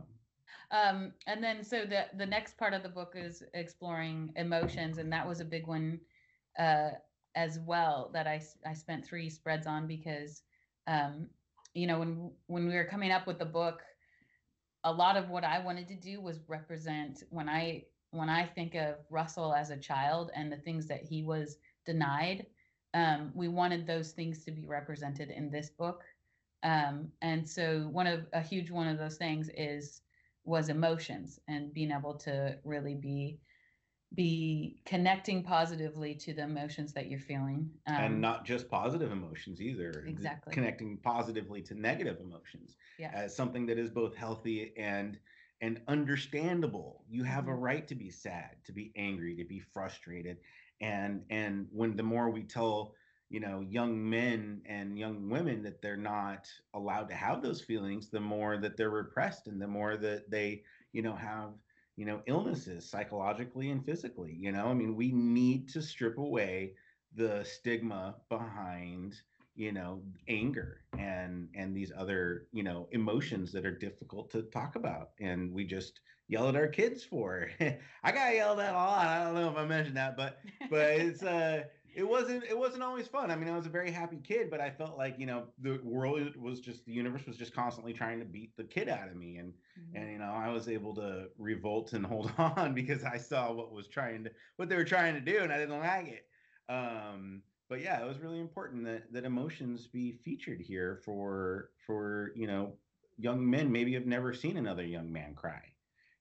um 0.71 1.13
and 1.27 1.43
then 1.43 1.63
so 1.63 1.85
the 1.85 2.05
the 2.17 2.25
next 2.25 2.57
part 2.57 2.73
of 2.73 2.83
the 2.83 2.89
book 2.89 3.13
is 3.15 3.43
exploring 3.53 4.31
emotions 4.35 4.97
and 4.97 5.11
that 5.11 5.27
was 5.27 5.39
a 5.39 5.45
big 5.45 5.67
one 5.67 5.99
uh 6.57 6.89
as 7.35 7.59
well 7.59 8.09
that 8.13 8.27
i 8.27 8.41
i 8.65 8.73
spent 8.73 9.05
three 9.05 9.29
spreads 9.29 9.67
on 9.67 9.87
because 9.87 10.43
um 10.87 11.27
you 11.73 11.87
know 11.87 11.99
when 11.99 12.31
when 12.47 12.67
we 12.67 12.75
were 12.75 12.85
coming 12.85 13.11
up 13.11 13.27
with 13.27 13.39
the 13.39 13.45
book 13.45 13.81
a 14.83 14.91
lot 14.91 15.17
of 15.17 15.29
what 15.29 15.43
I 15.43 15.59
wanted 15.59 15.87
to 15.89 15.95
do 15.95 16.21
was 16.21 16.39
represent 16.47 17.23
when 17.29 17.49
I 17.49 17.85
when 18.11 18.29
I 18.29 18.45
think 18.45 18.75
of 18.75 18.95
Russell 19.09 19.53
as 19.53 19.69
a 19.69 19.77
child 19.77 20.31
and 20.35 20.51
the 20.51 20.57
things 20.57 20.87
that 20.87 21.03
he 21.03 21.21
was 21.21 21.57
denied, 21.85 22.47
um, 22.95 23.31
we 23.35 23.47
wanted 23.47 23.85
those 23.85 24.11
things 24.13 24.43
to 24.45 24.51
be 24.51 24.65
represented 24.65 25.29
in 25.29 25.51
this 25.51 25.69
book. 25.69 26.03
Um, 26.63 27.09
and 27.21 27.47
so 27.47 27.87
one 27.91 28.07
of 28.07 28.25
a 28.33 28.41
huge 28.41 28.69
one 28.71 28.87
of 28.87 28.97
those 28.97 29.17
things 29.17 29.49
is 29.55 30.01
was 30.45 30.69
emotions 30.69 31.39
and 31.47 31.73
being 31.73 31.91
able 31.91 32.15
to 32.15 32.57
really 32.63 32.95
be 32.95 33.39
be 34.15 34.81
connecting 34.85 35.43
positively 35.43 36.15
to 36.15 36.33
the 36.33 36.41
emotions 36.41 36.93
that 36.93 37.07
you're 37.07 37.19
feeling 37.19 37.69
um, 37.85 37.95
and 37.95 38.21
not 38.21 38.43
just 38.43 38.67
positive 38.67 39.11
emotions 39.11 39.61
either 39.61 40.03
exactly 40.07 40.51
connecting 40.51 40.97
positively 41.03 41.61
to 41.61 41.79
negative 41.79 42.17
emotions 42.19 42.75
yeah. 42.97 43.11
as 43.13 43.35
something 43.35 43.67
that 43.67 43.77
is 43.77 43.91
both 43.91 44.15
healthy 44.15 44.73
and 44.77 45.19
and 45.61 45.79
understandable 45.87 47.03
you 47.07 47.23
have 47.23 47.43
mm-hmm. 47.43 47.53
a 47.53 47.55
right 47.55 47.87
to 47.87 47.93
be 47.93 48.09
sad 48.09 48.55
to 48.65 48.71
be 48.71 48.91
angry 48.95 49.35
to 49.35 49.45
be 49.45 49.59
frustrated 49.59 50.37
and 50.81 51.21
and 51.29 51.67
when 51.71 51.95
the 51.95 52.01
more 52.01 52.31
we 52.31 52.41
tell 52.41 52.95
you 53.29 53.39
know 53.39 53.61
young 53.61 54.09
men 54.09 54.61
and 54.65 54.97
young 54.97 55.29
women 55.29 55.61
that 55.63 55.81
they're 55.81 55.97
not 55.97 56.47
allowed 56.73 57.07
to 57.07 57.15
have 57.15 57.41
those 57.41 57.61
feelings 57.61 58.09
the 58.09 58.19
more 58.19 58.57
that 58.57 58.75
they're 58.75 58.89
repressed 58.89 59.47
and 59.47 59.61
the 59.61 59.67
more 59.67 59.97
that 59.97 60.29
they 60.29 60.63
you 60.91 61.01
know 61.01 61.15
have 61.15 61.51
you 61.95 62.05
know 62.05 62.21
illnesses 62.27 62.89
psychologically 62.89 63.69
and 63.69 63.85
physically 63.85 64.35
you 64.37 64.51
know? 64.51 64.67
I 64.67 64.73
mean 64.73 64.95
we 64.95 65.11
need 65.11 65.69
to 65.69 65.81
strip 65.81 66.17
away 66.17 66.73
the 67.15 67.43
stigma 67.43 68.15
behind 68.29 69.21
you 69.55 69.71
know 69.71 70.01
anger 70.27 70.81
and 70.97 71.49
and 71.55 71.75
these 71.75 71.91
other 71.95 72.47
you 72.51 72.63
know 72.63 72.87
emotions 72.91 73.51
that 73.51 73.65
are 73.65 73.77
difficult 73.77 74.31
to 74.31 74.43
talk 74.43 74.75
about 74.75 75.11
and 75.19 75.53
we 75.53 75.65
just 75.65 75.99
yell 76.29 76.47
at 76.47 76.55
our 76.55 76.67
kids 76.67 77.03
for. 77.03 77.49
I 78.03 78.11
got 78.11 78.35
yelled 78.35 78.59
at 78.59 78.73
a 78.73 78.77
lot. 78.77 79.07
I 79.07 79.23
don't 79.23 79.33
know 79.33 79.49
if 79.49 79.57
i 79.57 79.65
mentioned 79.65 79.97
that 79.97 80.15
but 80.15 80.39
but 80.69 80.91
it's 80.91 81.23
uh 81.23 81.63
it 81.99 82.07
wasn't 82.07 82.43
it 82.43 82.57
wasn't 82.57 82.81
always 82.81 83.07
fun 83.07 83.29
i 83.29 83.35
mean 83.35 83.49
i 83.49 83.55
was 83.55 83.65
a 83.65 83.69
very 83.69 83.91
happy 83.91 84.19
kid 84.23 84.49
but 84.49 84.59
i 84.59 84.69
felt 84.69 84.97
like 84.97 85.15
you 85.19 85.25
know 85.25 85.43
the 85.61 85.79
world 85.83 86.35
was 86.35 86.59
just 86.59 86.85
the 86.85 86.93
universe 86.93 87.25
was 87.27 87.37
just 87.37 87.53
constantly 87.53 87.93
trying 87.93 88.19
to 88.19 88.25
beat 88.25 88.55
the 88.57 88.63
kid 88.63 88.89
out 88.89 89.09
of 89.09 89.15
me 89.15 89.37
and 89.37 89.53
mm-hmm. 89.79 89.97
and 89.97 90.11
you 90.11 90.17
know 90.17 90.31
i 90.31 90.49
was 90.49 90.67
able 90.67 90.95
to 90.95 91.27
revolt 91.37 91.93
and 91.93 92.05
hold 92.13 92.31
on 92.37 92.73
because 92.73 93.03
i 93.03 93.17
saw 93.17 93.51
what 93.51 93.71
was 93.71 93.87
trying 93.87 94.23
to 94.23 94.31
what 94.55 94.69
they 94.69 94.75
were 94.75 94.83
trying 94.83 95.13
to 95.13 95.21
do 95.21 95.39
and 95.39 95.51
i 95.51 95.57
didn't 95.57 95.79
like 95.79 96.07
it 96.07 96.25
um 96.73 97.41
but 97.69 97.81
yeah, 97.81 98.01
it 98.01 98.07
was 98.07 98.19
really 98.19 98.39
important 98.39 98.83
that 98.85 99.13
that 99.13 99.25
emotions 99.25 99.87
be 99.87 100.11
featured 100.25 100.59
here 100.59 100.99
for 101.05 101.69
for 101.85 102.31
you 102.35 102.47
know 102.47 102.73
young 103.17 103.47
men 103.47 103.71
maybe 103.71 103.93
have 103.93 104.07
never 104.07 104.33
seen 104.33 104.57
another 104.57 104.83
young 104.83 105.11
man 105.11 105.35
cry, 105.35 105.61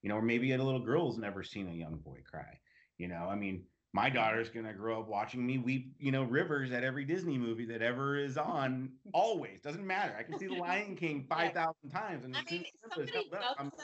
you 0.03 0.11
know, 0.11 0.17
or 0.17 0.23
maybe 0.23 0.53
a 0.53 0.63
little 0.63 0.85
girl's 0.85 1.17
never 1.17 1.43
seen 1.43 1.69
a 1.69 1.75
young 1.75 1.97
boy 1.97 2.19
cry. 2.31 2.61
You 2.99 3.09
know, 3.09 3.29
I 3.31 3.35
mean, 3.35 3.65
my 3.99 4.09
daughter's 4.09 4.49
gonna 4.49 4.73
grow 4.73 5.01
up 5.01 5.09
watching 5.09 5.45
me 5.45 5.59
weep, 5.59 5.93
you 5.99 6.13
know, 6.13 6.23
rivers 6.23 6.71
at 6.71 6.85
every 6.85 7.05
Disney 7.05 7.37
movie 7.37 7.67
that 7.67 7.83
ever 7.83 8.17
is 8.17 8.39
on. 8.39 8.91
always 9.13 9.61
doesn't 9.61 9.85
matter. 9.85 10.15
I 10.17 10.23
can 10.23 10.39
see 10.39 10.47
The 10.47 10.55
Lion 10.67 10.95
King 10.95 11.27
five 11.29 11.53
thousand 11.53 11.91
times, 11.91 12.25
and 12.25 12.37
I 12.37 12.43
mean, 12.49 12.63
if 12.63 12.75
somebody 12.81 13.29
doesn't 13.29 13.75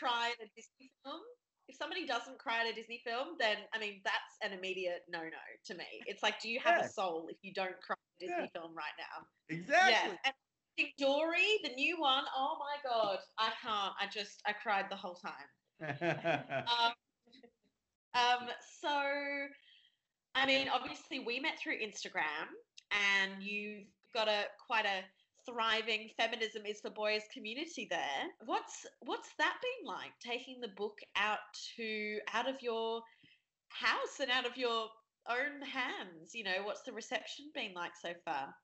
cry 0.00 0.32
at 0.32 0.44
a 0.44 0.50
Disney 0.56 0.90
film, 1.04 1.20
if 1.68 1.76
somebody 1.76 2.06
doesn't 2.08 2.38
cry 2.38 2.62
at 2.62 2.72
a 2.72 2.74
Disney 2.74 3.00
film, 3.06 3.36
then 3.38 3.58
I 3.72 3.78
mean 3.78 4.00
that's 4.02 4.34
an 4.42 4.58
immediate 4.58 5.02
no 5.08 5.20
no 5.20 5.44
to 5.66 5.74
me. 5.76 5.86
It's 6.06 6.24
like, 6.24 6.40
do 6.40 6.48
you 6.48 6.58
have 6.64 6.78
yeah. 6.80 6.86
a 6.86 6.88
soul 6.88 7.28
if 7.30 7.36
you 7.42 7.52
don't 7.54 7.80
cry 7.80 7.94
at 7.94 8.24
a 8.24 8.26
Disney 8.26 8.50
yeah. 8.52 8.60
film 8.60 8.74
right 8.74 8.96
now? 8.98 9.26
Exactly. 9.48 10.18
Yeah. 10.24 10.32
And 10.78 10.88
Dory, 10.98 11.60
the 11.62 11.72
new 11.76 12.00
one, 12.00 12.24
oh 12.36 12.56
my 12.58 12.90
god, 12.90 13.18
I 13.38 13.50
can't. 13.62 13.94
I 14.00 14.08
just 14.12 14.42
I 14.44 14.52
cried 14.52 14.86
the 14.90 14.96
whole 14.96 15.14
time. 15.14 15.46
um, 16.66 16.92
um, 18.14 18.48
so, 18.80 18.90
I 20.34 20.46
mean, 20.46 20.68
obviously 20.68 21.20
we 21.20 21.40
met 21.40 21.58
through 21.62 21.78
Instagram, 21.78 22.48
and 22.90 23.42
you've 23.42 23.86
got 24.14 24.28
a 24.28 24.44
quite 24.66 24.86
a 24.86 25.02
thriving 25.46 26.08
feminism 26.16 26.64
is 26.66 26.80
for 26.80 26.90
boys 26.90 27.22
community 27.32 27.86
there. 27.90 27.98
What's 28.46 28.86
what's 29.00 29.30
that 29.38 29.56
been 29.60 29.86
like 29.86 30.12
taking 30.20 30.60
the 30.60 30.68
book 30.68 30.98
out 31.16 31.38
to 31.76 32.18
out 32.32 32.48
of 32.48 32.62
your 32.62 33.02
house 33.68 34.20
and 34.20 34.30
out 34.30 34.46
of 34.46 34.56
your 34.56 34.86
own 35.28 35.60
hands? 35.62 36.34
You 36.34 36.44
know, 36.44 36.62
what's 36.64 36.82
the 36.82 36.92
reception 36.92 37.50
been 37.54 37.74
like 37.74 37.92
so 38.00 38.12
far? 38.24 38.54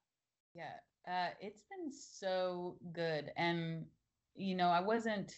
Yeah, 0.54 0.72
uh, 1.08 1.30
it's 1.40 1.62
been 1.70 1.92
so 1.92 2.76
good, 2.92 3.30
and 3.36 3.84
you 4.34 4.54
know, 4.54 4.68
I 4.68 4.80
wasn't, 4.80 5.32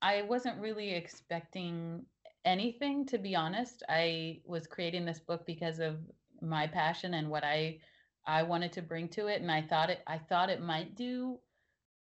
I 0.00 0.22
wasn't 0.22 0.60
really 0.60 0.94
expecting 0.94 2.06
anything 2.44 3.06
to 3.06 3.18
be 3.18 3.34
honest. 3.34 3.82
I 3.88 4.40
was 4.44 4.66
creating 4.66 5.04
this 5.04 5.20
book 5.20 5.46
because 5.46 5.78
of 5.78 5.98
my 6.40 6.66
passion 6.66 7.14
and 7.14 7.30
what 7.30 7.44
I 7.44 7.78
I 8.26 8.42
wanted 8.42 8.72
to 8.72 8.82
bring 8.82 9.08
to 9.10 9.26
it, 9.28 9.40
and 9.40 9.50
I 9.50 9.62
thought 9.62 9.90
it 9.90 10.00
I 10.06 10.18
thought 10.18 10.50
it 10.50 10.62
might 10.62 10.94
do 10.96 11.38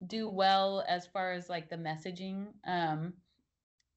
do 0.07 0.29
well 0.29 0.83
as 0.87 1.07
far 1.07 1.33
as 1.33 1.49
like 1.49 1.69
the 1.69 1.75
messaging. 1.75 2.47
Um, 2.65 3.13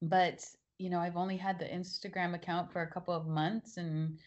but 0.01 0.45
you 0.77 0.89
know, 0.89 0.99
I've 0.99 1.17
only 1.17 1.37
had 1.37 1.59
the 1.59 1.65
Instagram 1.65 2.35
account 2.35 2.71
for 2.71 2.81
a 2.81 2.91
couple 2.91 3.13
of 3.13 3.27
months, 3.27 3.77
and 3.77 4.19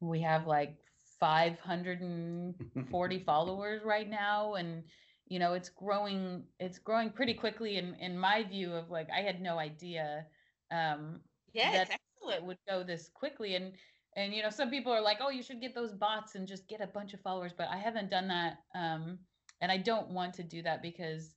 we 0.00 0.20
have 0.20 0.46
like 0.46 0.76
540 1.20 3.18
followers 3.26 3.82
right 3.84 4.08
now, 4.08 4.54
and 4.54 4.84
you 5.26 5.38
know, 5.38 5.52
it's 5.54 5.68
growing. 5.68 6.44
It's 6.58 6.78
growing 6.78 7.10
pretty 7.10 7.34
quickly. 7.34 7.76
In 7.76 7.94
in 8.00 8.18
my 8.18 8.42
view 8.44 8.72
of 8.74 8.90
like, 8.90 9.08
I 9.10 9.20
had 9.20 9.40
no 9.40 9.58
idea. 9.58 10.26
Um, 10.70 11.20
yeah, 11.52 11.72
that 11.72 11.90
excellent. 11.90 12.42
it 12.42 12.44
would 12.44 12.58
go 12.68 12.82
this 12.82 13.10
quickly, 13.14 13.54
and 13.54 13.72
and 14.18 14.34
you 14.34 14.42
know 14.42 14.50
some 14.50 14.68
people 14.68 14.92
are 14.92 15.00
like 15.00 15.18
oh 15.20 15.30
you 15.30 15.42
should 15.42 15.60
get 15.60 15.74
those 15.74 15.92
bots 15.92 16.34
and 16.34 16.46
just 16.46 16.68
get 16.68 16.80
a 16.80 16.86
bunch 16.88 17.14
of 17.14 17.20
followers 17.20 17.52
but 17.56 17.68
i 17.70 17.76
haven't 17.76 18.10
done 18.10 18.28
that 18.28 18.58
um, 18.74 19.18
and 19.60 19.70
i 19.70 19.76
don't 19.76 20.08
want 20.10 20.34
to 20.34 20.42
do 20.42 20.60
that 20.62 20.82
because 20.82 21.34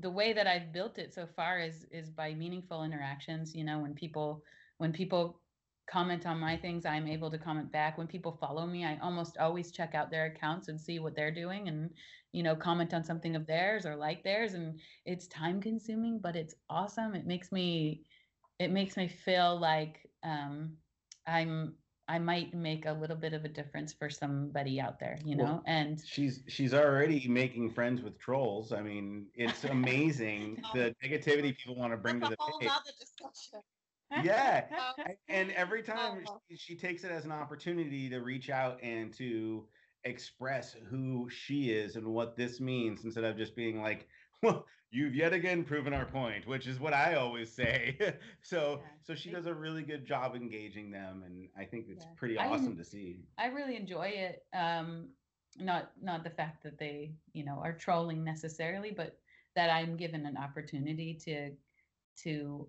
the 0.00 0.10
way 0.10 0.32
that 0.32 0.46
i've 0.46 0.72
built 0.72 0.98
it 0.98 1.12
so 1.14 1.26
far 1.36 1.60
is 1.60 1.86
is 1.92 2.10
by 2.10 2.32
meaningful 2.32 2.84
interactions 2.84 3.54
you 3.54 3.64
know 3.64 3.78
when 3.78 3.94
people 3.94 4.42
when 4.78 4.92
people 4.92 5.40
comment 5.90 6.24
on 6.26 6.38
my 6.38 6.56
things 6.56 6.86
i'm 6.86 7.08
able 7.08 7.30
to 7.30 7.38
comment 7.38 7.70
back 7.72 7.98
when 7.98 8.06
people 8.06 8.38
follow 8.40 8.66
me 8.66 8.84
i 8.84 8.96
almost 9.02 9.36
always 9.38 9.72
check 9.72 9.94
out 9.94 10.10
their 10.10 10.26
accounts 10.26 10.68
and 10.68 10.80
see 10.80 11.00
what 11.00 11.16
they're 11.16 11.34
doing 11.34 11.66
and 11.68 11.90
you 12.32 12.44
know 12.44 12.54
comment 12.54 12.94
on 12.94 13.04
something 13.04 13.34
of 13.34 13.46
theirs 13.46 13.84
or 13.84 13.96
like 13.96 14.22
theirs 14.22 14.54
and 14.54 14.78
it's 15.04 15.26
time 15.26 15.60
consuming 15.60 16.20
but 16.22 16.36
it's 16.36 16.54
awesome 16.70 17.14
it 17.16 17.26
makes 17.26 17.50
me 17.50 18.02
it 18.60 18.70
makes 18.70 18.96
me 18.96 19.08
feel 19.08 19.58
like 19.58 20.08
um, 20.22 20.76
i'm 21.26 21.74
I 22.10 22.18
might 22.18 22.52
make 22.52 22.86
a 22.86 22.92
little 22.92 23.14
bit 23.14 23.34
of 23.34 23.44
a 23.44 23.48
difference 23.48 23.92
for 23.92 24.10
somebody 24.10 24.80
out 24.80 24.98
there, 24.98 25.16
you 25.24 25.36
know. 25.36 25.44
Well, 25.44 25.62
and 25.66 26.02
she's 26.04 26.42
she's 26.48 26.74
already 26.74 27.28
making 27.28 27.70
friends 27.70 28.02
with 28.02 28.18
trolls. 28.18 28.72
I 28.72 28.82
mean, 28.82 29.26
it's 29.36 29.62
amazing 29.76 30.60
the 30.74 30.92
negativity 31.04 31.56
people 31.56 31.76
want 31.76 31.92
to 31.92 31.96
bring 31.96 32.20
to 32.20 32.28
the 32.28 32.36
whole 32.40 32.58
page. 32.58 32.68
discussion. 32.98 33.60
Yeah, 34.24 34.64
and 35.28 35.52
every 35.52 35.84
time 35.84 36.24
oh. 36.28 36.40
she, 36.50 36.56
she 36.56 36.74
takes 36.74 37.04
it 37.04 37.12
as 37.12 37.24
an 37.26 37.30
opportunity 37.30 38.10
to 38.10 38.18
reach 38.18 38.50
out 38.50 38.82
and 38.82 39.14
to 39.14 39.68
express 40.02 40.74
who 40.90 41.28
she 41.30 41.70
is 41.70 41.94
and 41.94 42.04
what 42.04 42.36
this 42.36 42.60
means 42.60 43.04
instead 43.04 43.22
of 43.22 43.36
just 43.36 43.54
being 43.54 43.80
like, 43.80 44.08
well, 44.08 44.08
you've 44.90 45.14
yet 45.14 45.32
again 45.32 45.64
proven 45.64 45.92
our 45.92 46.04
point, 46.04 46.46
which 46.46 46.66
is 46.66 46.80
what 46.80 46.92
I 46.92 47.14
always 47.14 47.50
say. 47.50 47.96
so, 48.42 48.80
yeah. 48.80 48.88
so 49.02 49.14
she 49.14 49.30
does 49.30 49.46
a 49.46 49.54
really 49.54 49.82
good 49.82 50.06
job 50.06 50.34
engaging 50.34 50.90
them, 50.90 51.22
and 51.24 51.48
I 51.56 51.64
think 51.64 51.86
it's 51.88 52.04
yeah. 52.04 52.12
pretty 52.16 52.38
awesome 52.38 52.76
to 52.76 52.84
see. 52.84 53.20
I 53.38 53.46
really 53.46 53.76
enjoy 53.76 54.08
it. 54.08 54.44
Um, 54.54 55.08
not 55.58 55.90
not 56.00 56.24
the 56.24 56.30
fact 56.30 56.62
that 56.62 56.78
they, 56.78 57.12
you 57.32 57.44
know, 57.44 57.60
are 57.62 57.72
trolling 57.72 58.22
necessarily, 58.24 58.90
but 58.90 59.18
that 59.56 59.70
I'm 59.70 59.96
given 59.96 60.26
an 60.26 60.36
opportunity 60.36 61.14
to 61.24 61.52
to 62.24 62.68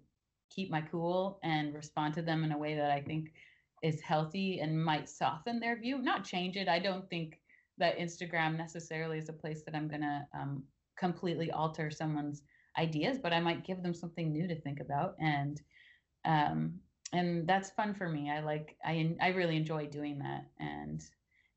keep 0.50 0.70
my 0.70 0.82
cool 0.82 1.40
and 1.44 1.74
respond 1.74 2.14
to 2.14 2.22
them 2.22 2.44
in 2.44 2.52
a 2.52 2.58
way 2.58 2.76
that 2.76 2.92
I 2.92 3.02
think 3.02 3.32
is 3.82 4.02
healthy 4.02 4.60
and 4.60 4.84
might 4.84 5.10
soften 5.10 5.60
their 5.60 5.80
view, 5.80 5.98
not 5.98 6.24
change 6.24 6.56
it. 6.56 6.68
I 6.68 6.80
don't 6.80 7.10
think 7.10 7.40
that 7.78 7.98
Instagram 7.98 8.58
necessarily 8.58 9.18
is 9.18 9.30
a 9.30 9.34
place 9.34 9.64
that 9.64 9.76
I'm 9.76 9.88
gonna 9.88 10.28
um, 10.34 10.64
completely 11.02 11.52
alter 11.52 11.90
someone's 11.90 12.44
ideas, 12.78 13.18
but 13.18 13.34
I 13.34 13.42
might 13.42 13.66
give 13.66 13.84
them 13.84 13.94
something 13.94 14.32
new 14.32 14.48
to 14.48 14.56
think 14.62 14.80
about. 14.80 15.16
And 15.20 15.60
um, 16.24 16.76
and 17.12 17.48
that's 17.48 17.72
fun 17.72 17.94
for 17.94 18.08
me. 18.08 18.32
I 18.32 18.40
like 18.40 18.78
I 18.86 19.16
I 19.20 19.30
really 19.30 19.58
enjoy 19.58 19.88
doing 19.88 20.20
that. 20.20 20.46
And 20.60 21.04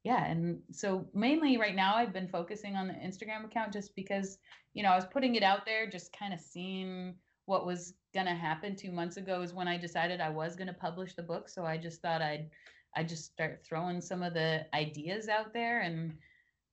yeah, 0.02 0.24
and 0.24 0.60
so 0.72 1.06
mainly 1.14 1.56
right 1.58 1.76
now 1.76 1.94
I've 1.94 2.12
been 2.12 2.28
focusing 2.28 2.74
on 2.74 2.88
the 2.88 2.94
Instagram 2.94 3.44
account 3.44 3.72
just 3.72 3.94
because 3.94 4.38
you 4.72 4.82
know 4.82 4.90
I 4.90 4.96
was 4.96 5.06
putting 5.12 5.36
it 5.36 5.42
out 5.42 5.64
there, 5.66 5.88
just 5.88 6.16
kind 6.18 6.34
of 6.34 6.40
seeing 6.40 7.14
what 7.46 7.66
was 7.66 7.94
gonna 8.14 8.34
happen. 8.34 8.74
Two 8.74 8.90
months 8.90 9.18
ago 9.18 9.42
is 9.42 9.52
when 9.52 9.68
I 9.68 9.76
decided 9.76 10.20
I 10.20 10.30
was 10.30 10.56
gonna 10.56 10.72
publish 10.72 11.14
the 11.14 11.22
book. 11.22 11.48
So 11.48 11.64
I 11.64 11.76
just 11.76 12.00
thought 12.00 12.22
I'd 12.22 12.50
I 12.96 13.04
just 13.04 13.26
start 13.26 13.62
throwing 13.64 14.00
some 14.00 14.22
of 14.22 14.34
the 14.34 14.66
ideas 14.72 15.28
out 15.28 15.52
there 15.52 15.82
and 15.82 16.14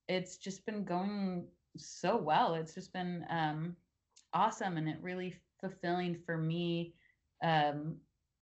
it's 0.07 0.38
just 0.38 0.65
been 0.65 0.84
going 0.84 1.47
so 1.78 2.17
well. 2.17 2.53
It's 2.55 2.74
just 2.74 2.93
been 2.93 3.26
um, 3.30 3.76
awesome 4.34 4.78
and 4.78 4.88
it 4.88 4.97
really 5.01 5.36
fulfilling 5.59 6.17
for 6.26 6.38
me, 6.38 6.93
um, 7.43 7.95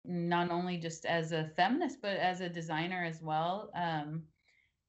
not 0.05 0.51
only 0.51 0.77
just 0.77 1.05
as 1.05 1.33
a 1.33 1.51
feminist, 1.57 2.01
but 2.03 2.17
as 2.17 2.41
a 2.41 2.49
designer 2.49 3.05
as 3.05 3.23
well. 3.23 3.71
Um, 3.75 4.23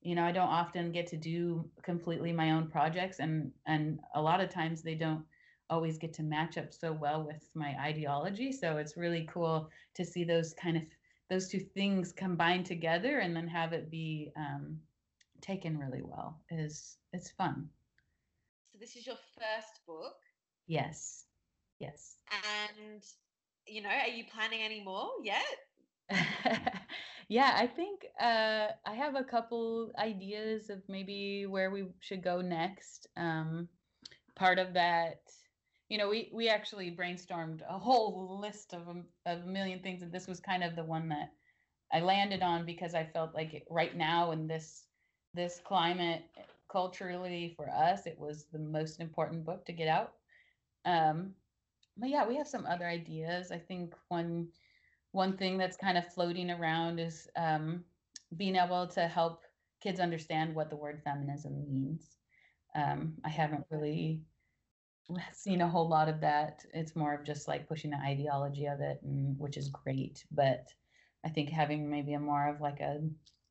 you 0.02 0.14
know, 0.14 0.24
I 0.24 0.32
don't 0.32 0.48
often 0.48 0.92
get 0.92 1.08
to 1.08 1.18
do 1.18 1.68
completely 1.82 2.32
my 2.32 2.52
own 2.52 2.68
projects, 2.70 3.20
and 3.20 3.52
and 3.66 4.00
a 4.14 4.22
lot 4.22 4.40
of 4.40 4.50
times 4.50 4.84
they 4.84 4.94
don't 4.94 5.26
always 5.70 5.98
get 5.98 6.14
to 6.14 6.24
match 6.24 6.60
up 6.60 6.72
so 6.72 6.94
well 6.94 7.24
with 7.24 7.50
my 7.56 7.76
ideology. 7.82 8.52
So 8.52 8.78
it's 8.78 8.98
really 8.98 9.28
cool 9.32 9.70
to 9.96 10.06
see 10.06 10.24
those 10.24 10.54
kind 10.54 10.78
of 10.78 10.84
those 11.30 11.48
two 11.48 11.60
things 11.60 12.12
combined 12.12 12.68
together 12.68 13.20
and 13.20 13.36
then 13.36 13.48
have 13.48 13.74
it 13.74 13.90
be 13.90 14.32
um, 14.38 14.78
taken 15.42 15.78
really 15.80 16.04
well. 16.04 16.40
Is 16.52 16.98
it's 17.14 17.32
fun. 17.32 17.68
This 18.86 18.98
is 18.98 19.08
your 19.08 19.16
first 19.16 19.82
book. 19.88 20.14
Yes. 20.68 21.26
Yes. 21.80 22.18
And 22.32 23.02
you 23.66 23.82
know, 23.82 23.90
are 23.90 24.08
you 24.08 24.26
planning 24.32 24.62
any 24.62 24.84
more 24.84 25.10
yet? 25.24 25.42
yeah, 27.28 27.56
I 27.58 27.66
think 27.66 28.06
uh, 28.22 28.68
I 28.86 28.94
have 28.94 29.16
a 29.16 29.24
couple 29.24 29.92
ideas 29.98 30.70
of 30.70 30.84
maybe 30.88 31.48
where 31.48 31.72
we 31.72 31.86
should 32.00 32.24
go 32.24 32.42
next. 32.42 33.08
Um, 33.18 33.70
part 34.36 34.60
of 34.60 34.76
that, 34.76 35.22
you 35.90 35.98
know, 35.98 36.08
we 36.08 36.30
we 36.32 36.48
actually 36.48 36.96
brainstormed 36.96 37.62
a 37.68 37.80
whole 37.80 38.40
list 38.40 38.76
of 38.76 38.88
of 38.88 39.06
a 39.26 39.48
million 39.48 39.80
things, 39.80 40.04
and 40.04 40.12
this 40.12 40.28
was 40.28 40.40
kind 40.40 40.64
of 40.64 40.76
the 40.76 40.84
one 40.84 41.10
that 41.10 41.32
I 41.92 42.02
landed 42.02 42.44
on 42.44 42.68
because 42.68 42.94
I 42.94 43.06
felt 43.06 43.34
like 43.34 43.56
it, 43.56 43.64
right 43.68 43.98
now 43.98 44.30
in 44.30 44.46
this 44.46 44.86
this 45.34 45.60
climate 45.66 46.22
culturally 46.76 47.54
for 47.56 47.70
us, 47.70 48.06
it 48.06 48.20
was 48.20 48.48
the 48.52 48.60
most 48.60 49.00
important 49.00 49.46
book 49.46 49.66
to 49.66 49.72
get 49.72 49.88
out. 49.88 50.12
Um, 50.84 51.34
but 51.96 52.10
yeah, 52.10 52.28
we 52.28 52.36
have 52.36 52.50
some 52.50 52.66
other 52.66 52.86
ideas. 52.86 53.50
I 53.50 53.60
think 53.60 53.94
one 54.10 54.50
one 55.14 55.38
thing 55.38 55.58
that's 55.58 55.78
kind 55.78 55.98
of 55.98 56.14
floating 56.14 56.52
around 56.52 57.00
is 57.00 57.30
um, 57.38 57.86
being 58.36 58.58
able 58.58 58.86
to 58.88 59.08
help 59.08 59.44
kids 59.82 60.02
understand 60.02 60.54
what 60.54 60.70
the 60.70 60.76
word 60.76 61.02
feminism 61.06 61.54
means. 61.66 62.18
Um, 62.76 63.14
I 63.24 63.30
haven't 63.30 63.66
really 63.70 64.20
seen 65.32 65.62
a 65.62 65.70
whole 65.70 65.88
lot 65.88 66.10
of 66.10 66.20
that. 66.20 66.66
It's 66.74 66.98
more 66.98 67.14
of 67.14 67.24
just 67.24 67.48
like 67.48 67.70
pushing 67.70 67.92
the 67.92 68.06
ideology 68.14 68.66
of 68.66 68.82
it, 68.82 69.00
and 69.04 69.40
which 69.40 69.56
is 69.56 69.70
great. 69.70 70.26
But 70.30 70.66
I 71.26 71.30
think 71.30 71.50
having 71.50 71.90
maybe 71.90 72.16
a 72.16 72.20
more 72.20 72.50
of 72.50 72.60
like 72.60 72.82
a 72.82 73.00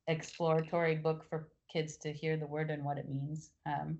exploratory 0.09 0.97
book 0.97 1.25
for 1.31 1.49
kids 1.73 1.97
to 1.99 2.13
hear 2.13 2.37
the 2.37 2.47
word 2.47 2.71
and 2.71 2.85
what 2.85 2.99
it 2.99 3.09
means 3.09 3.51
um, 3.67 3.99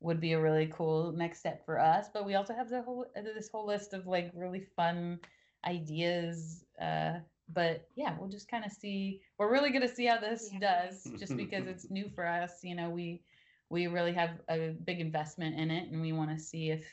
would 0.00 0.20
be 0.20 0.32
a 0.32 0.40
really 0.40 0.66
cool 0.72 1.12
next 1.12 1.40
step 1.40 1.64
for 1.64 1.78
us. 1.80 2.08
But 2.12 2.24
we 2.24 2.34
also 2.34 2.54
have 2.54 2.68
the 2.68 2.82
whole 2.82 3.06
this 3.14 3.48
whole 3.50 3.66
list 3.66 3.94
of 3.94 4.06
like 4.06 4.30
really 4.34 4.60
fun 4.76 5.18
ideas. 5.66 6.64
Uh, 6.80 7.14
but 7.52 7.88
yeah, 7.96 8.14
we'll 8.18 8.28
just 8.28 8.48
kind 8.48 8.64
of 8.64 8.72
see. 8.72 9.20
We're 9.38 9.50
really 9.50 9.70
gonna 9.70 9.88
see 9.88 10.06
how 10.06 10.18
this 10.18 10.50
Yeah. 10.52 10.58
does, 10.60 11.04
just 11.18 11.36
because 11.36 11.66
it's 11.66 11.90
new 11.90 12.08
for 12.08 12.26
us. 12.26 12.62
You 12.62 12.74
know, 12.76 12.90
we 12.90 13.22
we 13.70 13.86
really 13.86 14.12
have 14.12 14.40
a 14.48 14.70
big 14.84 15.00
investment 15.00 15.58
in 15.58 15.70
it, 15.70 15.90
and 15.90 16.00
we 16.00 16.12
want 16.12 16.30
to 16.30 16.38
see 16.42 16.70
if 16.70 16.86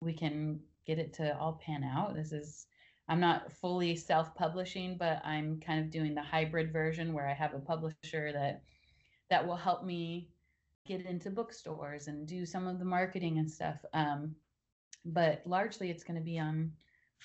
we 0.00 0.12
can 0.12 0.60
get 0.86 0.98
it 0.98 1.12
to 1.14 1.36
all 1.38 1.60
pan 1.64 1.84
out. 1.84 2.14
This 2.14 2.32
is. 2.32 2.66
I'm 3.10 3.20
not 3.20 3.50
fully 3.50 3.96
self-publishing, 3.96 4.98
but 4.98 5.24
I'm 5.24 5.60
kind 5.60 5.80
of 5.80 5.90
doing 5.90 6.14
the 6.14 6.20
hybrid 6.22 6.74
version 6.74 7.14
where 7.14 7.26
I 7.26 7.32
have 7.32 7.54
a 7.54 7.58
publisher 7.58 8.32
that 8.34 8.62
that 9.30 9.46
will 9.46 9.56
help 9.56 9.84
me 9.84 10.28
get 10.86 11.04
into 11.04 11.30
bookstores 11.30 12.08
and 12.08 12.26
do 12.26 12.46
some 12.46 12.66
of 12.66 12.78
the 12.78 12.84
marketing 12.84 13.38
and 13.38 13.50
stuff. 13.50 13.76
Um, 13.92 14.34
but 15.04 15.42
largely, 15.46 15.90
it's 15.90 16.04
going 16.04 16.18
to 16.18 16.24
be 16.24 16.38
on 16.38 16.72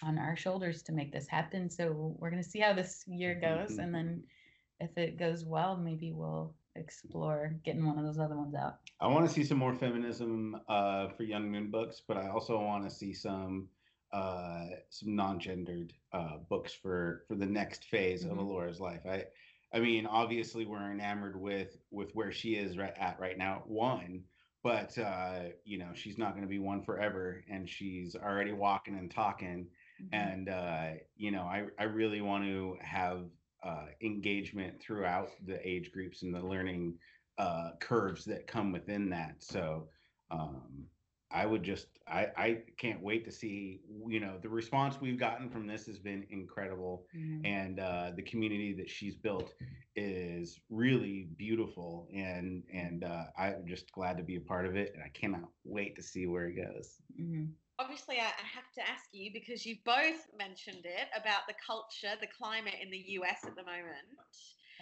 on 0.02 0.18
our 0.18 0.36
shoulders 0.36 0.82
to 0.84 0.92
make 0.92 1.12
this 1.12 1.28
happen. 1.28 1.70
So 1.70 2.16
we're 2.18 2.32
going 2.32 2.42
to 2.44 2.50
see 2.50 2.60
how 2.60 2.74
this 2.74 3.04
year 3.08 3.36
goes, 3.40 3.78
and 3.78 3.94
then 3.94 4.24
if 4.80 4.98
it 4.98 5.18
goes 5.18 5.46
well, 5.46 5.78
maybe 5.78 6.12
we'll 6.14 6.54
explore 6.76 7.56
getting 7.64 7.86
one 7.86 8.00
of 8.00 8.06
those 8.06 8.20
other 8.20 8.36
ones 8.36 8.56
out. 8.56 8.78
I 9.00 9.08
want 9.08 9.28
to 9.28 9.34
see 9.34 9.44
some 9.44 9.60
more 9.60 9.76
feminism 9.76 10.60
uh, 10.68 11.10
for 11.10 11.24
Young 11.24 11.52
Moon 11.52 11.70
books, 11.70 12.02
but 12.08 12.18
I 12.18 12.30
also 12.30 12.60
want 12.60 12.84
to 12.84 12.90
see 12.90 13.14
some 13.14 13.70
uh, 14.12 14.66
some 14.90 15.16
non-gendered 15.16 15.94
uh, 16.12 16.38
books 16.50 16.74
for 16.74 17.24
for 17.28 17.36
the 17.36 17.46
next 17.46 17.86
phase 17.86 18.24
of 18.24 18.32
Mhm. 18.32 18.40
Alora's 18.40 18.80
life. 18.80 19.02
I 19.06 19.26
I 19.74 19.80
mean, 19.80 20.06
obviously, 20.06 20.66
we're 20.66 20.92
enamored 20.92 21.40
with 21.40 21.78
with 21.92 22.12
where 22.14 22.32
she 22.32 22.56
is 22.56 22.78
right 22.78 22.94
at 23.00 23.20
right 23.20 23.38
now. 23.38 23.64
One, 23.66 24.24
but 24.64 24.98
uh, 24.98 25.50
you 25.66 25.78
know, 25.78 25.90
she's 25.94 26.18
not 26.18 26.32
going 26.32 26.44
to 26.44 26.50
be 26.50 26.60
one 26.60 26.84
forever, 26.84 27.44
and 27.50 27.68
she's 27.68 28.16
already 28.16 28.54
walking 28.54 28.98
and 28.98 29.10
talking. 29.10 29.68
And 30.12 30.50
uh, 30.50 30.92
you 31.16 31.32
know, 31.32 31.44
I 31.44 31.66
I 31.80 31.86
really 31.86 32.22
want 32.22 32.44
to 32.44 32.78
have 32.82 33.24
uh, 33.64 33.86
engagement 34.02 34.82
throughout 34.82 35.30
the 35.46 35.66
age 35.68 35.92
groups 35.92 36.24
and 36.24 36.34
the 36.34 36.42
learning 36.46 36.98
uh, 37.38 37.72
curves 37.80 38.26
that 38.26 38.48
come 38.48 38.72
within 38.72 39.10
that. 39.10 39.36
So 39.40 39.88
um, 40.30 40.86
I 41.34 41.46
would 41.46 41.64
just 41.64 41.88
I 42.08 42.28
I 42.38 42.58
can't 42.78 43.02
wait 43.02 43.26
to 43.26 43.32
see 43.32 43.82
you 44.08 44.20
know 44.20 44.38
the 44.42 44.50
response 44.50 45.02
we've 45.02 45.20
gotten 45.20 45.50
from 45.50 45.66
this 45.68 45.86
has 45.88 46.00
been 46.00 46.26
incredible 46.30 47.08
Mhm. 47.16 47.42
and 47.46 47.80
uh, 47.80 48.12
the 48.16 48.22
community 48.24 48.74
that 48.74 48.90
she's 48.90 49.16
built 49.16 49.54
is 49.96 50.60
really 50.70 51.30
beautiful 51.38 52.08
and 52.14 52.64
and 52.72 53.04
uh, 53.04 53.26
I'm 53.38 53.66
just 53.68 53.92
glad 53.92 54.18
to 54.18 54.24
be 54.24 54.36
a 54.36 54.42
part 54.42 54.66
of 54.66 54.76
it 54.76 54.94
and 54.94 55.04
I 55.04 55.10
cannot 55.10 55.50
wait 55.64 55.96
to 55.96 56.04
see 56.04 56.28
where 56.28 56.48
it 56.48 56.56
goes. 56.56 57.02
Mhm. 57.20 57.54
Obviously, 57.80 58.20
I, 58.20 58.26
I 58.28 58.48
have 58.54 58.72
to 58.76 58.88
ask 58.88 59.10
you 59.12 59.32
because 59.34 59.66
you 59.66 59.78
both 59.84 60.28
mentioned 60.38 60.86
it 60.86 61.08
about 61.16 61.48
the 61.48 61.56
culture, 61.66 62.16
the 62.22 62.28
climate 62.28 62.76
in 62.82 62.92
the 62.92 63.04
US 63.20 63.44
at 63.46 63.56
the 63.56 63.64
moment. 63.64 64.08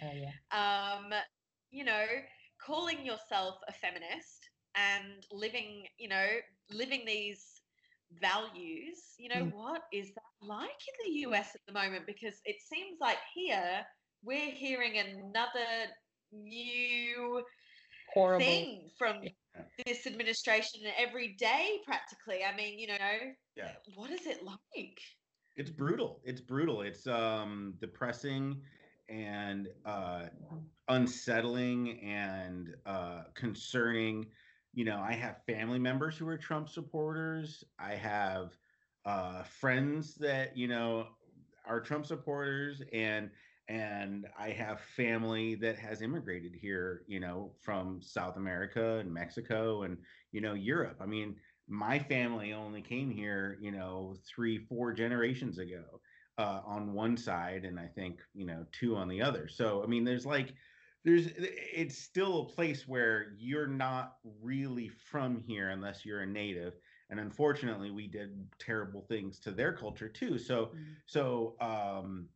Oh 0.02 0.12
yeah. 0.12 0.32
um, 0.50 1.12
you 1.70 1.84
know, 1.84 2.06
calling 2.64 3.04
yourself 3.04 3.56
a 3.68 3.72
feminist 3.72 4.41
and 4.74 5.26
living, 5.30 5.86
you 5.98 6.08
know, 6.08 6.38
living 6.70 7.04
these 7.04 7.62
values, 8.12 9.14
you 9.18 9.28
know, 9.28 9.44
Mm. 9.44 9.52
what 9.52 9.82
is 9.92 10.14
that 10.14 10.32
like 10.40 10.70
in 10.70 11.12
the 11.12 11.18
US 11.20 11.54
at 11.54 11.60
the 11.66 11.72
moment? 11.72 12.06
Because 12.06 12.40
it 12.44 12.56
seems 12.60 12.98
like 13.00 13.18
here 13.34 13.84
we're 14.22 14.50
hearing 14.50 14.98
another 14.98 15.88
new 16.32 17.44
Horrible. 18.14 18.44
thing 18.44 18.90
from 18.98 19.22
Yeah. 19.22 19.64
this 19.86 20.06
administration 20.06 20.82
every 20.96 21.34
day, 21.34 21.80
practically. 21.84 22.44
I 22.44 22.54
mean, 22.56 22.78
you 22.78 22.88
know, 22.88 23.34
Yeah. 23.56 23.76
what 23.94 24.10
is 24.10 24.26
it 24.26 24.42
like? 24.42 25.00
It's 25.56 25.70
brutal. 25.70 26.20
It's 26.24 26.40
brutal. 26.40 26.82
It's 26.82 27.06
um 27.06 27.74
depressing 27.78 28.62
and 29.08 29.68
uh 29.84 30.28
unsettling 30.88 32.00
and 32.00 32.76
uh 32.86 33.24
concerning. 33.34 34.30
You 34.72 34.84
know, 34.84 35.00
I 35.00 35.12
have 35.12 35.44
family 35.44 35.78
members 35.78 36.16
who 36.16 36.26
are 36.28 36.38
Trump 36.38 36.68
supporters. 36.68 37.64
I 37.78 37.94
have 37.94 38.58
uh 39.04 39.42
friends 39.42 40.14
that, 40.16 40.56
you 40.56 40.68
know, 40.68 41.16
are 41.64 41.80
Trump 41.80 42.06
supporters 42.06 42.82
and 42.92 43.32
and 43.68 44.28
I 44.36 44.50
have 44.50 44.80
family 44.80 45.54
that 45.56 45.78
has 45.78 46.02
immigrated 46.02 46.54
here, 46.54 47.04
you 47.06 47.20
know, 47.20 47.54
from 47.60 48.02
South 48.02 48.36
America 48.36 48.98
and 48.98 49.12
Mexico 49.12 49.82
and 49.82 50.04
you 50.32 50.40
know, 50.40 50.54
Europe. 50.54 50.98
I 51.00 51.06
mean, 51.06 51.40
my 51.68 51.98
family 51.98 52.52
only 52.52 52.82
came 52.82 53.10
here, 53.10 53.58
you 53.60 53.70
know, 53.72 54.14
three, 54.26 54.58
four 54.58 54.92
generations 54.92 55.58
ago 55.58 56.00
uh, 56.38 56.62
on 56.64 56.92
one 56.92 57.16
side, 57.16 57.64
and 57.64 57.78
I 57.78 57.88
think, 57.88 58.22
you 58.32 58.46
know, 58.46 58.66
two 58.72 58.96
on 58.96 59.08
the 59.08 59.22
other. 59.22 59.48
So, 59.48 59.82
I 59.82 59.86
mean, 59.86 60.04
there's 60.04 60.26
like, 60.26 60.54
there's, 61.04 61.28
it's 61.36 61.98
still 61.98 62.42
a 62.42 62.48
place 62.48 62.86
where 62.86 63.32
you're 63.38 63.66
not 63.66 64.18
really 64.24 64.88
from 64.88 65.36
here 65.38 65.70
unless 65.70 66.04
you're 66.04 66.20
a 66.22 66.26
native. 66.26 66.78
And 67.10 67.18
unfortunately, 67.20 67.90
we 67.90 68.06
did 68.06 68.48
terrible 68.58 69.02
things 69.02 69.40
to 69.40 69.50
their 69.52 69.72
culture 69.76 70.08
too. 70.08 70.38
So, 70.38 70.72
Mhm. 70.72 71.02
so 71.06 71.56
um, 71.60 72.30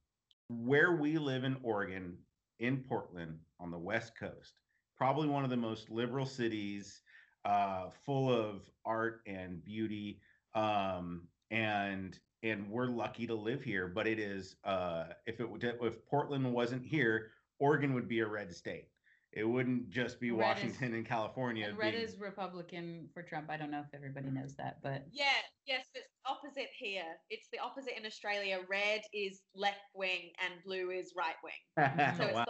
where 0.49 0.97
we 0.97 1.19
live 1.19 1.45
in 1.45 1.61
Oregon, 1.63 2.25
in 2.59 2.83
Portland, 2.85 3.41
on 3.61 3.71
the 3.71 3.79
West 3.79 4.17
Coast, 4.17 4.61
probably 4.97 5.29
one 5.29 5.45
of 5.45 5.51
the 5.51 5.57
most 5.57 5.91
liberal 5.91 6.27
cities, 6.27 7.03
uh, 7.45 7.91
full 7.91 8.31
of 8.33 8.71
art 8.85 9.23
and 9.27 9.63
beauty, 9.65 10.23
um, 10.55 11.29
and 11.51 12.19
and 12.43 12.71
we're 12.71 12.87
lucky 12.87 13.27
to 13.27 13.35
live 13.35 13.63
here. 13.63 13.89
But 13.89 14.07
it 14.07 14.19
is, 14.19 14.57
uh, 14.65 15.15
if 15.27 15.41
it 15.41 15.49
would, 15.49 15.65
if 15.65 16.07
Portland 16.07 16.53
wasn't 16.53 16.85
here, 16.87 17.33
Oregon 17.59 17.95
would 17.95 18.09
be 18.09 18.21
a 18.21 18.27
red 18.27 18.55
state. 18.55 18.89
It 19.33 19.45
wouldn't 19.45 19.91
just 19.91 20.19
be 20.19 20.31
Red 20.31 20.39
is- 20.59 20.65
Washington 20.65 20.95
and 20.95 21.07
California. 21.07 21.69
And 21.69 21.77
red 21.77 21.93
being- 21.93 22.05
is 22.05 22.17
Republican 22.19 23.09
for 23.13 23.23
Trump. 23.23 23.51
I 23.51 23.57
don't 23.59 23.71
know 23.71 23.81
if 23.81 23.93
everybody 23.95 24.31
knows 24.31 24.55
that, 24.57 24.81
but 24.83 25.03
Yeah, 25.13 25.33
yes, 25.67 25.87
it's 25.95 26.09
opposite 26.25 26.69
here. 26.79 27.19
It's 27.29 27.49
the 27.53 27.59
opposite 27.59 27.99
in 27.99 28.07
Australia. 28.07 28.61
Red 28.69 29.03
is 29.13 29.43
left 29.55 29.81
wing 29.95 30.33
and 30.43 30.55
blue 30.65 30.91
is 30.91 31.13
right 31.17 31.37
wing. 31.45 31.53
So 32.17 32.25
it's 32.25 32.35
Wow. 32.35 32.45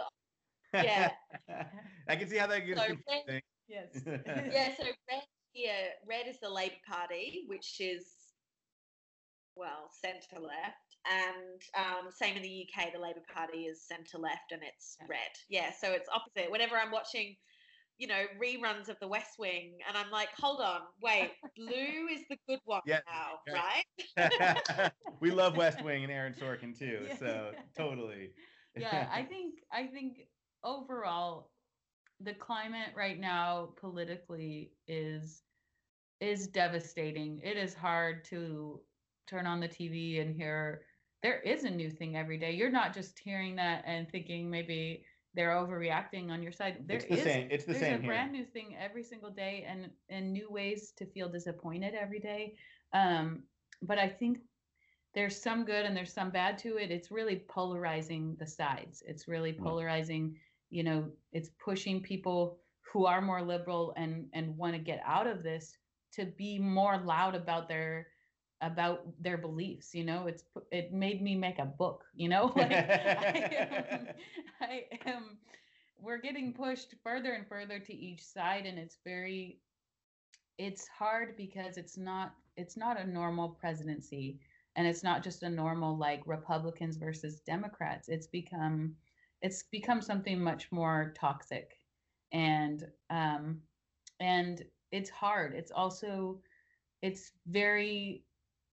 the, 0.73 0.83
yeah. 0.83 1.11
I 2.07 2.15
can 2.15 2.29
see 2.29 2.37
how 2.37 2.47
that 2.47 2.59
gets 2.65 2.79
So 2.79 2.87
confusing. 2.87 3.41
yes. 3.67 3.89
yeah, 4.05 4.75
so 4.77 4.83
red 5.09 5.23
here, 5.51 5.89
red 6.05 6.27
is 6.27 6.39
the 6.39 6.49
Labour 6.49 6.75
Party, 6.87 7.43
which 7.47 7.81
is 7.81 8.13
well 9.55 9.89
centre 9.91 10.39
left, 10.39 10.86
and 11.09 11.61
um, 11.77 12.11
same 12.11 12.35
in 12.35 12.43
the 12.43 12.49
UK, 12.67 12.91
the 12.93 12.99
Labour 12.99 13.23
Party 13.33 13.65
is 13.65 13.83
centre 13.87 14.17
left, 14.17 14.51
and 14.51 14.61
it's 14.63 14.97
Yeah. 15.01 15.07
red. 15.07 15.31
Yeah, 15.49 15.71
so 15.71 15.91
it's 15.91 16.09
opposite. 16.09 16.51
Whenever 16.51 16.75
I'm 16.75 16.91
watching, 16.91 17.35
you 17.97 18.07
know, 18.07 18.25
reruns 18.41 18.89
of 18.89 18.97
The 18.99 19.07
West 19.07 19.39
Wing, 19.39 19.79
and 19.87 19.97
I'm 19.97 20.11
like, 20.11 20.29
hold 20.37 20.61
on, 20.61 20.81
wait, 21.01 21.31
blue 21.55 22.07
is 22.11 22.23
the 22.29 22.37
good 22.47 22.59
one 22.65 22.81
Yeah, 22.85 23.01
now, 23.07 23.39
yeah. 23.47 23.61
right? 24.17 24.91
we 25.19 25.31
love 25.31 25.55
West 25.55 25.83
Wing 25.83 26.03
and 26.03 26.11
Aaron 26.11 26.33
Sorkin 26.33 26.77
too, 26.77 27.07
Yeah. 27.07 27.17
so 27.17 27.51
totally. 27.75 28.33
yeah, 28.77 29.09
I 29.11 29.23
think 29.23 29.55
I 29.71 29.87
think 29.87 30.19
overall 30.63 31.51
the 32.19 32.33
climate 32.33 32.93
right 32.95 33.19
now 33.19 33.73
politically 33.77 34.73
is 34.87 35.43
is 36.19 36.47
devastating. 36.47 37.39
It 37.43 37.57
is 37.57 37.73
hard 37.75 38.25
to 38.25 38.81
turn 39.27 39.45
on 39.45 39.59
the 39.59 39.67
TV 39.67 40.19
and 40.19 40.35
hear 40.35 40.86
there 41.23 41.39
is 41.41 41.63
a 41.63 41.69
new 41.69 41.89
thing 41.89 42.15
every 42.15 42.37
day. 42.37 42.51
You're 42.51 42.71
not 42.71 42.93
just 42.93 43.19
hearing 43.19 43.55
that 43.57 43.83
and 43.85 44.09
thinking 44.09 44.49
maybe 44.49 45.03
they're 45.33 45.51
overreacting 45.55 46.29
on 46.31 46.41
your 46.41 46.51
side. 46.51 46.77
There 46.87 46.97
it's 46.97 47.05
the 47.05 47.13
is- 47.17 47.23
same. 47.23 47.47
It's 47.51 47.65
the 47.65 47.73
there's 47.73 47.83
same 47.83 47.99
a 47.99 48.01
here. 48.01 48.07
brand 48.11 48.31
new 48.31 48.45
thing 48.45 48.75
every 48.79 49.03
single 49.03 49.31
day 49.31 49.65
and 49.67 49.89
and 50.09 50.31
new 50.33 50.49
ways 50.51 50.91
to 50.97 51.05
feel 51.05 51.29
disappointed 51.29 51.93
every 51.93 52.19
day 52.19 52.55
um 52.93 53.43
but 53.81 53.97
i 53.99 54.07
think 54.07 54.39
there's 55.13 55.41
some 55.41 55.65
good 55.65 55.85
and 55.85 55.95
there's 55.95 56.13
some 56.13 56.29
bad 56.29 56.57
to 56.57 56.77
it 56.77 56.89
it's 56.91 57.11
really 57.11 57.43
polarizing 57.49 58.35
the 58.39 58.47
sides 58.47 59.03
it's 59.05 59.27
really 59.27 59.53
Mm. 59.53 59.63
polarizing 59.63 60.35
you 60.69 60.83
know 60.83 61.09
it's 61.33 61.49
pushing 61.63 62.01
people 62.01 62.59
who 62.91 63.05
are 63.05 63.21
more 63.21 63.41
liberal 63.41 63.93
and 63.97 64.27
and 64.33 64.55
want 64.57 64.73
to 64.73 64.79
get 64.79 65.01
out 65.05 65.27
of 65.27 65.43
this 65.43 65.77
to 66.13 66.25
be 66.37 66.57
more 66.59 66.97
loud 66.97 67.35
about 67.35 67.67
their 67.67 68.07
about 68.61 69.01
their 69.21 69.37
beliefs 69.37 69.93
you 69.93 70.03
know? 70.03 70.27
It's 70.27 70.43
it 70.71 70.93
made 70.93 71.21
me 71.21 71.35
make 71.35 71.59
a 71.59 71.65
book 71.65 72.05
you 72.15 72.29
know? 72.29 72.53
Like 72.55 72.71
I, 72.71 73.47
am, 73.59 74.07
I 74.61 74.83
am 75.05 75.37
we're 75.99 76.19
getting 76.19 76.53
pushed 76.53 76.95
further 77.03 77.33
and 77.33 77.47
further 77.47 77.79
to 77.79 77.93
each 77.93 78.23
side 78.23 78.65
and 78.65 78.77
it's 78.77 78.97
very 79.03 79.59
it's 80.57 80.87
hard 80.87 81.35
because 81.37 81.77
it's 81.77 81.97
not 81.97 82.33
it's 82.55 82.77
not 82.77 82.99
a 82.99 83.07
normal 83.07 83.49
presidency 83.49 84.39
and 84.75 84.87
it's 84.87 85.03
not 85.03 85.23
just 85.23 85.43
a 85.43 85.49
normal 85.49 85.97
like 85.97 86.21
republicans 86.25 86.97
versus 86.97 87.39
democrats. 87.41 88.09
It's 88.09 88.27
become 88.27 88.95
it's 89.41 89.63
become 89.63 90.01
something 90.01 90.39
much 90.39 90.71
more 90.71 91.13
toxic 91.19 91.79
and 92.31 92.85
um 93.09 93.61
and 94.19 94.63
it's 94.91 95.09
hard. 95.09 95.53
It's 95.53 95.71
also 95.71 96.39
it's 97.01 97.33
very 97.47 98.23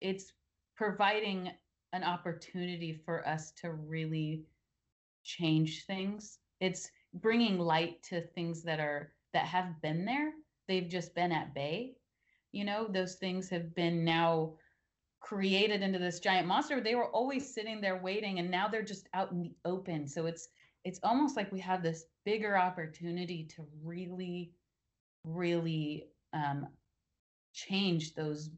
it's 0.03 0.33
providing 0.75 1.49
an 1.93 2.03
opportunity 2.03 2.93
for 3.05 3.27
us 3.27 3.51
to 3.51 3.71
really 3.71 4.43
change 5.23 5.85
things. 5.85 6.39
It's 6.59 6.91
bringing 7.15 7.57
light 7.57 8.03
to 8.03 8.21
things 8.21 8.61
that 8.63 8.79
are 8.79 9.13
that 9.33 9.45
have 9.45 9.81
been 9.81 10.05
there. 10.05 10.31
They've 10.67 10.87
just 10.87 11.15
been 11.15 11.31
at 11.31 11.55
bay. 11.55 11.95
You 12.51 12.65
know 12.65 12.87
those 12.87 13.15
things 13.15 13.49
have 13.49 13.73
been 13.73 14.03
now 14.03 14.53
created 15.21 15.81
into 15.81 15.99
this 15.99 16.19
giant 16.19 16.47
monster. 16.47 16.81
They 16.81 16.95
were 16.95 17.09
always 17.09 17.51
sitting 17.51 17.79
there 17.79 17.97
waiting 17.97 18.39
and 18.39 18.51
now 18.51 18.67
they're 18.67 18.83
just 18.83 19.07
out 19.13 19.31
in 19.31 19.41
the 19.41 19.55
open. 19.65 20.07
So 20.07 20.25
it's 20.25 20.49
it's 20.83 20.99
almost 21.03 21.37
like 21.37 21.51
we 21.51 21.61
have 21.61 21.81
this 21.81 22.05
bigger 22.25 22.57
opportunity 22.57 23.45
to 23.55 23.65
really 23.81 24.51
really 25.23 26.09
um, 26.33 26.67
change 27.53 28.15
those 28.15 28.49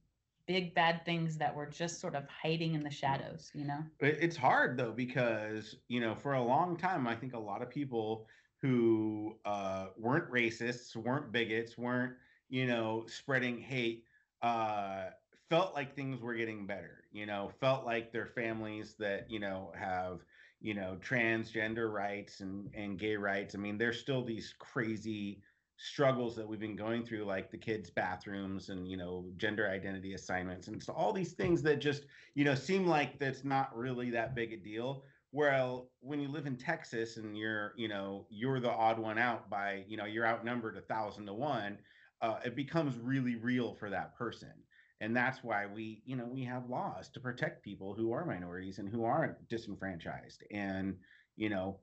big 0.47 0.73
bad 0.75 1.03
things 1.05 1.37
that 1.37 1.55
were 1.55 1.65
just 1.65 1.99
sort 1.99 2.15
of 2.15 2.27
hiding 2.27 2.73
in 2.75 2.83
the 2.83 2.89
shadows 2.91 3.51
you 3.53 3.65
know? 3.65 3.83
It's 3.99 4.37
hard 4.37 4.77
though 4.77 4.91
because 4.91 5.75
you 5.87 5.99
know 5.99 6.15
for 6.15 6.33
a 6.33 6.43
long 6.43 6.77
time 6.77 7.07
i 7.07 7.15
think 7.15 7.33
a 7.33 7.39
lot 7.39 7.61
of 7.61 7.69
people 7.69 8.27
who 8.61 9.37
uh, 9.45 9.87
weren't 9.97 10.29
racists 10.31 10.95
weren't 10.95 11.31
bigots 11.31 11.77
weren't 11.77 12.13
you 12.49 12.65
know 12.65 13.05
spreading 13.07 13.59
hate 13.59 14.05
uh, 14.41 15.05
felt 15.49 15.73
like 15.75 15.95
things 15.95 16.21
were 16.21 16.33
getting 16.33 16.65
better 16.65 17.03
you 17.11 17.25
know 17.25 17.49
felt 17.59 17.85
like 17.85 18.11
their 18.11 18.25
families 18.25 18.95
that 18.95 19.29
you 19.29 19.39
know 19.39 19.71
have 19.75 20.23
you 20.61 20.73
know 20.73 20.97
transgender 21.01 21.91
rights 21.91 22.39
and 22.39 22.69
and 22.73 22.97
gay 22.97 23.15
rights 23.15 23.55
i 23.55 23.57
mean 23.57 23.77
there's 23.77 23.99
still 23.99 24.23
these 24.23 24.53
crazy 24.57 25.41
struggles 25.77 26.35
that 26.35 26.47
we've 26.47 26.59
been 26.59 26.75
going 26.75 27.03
through 27.03 27.25
like 27.25 27.51
the 27.51 27.57
kids 27.57 27.89
bathrooms 27.89 28.69
and 28.69 28.89
you 28.89 28.95
know 28.97 29.25
gender 29.35 29.69
identity 29.69 30.13
assignments 30.13 30.67
and 30.67 30.81
so 30.81 30.93
all 30.93 31.11
these 31.11 31.33
things 31.33 31.61
that 31.61 31.79
just 31.79 32.05
you 32.33 32.45
know 32.45 32.55
seem 32.55 32.87
like 32.87 33.19
that's 33.19 33.43
not 33.43 33.75
really 33.75 34.09
that 34.09 34.35
big 34.35 34.53
a 34.53 34.57
deal. 34.57 35.03
Well 35.31 35.89
when 35.99 36.21
you 36.21 36.29
live 36.29 36.45
in 36.45 36.55
texas 36.55 37.17
and 37.17 37.37
you're 37.37 37.73
you 37.75 37.89
know 37.89 38.25
you're 38.29 38.61
the 38.61 38.71
odd 38.71 38.99
one 38.99 39.17
out 39.17 39.49
by 39.49 39.83
you 39.87 39.97
know 39.97 40.05
you're 40.05 40.25
outnumbered 40.25 40.77
a 40.77 40.81
thousand 40.81 41.25
to 41.25 41.33
one 41.33 41.77
uh, 42.21 42.39
it 42.45 42.55
becomes 42.55 42.97
really 42.97 43.35
real 43.35 43.73
for 43.75 43.89
that 43.89 44.15
person. 44.17 44.53
And 45.01 45.15
that's 45.15 45.43
why 45.43 45.65
we 45.65 46.01
you 46.05 46.15
know 46.15 46.25
we 46.25 46.43
have 46.45 46.69
laws 46.69 47.09
to 47.09 47.19
protect 47.19 47.63
people 47.63 47.93
who 47.93 48.13
are 48.13 48.25
minorities 48.25 48.79
and 48.79 48.87
who 48.89 49.03
aren't 49.03 49.47
disenfranchised. 49.49 50.43
And 50.51 50.95
you 51.35 51.49
know 51.49 51.79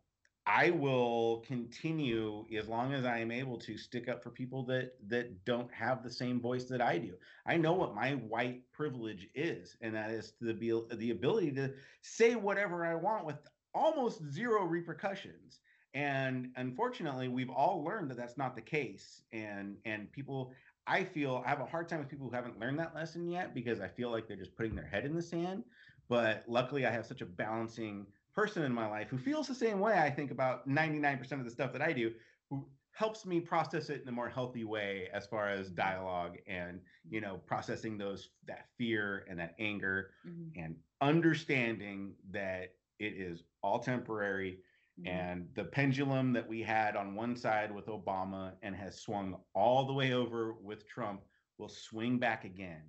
I 0.46 0.70
will 0.70 1.44
continue 1.46 2.44
as 2.56 2.66
long 2.66 2.92
as 2.92 3.04
I 3.04 3.18
am 3.18 3.30
able 3.30 3.58
to 3.58 3.78
stick 3.78 4.08
up 4.08 4.22
for 4.22 4.30
people 4.30 4.64
that 4.64 4.94
that 5.08 5.44
don't 5.44 5.72
have 5.72 6.02
the 6.02 6.10
same 6.10 6.40
voice 6.40 6.64
that 6.64 6.80
I 6.80 6.98
do. 6.98 7.14
I 7.46 7.56
know 7.56 7.74
what 7.74 7.94
my 7.94 8.12
white 8.14 8.62
privilege 8.72 9.28
is, 9.34 9.76
and 9.80 9.94
that 9.94 10.10
is 10.10 10.34
the 10.40 10.54
the 10.96 11.10
ability 11.10 11.52
to 11.52 11.72
say 12.00 12.34
whatever 12.34 12.84
I 12.84 12.96
want 12.96 13.24
with 13.24 13.36
almost 13.74 14.24
zero 14.30 14.64
repercussions. 14.64 15.60
And 15.94 16.50
unfortunately, 16.56 17.28
we've 17.28 17.50
all 17.50 17.84
learned 17.84 18.10
that 18.10 18.16
that's 18.16 18.38
not 18.38 18.56
the 18.56 18.62
case. 18.62 19.22
And 19.32 19.76
and 19.84 20.10
people, 20.10 20.52
I 20.88 21.04
feel 21.04 21.42
I 21.46 21.50
have 21.50 21.60
a 21.60 21.66
hard 21.66 21.88
time 21.88 22.00
with 22.00 22.08
people 22.08 22.28
who 22.28 22.34
haven't 22.34 22.58
learned 22.58 22.80
that 22.80 22.94
lesson 22.96 23.28
yet 23.28 23.54
because 23.54 23.80
I 23.80 23.88
feel 23.88 24.10
like 24.10 24.26
they're 24.26 24.36
just 24.36 24.56
putting 24.56 24.74
their 24.74 24.86
head 24.86 25.04
in 25.04 25.14
the 25.14 25.22
sand. 25.22 25.62
But 26.08 26.44
luckily, 26.48 26.84
I 26.84 26.90
have 26.90 27.06
such 27.06 27.20
a 27.20 27.26
balancing 27.26 28.06
person 28.34 28.62
in 28.62 28.72
my 28.72 28.88
life 28.88 29.08
who 29.08 29.18
feels 29.18 29.46
the 29.46 29.54
same 29.54 29.80
way 29.80 29.98
I 29.98 30.10
think 30.10 30.30
about 30.30 30.68
99% 30.68 31.32
of 31.32 31.44
the 31.44 31.50
stuff 31.50 31.72
that 31.72 31.82
I 31.82 31.92
do, 31.92 32.12
who 32.50 32.66
helps 32.92 33.24
me 33.24 33.40
process 33.40 33.88
it 33.88 34.02
in 34.02 34.08
a 34.08 34.12
more 34.12 34.28
healthy 34.28 34.64
way 34.64 35.08
as 35.12 35.26
far 35.26 35.48
as 35.48 35.70
dialogue 35.70 36.36
and 36.46 36.80
you 37.08 37.20
know 37.20 37.40
processing 37.46 37.96
those 37.96 38.28
that 38.46 38.66
fear 38.76 39.24
and 39.28 39.38
that 39.38 39.54
anger 39.58 40.10
mm-hmm. 40.26 40.62
and 40.62 40.76
understanding 41.00 42.12
that 42.30 42.74
it 42.98 43.14
is 43.16 43.44
all 43.62 43.78
temporary 43.78 44.58
mm-hmm. 45.00 45.08
and 45.08 45.48
the 45.54 45.64
pendulum 45.64 46.32
that 46.32 46.46
we 46.46 46.62
had 46.62 46.94
on 46.94 47.14
one 47.14 47.34
side 47.34 47.74
with 47.74 47.86
Obama 47.86 48.52
and 48.62 48.76
has 48.76 49.00
swung 49.00 49.36
all 49.54 49.86
the 49.86 49.92
way 49.92 50.12
over 50.12 50.54
with 50.62 50.86
Trump 50.86 51.22
will 51.58 51.70
swing 51.70 52.18
back 52.18 52.44
again 52.44 52.82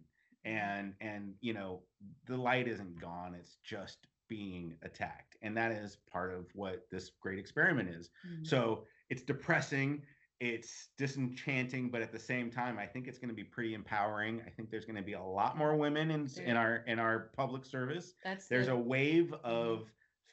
mm-hmm. 0.45 0.57
and 0.57 0.93
and 0.99 1.33
you 1.39 1.53
know 1.53 1.81
the 2.27 2.35
light 2.35 2.67
isn't 2.67 2.99
gone 2.99 3.33
it's 3.39 3.57
just 3.63 4.07
being 4.33 4.73
attacked 4.81 5.37
and 5.43 5.55
that 5.55 5.71
is 5.71 5.97
part 6.11 6.33
of 6.33 6.47
what 6.55 6.87
this 6.89 7.11
great 7.21 7.37
experiment 7.37 7.87
is 7.87 8.09
mm-hmm. 8.27 8.43
so 8.43 8.83
it's 9.11 9.21
depressing 9.21 10.01
it's 10.39 10.87
disenchanting 10.97 11.87
but 11.87 12.01
at 12.01 12.11
the 12.11 12.17
same 12.17 12.49
time 12.49 12.79
i 12.79 12.85
think 12.85 13.07
it's 13.07 13.19
going 13.19 13.29
to 13.29 13.35
be 13.35 13.43
pretty 13.43 13.75
empowering 13.75 14.41
i 14.47 14.49
think 14.49 14.71
there's 14.71 14.85
going 14.85 14.95
to 14.95 15.03
be 15.03 15.13
a 15.13 15.21
lot 15.21 15.55
more 15.55 15.75
women 15.75 16.09
in 16.09 16.27
in 16.43 16.57
our 16.57 16.77
in 16.87 16.97
our 16.97 17.29
public 17.37 17.63
service 17.63 18.15
That's 18.23 18.47
there's 18.47 18.65
the, 18.65 18.73
a 18.73 18.77
wave 18.77 19.25
mm-hmm. 19.25 19.45
of 19.45 19.91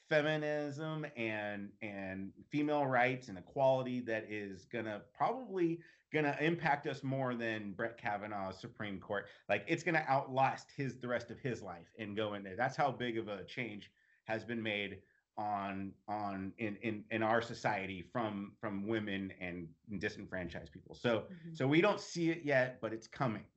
feminism 0.08 1.04
and 1.14 1.68
and 1.82 2.32
female 2.48 2.86
rights 2.86 3.28
and 3.28 3.36
equality 3.36 4.00
that 4.00 4.24
is 4.30 4.64
going 4.64 4.86
to 4.86 5.02
probably 5.12 5.80
going 6.12 6.24
to 6.24 6.36
impact 6.42 6.86
us 6.86 7.02
more 7.02 7.34
than 7.34 7.72
Brett 7.72 8.00
Kavanaugh's 8.00 8.58
Supreme 8.58 8.98
Court. 8.98 9.26
Like 9.48 9.64
it's 9.66 9.82
going 9.82 9.94
to 9.94 10.08
outlast 10.08 10.68
his 10.76 10.96
the 10.98 11.08
rest 11.08 11.30
of 11.30 11.38
his 11.38 11.62
life 11.62 11.86
and 11.98 12.16
go 12.16 12.34
in 12.34 12.42
there. 12.42 12.56
That's 12.56 12.76
how 12.76 12.90
big 12.90 13.18
of 13.18 13.28
a 13.28 13.44
change 13.44 13.90
has 14.24 14.44
been 14.44 14.62
made 14.62 14.98
on 15.38 15.92
on 16.08 16.52
in 16.58 16.76
in 16.82 17.04
in 17.10 17.22
our 17.22 17.40
society 17.40 18.02
from 18.12 18.52
from 18.60 18.86
women 18.86 19.32
and 19.40 19.68
disenfranchised 19.98 20.72
people. 20.72 20.94
So 20.94 21.18
mm-hmm. 21.18 21.54
so 21.54 21.66
we 21.66 21.80
don't 21.80 22.00
see 22.00 22.30
it 22.30 22.42
yet, 22.44 22.78
but 22.80 22.92
it's 22.92 23.06
coming. 23.06 23.44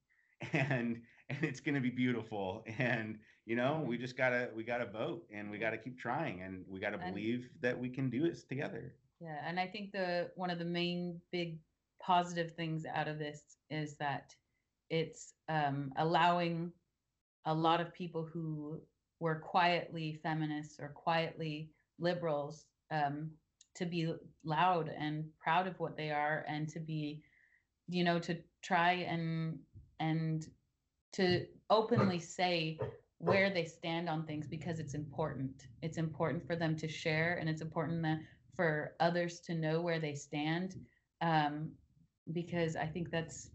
And 0.52 1.02
and 1.30 1.42
it's 1.42 1.62
going 1.62 1.76
to 1.76 1.82
be 1.82 1.90
beautiful 1.90 2.66
and 2.78 3.18
you 3.46 3.56
know, 3.56 3.84
we 3.86 3.98
just 3.98 4.16
got 4.16 4.30
to 4.30 4.50
we 4.56 4.64
got 4.64 4.78
to 4.78 4.86
vote 4.86 5.26
and 5.34 5.52
we 5.52 5.58
got 5.58 5.72
to 5.72 5.78
keep 5.78 6.00
trying 6.00 6.42
and 6.42 6.64
we 6.68 6.80
got 6.80 6.92
to 6.92 6.98
believe 6.98 7.50
that 7.62 7.78
we 7.78 7.90
can 7.90 8.10
do 8.10 8.30
this 8.30 8.44
together. 8.44 8.94
Yeah, 9.20 9.38
and 9.46 9.60
I 9.60 9.68
think 9.68 9.92
the 9.92 10.32
one 10.36 10.50
of 10.50 10.60
the 10.60 10.66
main 10.66 11.20
big 11.32 11.60
positive 12.06 12.52
things 12.52 12.86
out 12.94 13.08
of 13.08 13.20
this 13.20 13.58
is 13.70 13.96
that 13.98 14.34
it's 14.90 15.34
um, 15.50 15.92
allowing 15.98 16.72
a 17.46 17.54
lot 17.54 17.82
of 17.82 17.94
people 17.94 18.28
who 18.32 18.80
were 19.20 19.36
quietly 19.36 20.20
feminists 20.22 20.80
or 20.80 20.90
quietly 20.90 21.70
liberals 22.00 22.66
um, 22.92 23.30
to 23.76 23.86
be 23.86 24.14
loud 24.44 24.92
and 25.00 25.26
proud 25.40 25.68
of 25.68 25.80
what 25.80 25.98
they 25.98 26.12
are 26.12 26.46
and 26.48 26.70
to 26.70 26.80
be 26.80 27.22
you 27.88 28.04
know 28.04 28.20
to 28.20 28.38
try 28.62 28.92
and 28.94 29.58
and 30.00 30.48
to 31.14 31.46
openly 31.70 32.20
say 32.20 32.78
where 33.20 33.50
they 33.50 33.64
stand 33.66 34.10
on 34.10 34.26
things 34.26 34.48
because 34.48 34.80
it's 34.80 34.96
important. 34.96 35.68
It's 35.82 35.98
important 35.98 36.46
for 36.46 36.56
them 36.56 36.76
to 36.78 36.88
share 36.88 37.38
and 37.40 37.50
it's 37.50 37.62
important 37.62 38.02
that, 38.04 38.20
for 38.56 38.94
others 39.00 39.40
to 39.42 39.56
know 39.56 39.82
where 39.82 40.00
they 40.00 40.14
stand 40.14 40.76
um, 41.22 41.72
because 42.32 42.76
I 42.76 42.86
think 42.86 43.12
that's 43.12 43.50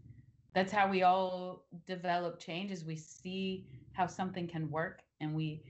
that's 0.53 0.71
how 0.71 0.89
we 0.89 1.03
all 1.03 1.65
develop 1.87 2.39
change 2.39 2.71
is 2.71 2.83
we 2.83 2.95
see 2.95 3.65
how 3.93 4.07
something 4.07 4.47
can 4.47 4.69
work 4.69 5.01
and 5.21 5.33
we 5.35 5.63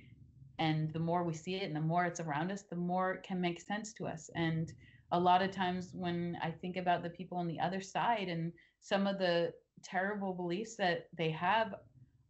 and 0.58 0.92
the 0.94 1.00
more 1.00 1.24
we 1.24 1.34
see 1.34 1.56
it 1.56 1.64
and 1.64 1.76
the 1.76 1.82
more 1.82 2.06
it's 2.06 2.20
around 2.20 2.52
us 2.52 2.64
the 2.64 2.76
more 2.76 3.14
it 3.14 3.24
can 3.24 3.40
make 3.40 3.60
sense 3.62 3.94
to 3.94 4.08
us. 4.08 4.30
And 4.36 4.72
a 5.12 5.20
lot 5.20 5.42
of 5.42 5.52
times 5.52 5.92
when 5.94 6.38
i 6.42 6.52
think 6.52 6.78
about 6.78 7.04
the 7.04 7.10
people 7.10 7.38
on 7.38 7.48
the 7.48 7.60
other 7.60 7.82
side 7.82 8.28
and 8.28 8.52
some 8.82 9.08
of 9.08 9.18
the 9.18 9.52
terrible 9.84 10.34
beliefs 10.34 10.76
that 10.76 11.08
they 11.18 11.32
have 11.32 11.76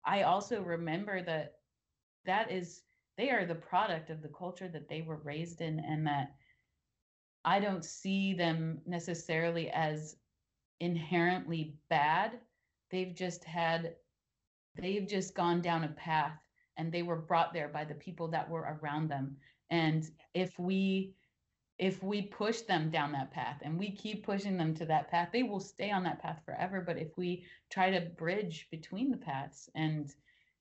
i 0.05 0.21
also 0.23 0.61
remember 0.61 1.21
that 1.23 1.55
that 2.25 2.51
is 2.51 2.81
they 3.17 3.29
are 3.29 3.45
the 3.45 3.55
product 3.55 4.09
of 4.09 4.21
the 4.21 4.29
culture 4.29 4.69
that 4.69 4.87
they 4.87 5.01
were 5.01 5.19
raised 5.23 5.61
in 5.61 5.79
and 5.79 6.05
that 6.05 6.31
i 7.43 7.59
don't 7.59 7.83
see 7.83 8.33
them 8.33 8.79
necessarily 8.85 9.69
as 9.71 10.15
inherently 10.79 11.75
bad. 11.89 12.39
They've 12.91 13.13
just 13.13 13.43
had, 13.43 13.95
they've 14.75 15.07
just 15.07 15.35
gone 15.35 15.61
down 15.61 15.83
a 15.83 15.89
path 15.89 16.37
and 16.77 16.91
they 16.91 17.03
were 17.03 17.15
brought 17.15 17.53
there 17.53 17.67
by 17.67 17.85
the 17.85 17.95
people 17.95 18.27
that 18.29 18.49
were 18.49 18.77
around 18.81 19.09
them. 19.09 19.37
And 19.69 20.09
if 20.33 20.57
we, 20.57 21.13
if 21.77 22.03
we 22.03 22.21
push 22.23 22.61
them 22.61 22.89
down 22.89 23.11
that 23.13 23.31
path 23.31 23.57
and 23.61 23.79
we 23.79 23.91
keep 23.91 24.25
pushing 24.25 24.57
them 24.57 24.73
to 24.75 24.85
that 24.85 25.09
path, 25.09 25.29
they 25.31 25.43
will 25.43 25.59
stay 25.59 25.91
on 25.91 26.03
that 26.03 26.21
path 26.21 26.41
forever. 26.45 26.81
But 26.85 26.97
if 26.97 27.17
we 27.17 27.45
try 27.69 27.89
to 27.89 28.01
bridge 28.01 28.67
between 28.71 29.11
the 29.11 29.17
paths 29.17 29.69
and, 29.75 30.13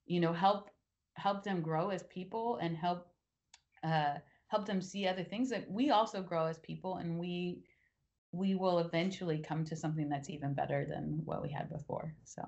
you 0.07 0.21
know, 0.21 0.33
help 0.33 0.71
help 1.15 1.43
them 1.43 1.61
grow 1.61 1.89
as 1.91 2.05
people 2.05 2.59
and 2.63 2.77
help 2.77 3.09
uh, 3.83 4.15
help 4.47 4.67
them 4.67 4.81
see 4.81 5.07
other 5.07 5.25
things, 5.25 5.51
that 5.51 5.71
we 5.71 5.91
also 5.91 6.23
grow 6.23 6.47
as 6.47 6.59
people 6.59 6.97
and 6.97 7.19
we 7.19 7.65
we 8.33 8.55
will 8.55 8.79
eventually 8.81 9.39
come 9.41 9.65
to 9.65 9.77
something 9.77 10.09
that's 10.09 10.31
even 10.31 10.55
better 10.55 10.85
than 10.87 11.25
what 11.25 11.43
we 11.43 11.51
had 11.51 11.71
before. 11.71 12.15
So, 12.25 12.43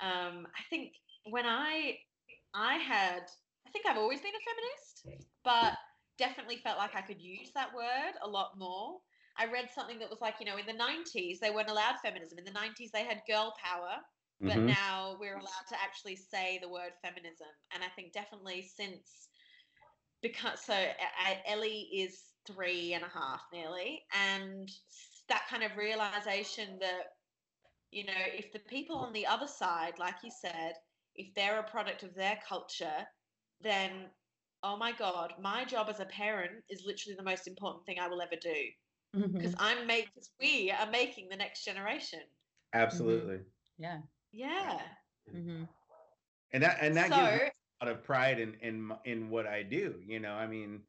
um, 0.00 0.46
I 0.56 0.62
think 0.70 0.92
when 1.24 1.46
I 1.46 1.98
I 2.54 2.76
had 2.76 3.22
I 3.66 3.70
think 3.70 3.86
I've 3.86 3.98
always 3.98 4.20
been 4.20 4.32
a 4.34 4.44
feminist, 4.44 5.06
but 5.44 5.74
definitely 6.18 6.56
felt 6.58 6.78
like 6.78 6.94
I 6.94 7.02
could 7.02 7.20
use 7.20 7.52
that 7.54 7.74
word 7.74 8.14
a 8.22 8.28
lot 8.28 8.58
more. 8.58 9.00
I 9.38 9.46
read 9.46 9.70
something 9.70 9.98
that 9.98 10.10
was 10.10 10.20
like, 10.20 10.36
you 10.40 10.46
know, 10.46 10.56
in 10.56 10.66
the 10.66 10.72
90s, 10.72 11.40
they 11.40 11.50
weren't 11.50 11.70
allowed 11.70 11.96
feminism. 12.02 12.38
In 12.38 12.44
the 12.44 12.52
90s, 12.52 12.90
they 12.92 13.04
had 13.04 13.22
girl 13.28 13.54
power, 13.62 13.98
but 14.46 14.64
Mhm. 14.64 14.66
now 14.66 15.16
we're 15.20 15.36
allowed 15.36 15.66
to 15.70 15.80
actually 15.82 16.16
say 16.16 16.58
the 16.62 16.68
word 16.70 16.92
feminism. 17.02 17.48
And 17.74 17.84
I 17.84 17.88
think 17.88 18.12
definitely 18.12 18.62
since, 18.62 19.28
because, 20.22 20.64
so 20.64 20.74
I, 20.74 21.42
Ellie 21.46 21.88
is 21.94 22.35
three 22.46 22.94
and 22.94 23.04
a 23.04 23.08
half 23.08 23.42
nearly, 23.52 24.04
and 24.14 24.70
that 25.28 25.46
kind 25.48 25.62
of 25.62 25.76
realization 25.76 26.78
that, 26.80 27.04
you 27.90 28.04
know, 28.04 28.12
if 28.34 28.52
the 28.52 28.60
people 28.60 28.96
on 28.96 29.12
the 29.12 29.26
other 29.26 29.46
side, 29.48 29.98
like 29.98 30.16
you 30.22 30.30
said, 30.30 30.74
if 31.14 31.34
they're 31.34 31.60
a 31.60 31.70
product 31.70 32.02
of 32.02 32.14
their 32.14 32.38
culture, 32.48 33.06
then 33.60 34.10
oh 34.62 34.76
my 34.76 34.92
god, 34.92 35.34
my 35.40 35.64
job 35.64 35.88
as 35.88 36.00
a 36.00 36.06
parent 36.06 36.64
is 36.68 36.84
literally 36.84 37.16
the 37.16 37.22
most 37.22 37.46
important 37.46 37.86
thing 37.86 37.98
I 37.98 38.08
will 38.08 38.22
ever 38.22 38.36
do 38.40 38.56
because 39.38 39.54
I'm 39.58 39.86
making 39.86 40.22
we 40.40 40.70
are 40.70 40.90
making 40.90 41.28
the 41.28 41.36
next 41.36 41.64
generation. 41.64 42.20
Absolutely. 42.72 43.40
yeah. 43.78 44.00
Yeah. 44.32 44.80
hmm 45.30 45.64
And 46.52 46.62
that 46.62 46.78
and 46.80 46.96
that 46.96 47.12
gives 47.14 47.32
me 47.32 47.40
a 47.80 47.86
lot 47.86 47.94
of 47.94 48.02
pride 48.04 48.38
in 48.38 48.54
in 48.60 48.92
in 49.04 49.30
what 49.30 49.46
I 49.46 49.62
do. 49.62 50.00
You 50.06 50.20
know, 50.20 50.32
I 50.34 50.46
mean, 50.46 50.82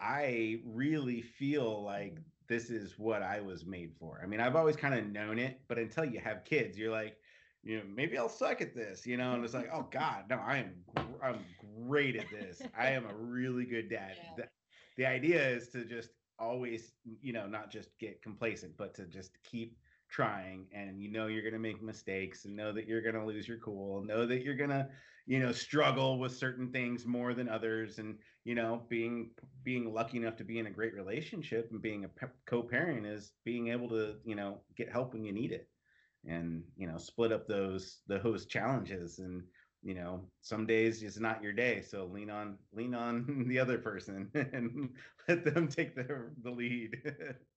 I 0.00 0.60
really 0.64 1.22
feel 1.22 1.82
like 1.82 2.14
mm-hmm. 2.14 2.22
this 2.48 2.70
is 2.70 2.98
what 2.98 3.22
I 3.22 3.40
was 3.40 3.66
made 3.66 3.92
for. 3.98 4.20
I 4.22 4.26
mean, 4.26 4.40
I've 4.40 4.56
always 4.56 4.76
kind 4.76 4.94
of 4.94 5.06
known 5.06 5.38
it, 5.38 5.60
but 5.68 5.78
until 5.78 6.04
you 6.04 6.20
have 6.20 6.44
kids, 6.44 6.78
you're 6.78 6.92
like, 6.92 7.16
you 7.64 7.78
know, 7.78 7.84
maybe 7.94 8.16
I'll 8.16 8.28
suck 8.28 8.60
at 8.60 8.74
this, 8.74 9.06
you 9.06 9.16
know, 9.16 9.34
and 9.34 9.44
it's 9.44 9.54
like, 9.54 9.70
oh 9.72 9.86
God, 9.90 10.24
no, 10.30 10.36
I 10.36 10.58
am 10.58 10.72
I'm 11.22 11.40
great 11.86 12.16
at 12.16 12.26
this. 12.30 12.62
I 12.78 12.90
am 12.90 13.06
a 13.06 13.14
really 13.14 13.64
good 13.64 13.90
dad. 13.90 14.16
Yeah. 14.16 14.30
The, 14.36 14.48
the 14.96 15.06
idea 15.06 15.48
is 15.48 15.68
to 15.70 15.84
just 15.84 16.10
always, 16.38 16.92
you 17.20 17.32
know, 17.32 17.46
not 17.46 17.70
just 17.70 17.90
get 17.98 18.22
complacent, 18.22 18.76
but 18.76 18.94
to 18.94 19.06
just 19.06 19.32
keep 19.42 19.76
trying 20.08 20.66
and 20.72 21.00
you 21.00 21.10
know 21.10 21.26
you're 21.26 21.42
going 21.42 21.52
to 21.52 21.58
make 21.58 21.82
mistakes 21.82 22.44
and 22.46 22.56
know 22.56 22.72
that 22.72 22.86
you're 22.86 23.02
going 23.02 23.14
to 23.14 23.24
lose 23.24 23.46
your 23.46 23.58
cool 23.58 24.02
know 24.02 24.26
that 24.26 24.42
you're 24.42 24.56
going 24.56 24.70
to 24.70 24.88
you 25.26 25.38
know 25.38 25.52
struggle 25.52 26.18
with 26.18 26.34
certain 26.34 26.72
things 26.72 27.04
more 27.04 27.34
than 27.34 27.48
others 27.48 27.98
and 27.98 28.16
you 28.48 28.54
know 28.54 28.86
being 28.88 29.30
being 29.64 29.92
lucky 29.92 30.18
enough 30.18 30.36
to 30.36 30.44
be 30.44 30.58
in 30.58 30.66
a 30.66 30.70
great 30.78 30.94
relationship 30.94 31.70
and 31.72 31.82
being 31.82 32.04
a 32.04 32.08
pe- 32.08 32.38
co-parent 32.46 33.06
is 33.06 33.32
being 33.44 33.68
able 33.68 33.88
to 33.90 34.16
you 34.24 34.36
know 34.36 34.62
get 34.76 34.90
help 34.90 35.12
when 35.14 35.24
you 35.24 35.32
need 35.32 35.52
it. 35.52 35.68
And 36.26 36.64
you 36.76 36.88
know 36.88 36.98
split 36.98 37.32
up 37.32 37.46
those 37.46 38.02
those 38.08 38.46
challenges 38.46 39.18
and 39.18 39.44
you 39.82 39.94
know 39.94 40.30
some 40.40 40.66
days 40.66 41.02
is 41.02 41.20
not 41.20 41.42
your 41.42 41.52
day 41.52 41.82
so 41.82 42.06
lean 42.06 42.30
on 42.30 42.58
lean 42.72 42.94
on 42.94 43.46
the 43.48 43.60
other 43.60 43.78
person 43.78 44.30
and 44.34 44.96
let 45.28 45.44
them 45.44 45.68
take 45.68 45.94
the 45.94 46.32
the 46.42 46.50
lead 46.50 46.96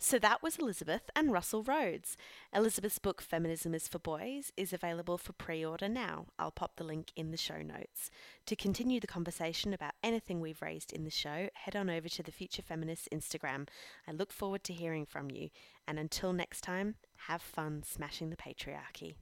So 0.00 0.20
that 0.20 0.44
was 0.44 0.56
Elizabeth 0.58 1.10
and 1.16 1.32
Russell 1.32 1.64
Rhodes. 1.64 2.16
Elizabeth's 2.54 3.00
book 3.00 3.20
Feminism 3.20 3.74
is 3.74 3.88
for 3.88 3.98
Boys 3.98 4.52
is 4.56 4.72
available 4.72 5.18
for 5.18 5.32
pre 5.32 5.64
order 5.64 5.88
now. 5.88 6.26
I'll 6.38 6.52
pop 6.52 6.76
the 6.76 6.84
link 6.84 7.10
in 7.16 7.32
the 7.32 7.36
show 7.36 7.62
notes. 7.62 8.08
To 8.46 8.54
continue 8.54 9.00
the 9.00 9.08
conversation 9.08 9.72
about 9.72 9.94
anything 10.04 10.40
we've 10.40 10.62
raised 10.62 10.92
in 10.92 11.02
the 11.02 11.10
show, 11.10 11.48
head 11.54 11.74
on 11.74 11.90
over 11.90 12.08
to 12.10 12.22
the 12.22 12.30
Future 12.30 12.62
Feminists 12.62 13.08
Instagram. 13.12 13.66
I 14.06 14.12
look 14.12 14.32
forward 14.32 14.62
to 14.64 14.72
hearing 14.72 15.04
from 15.04 15.32
you. 15.32 15.50
And 15.88 15.98
until 15.98 16.32
next 16.32 16.60
time, 16.60 16.94
have 17.26 17.42
fun 17.42 17.82
smashing 17.82 18.30
the 18.30 18.36
patriarchy. 18.36 19.16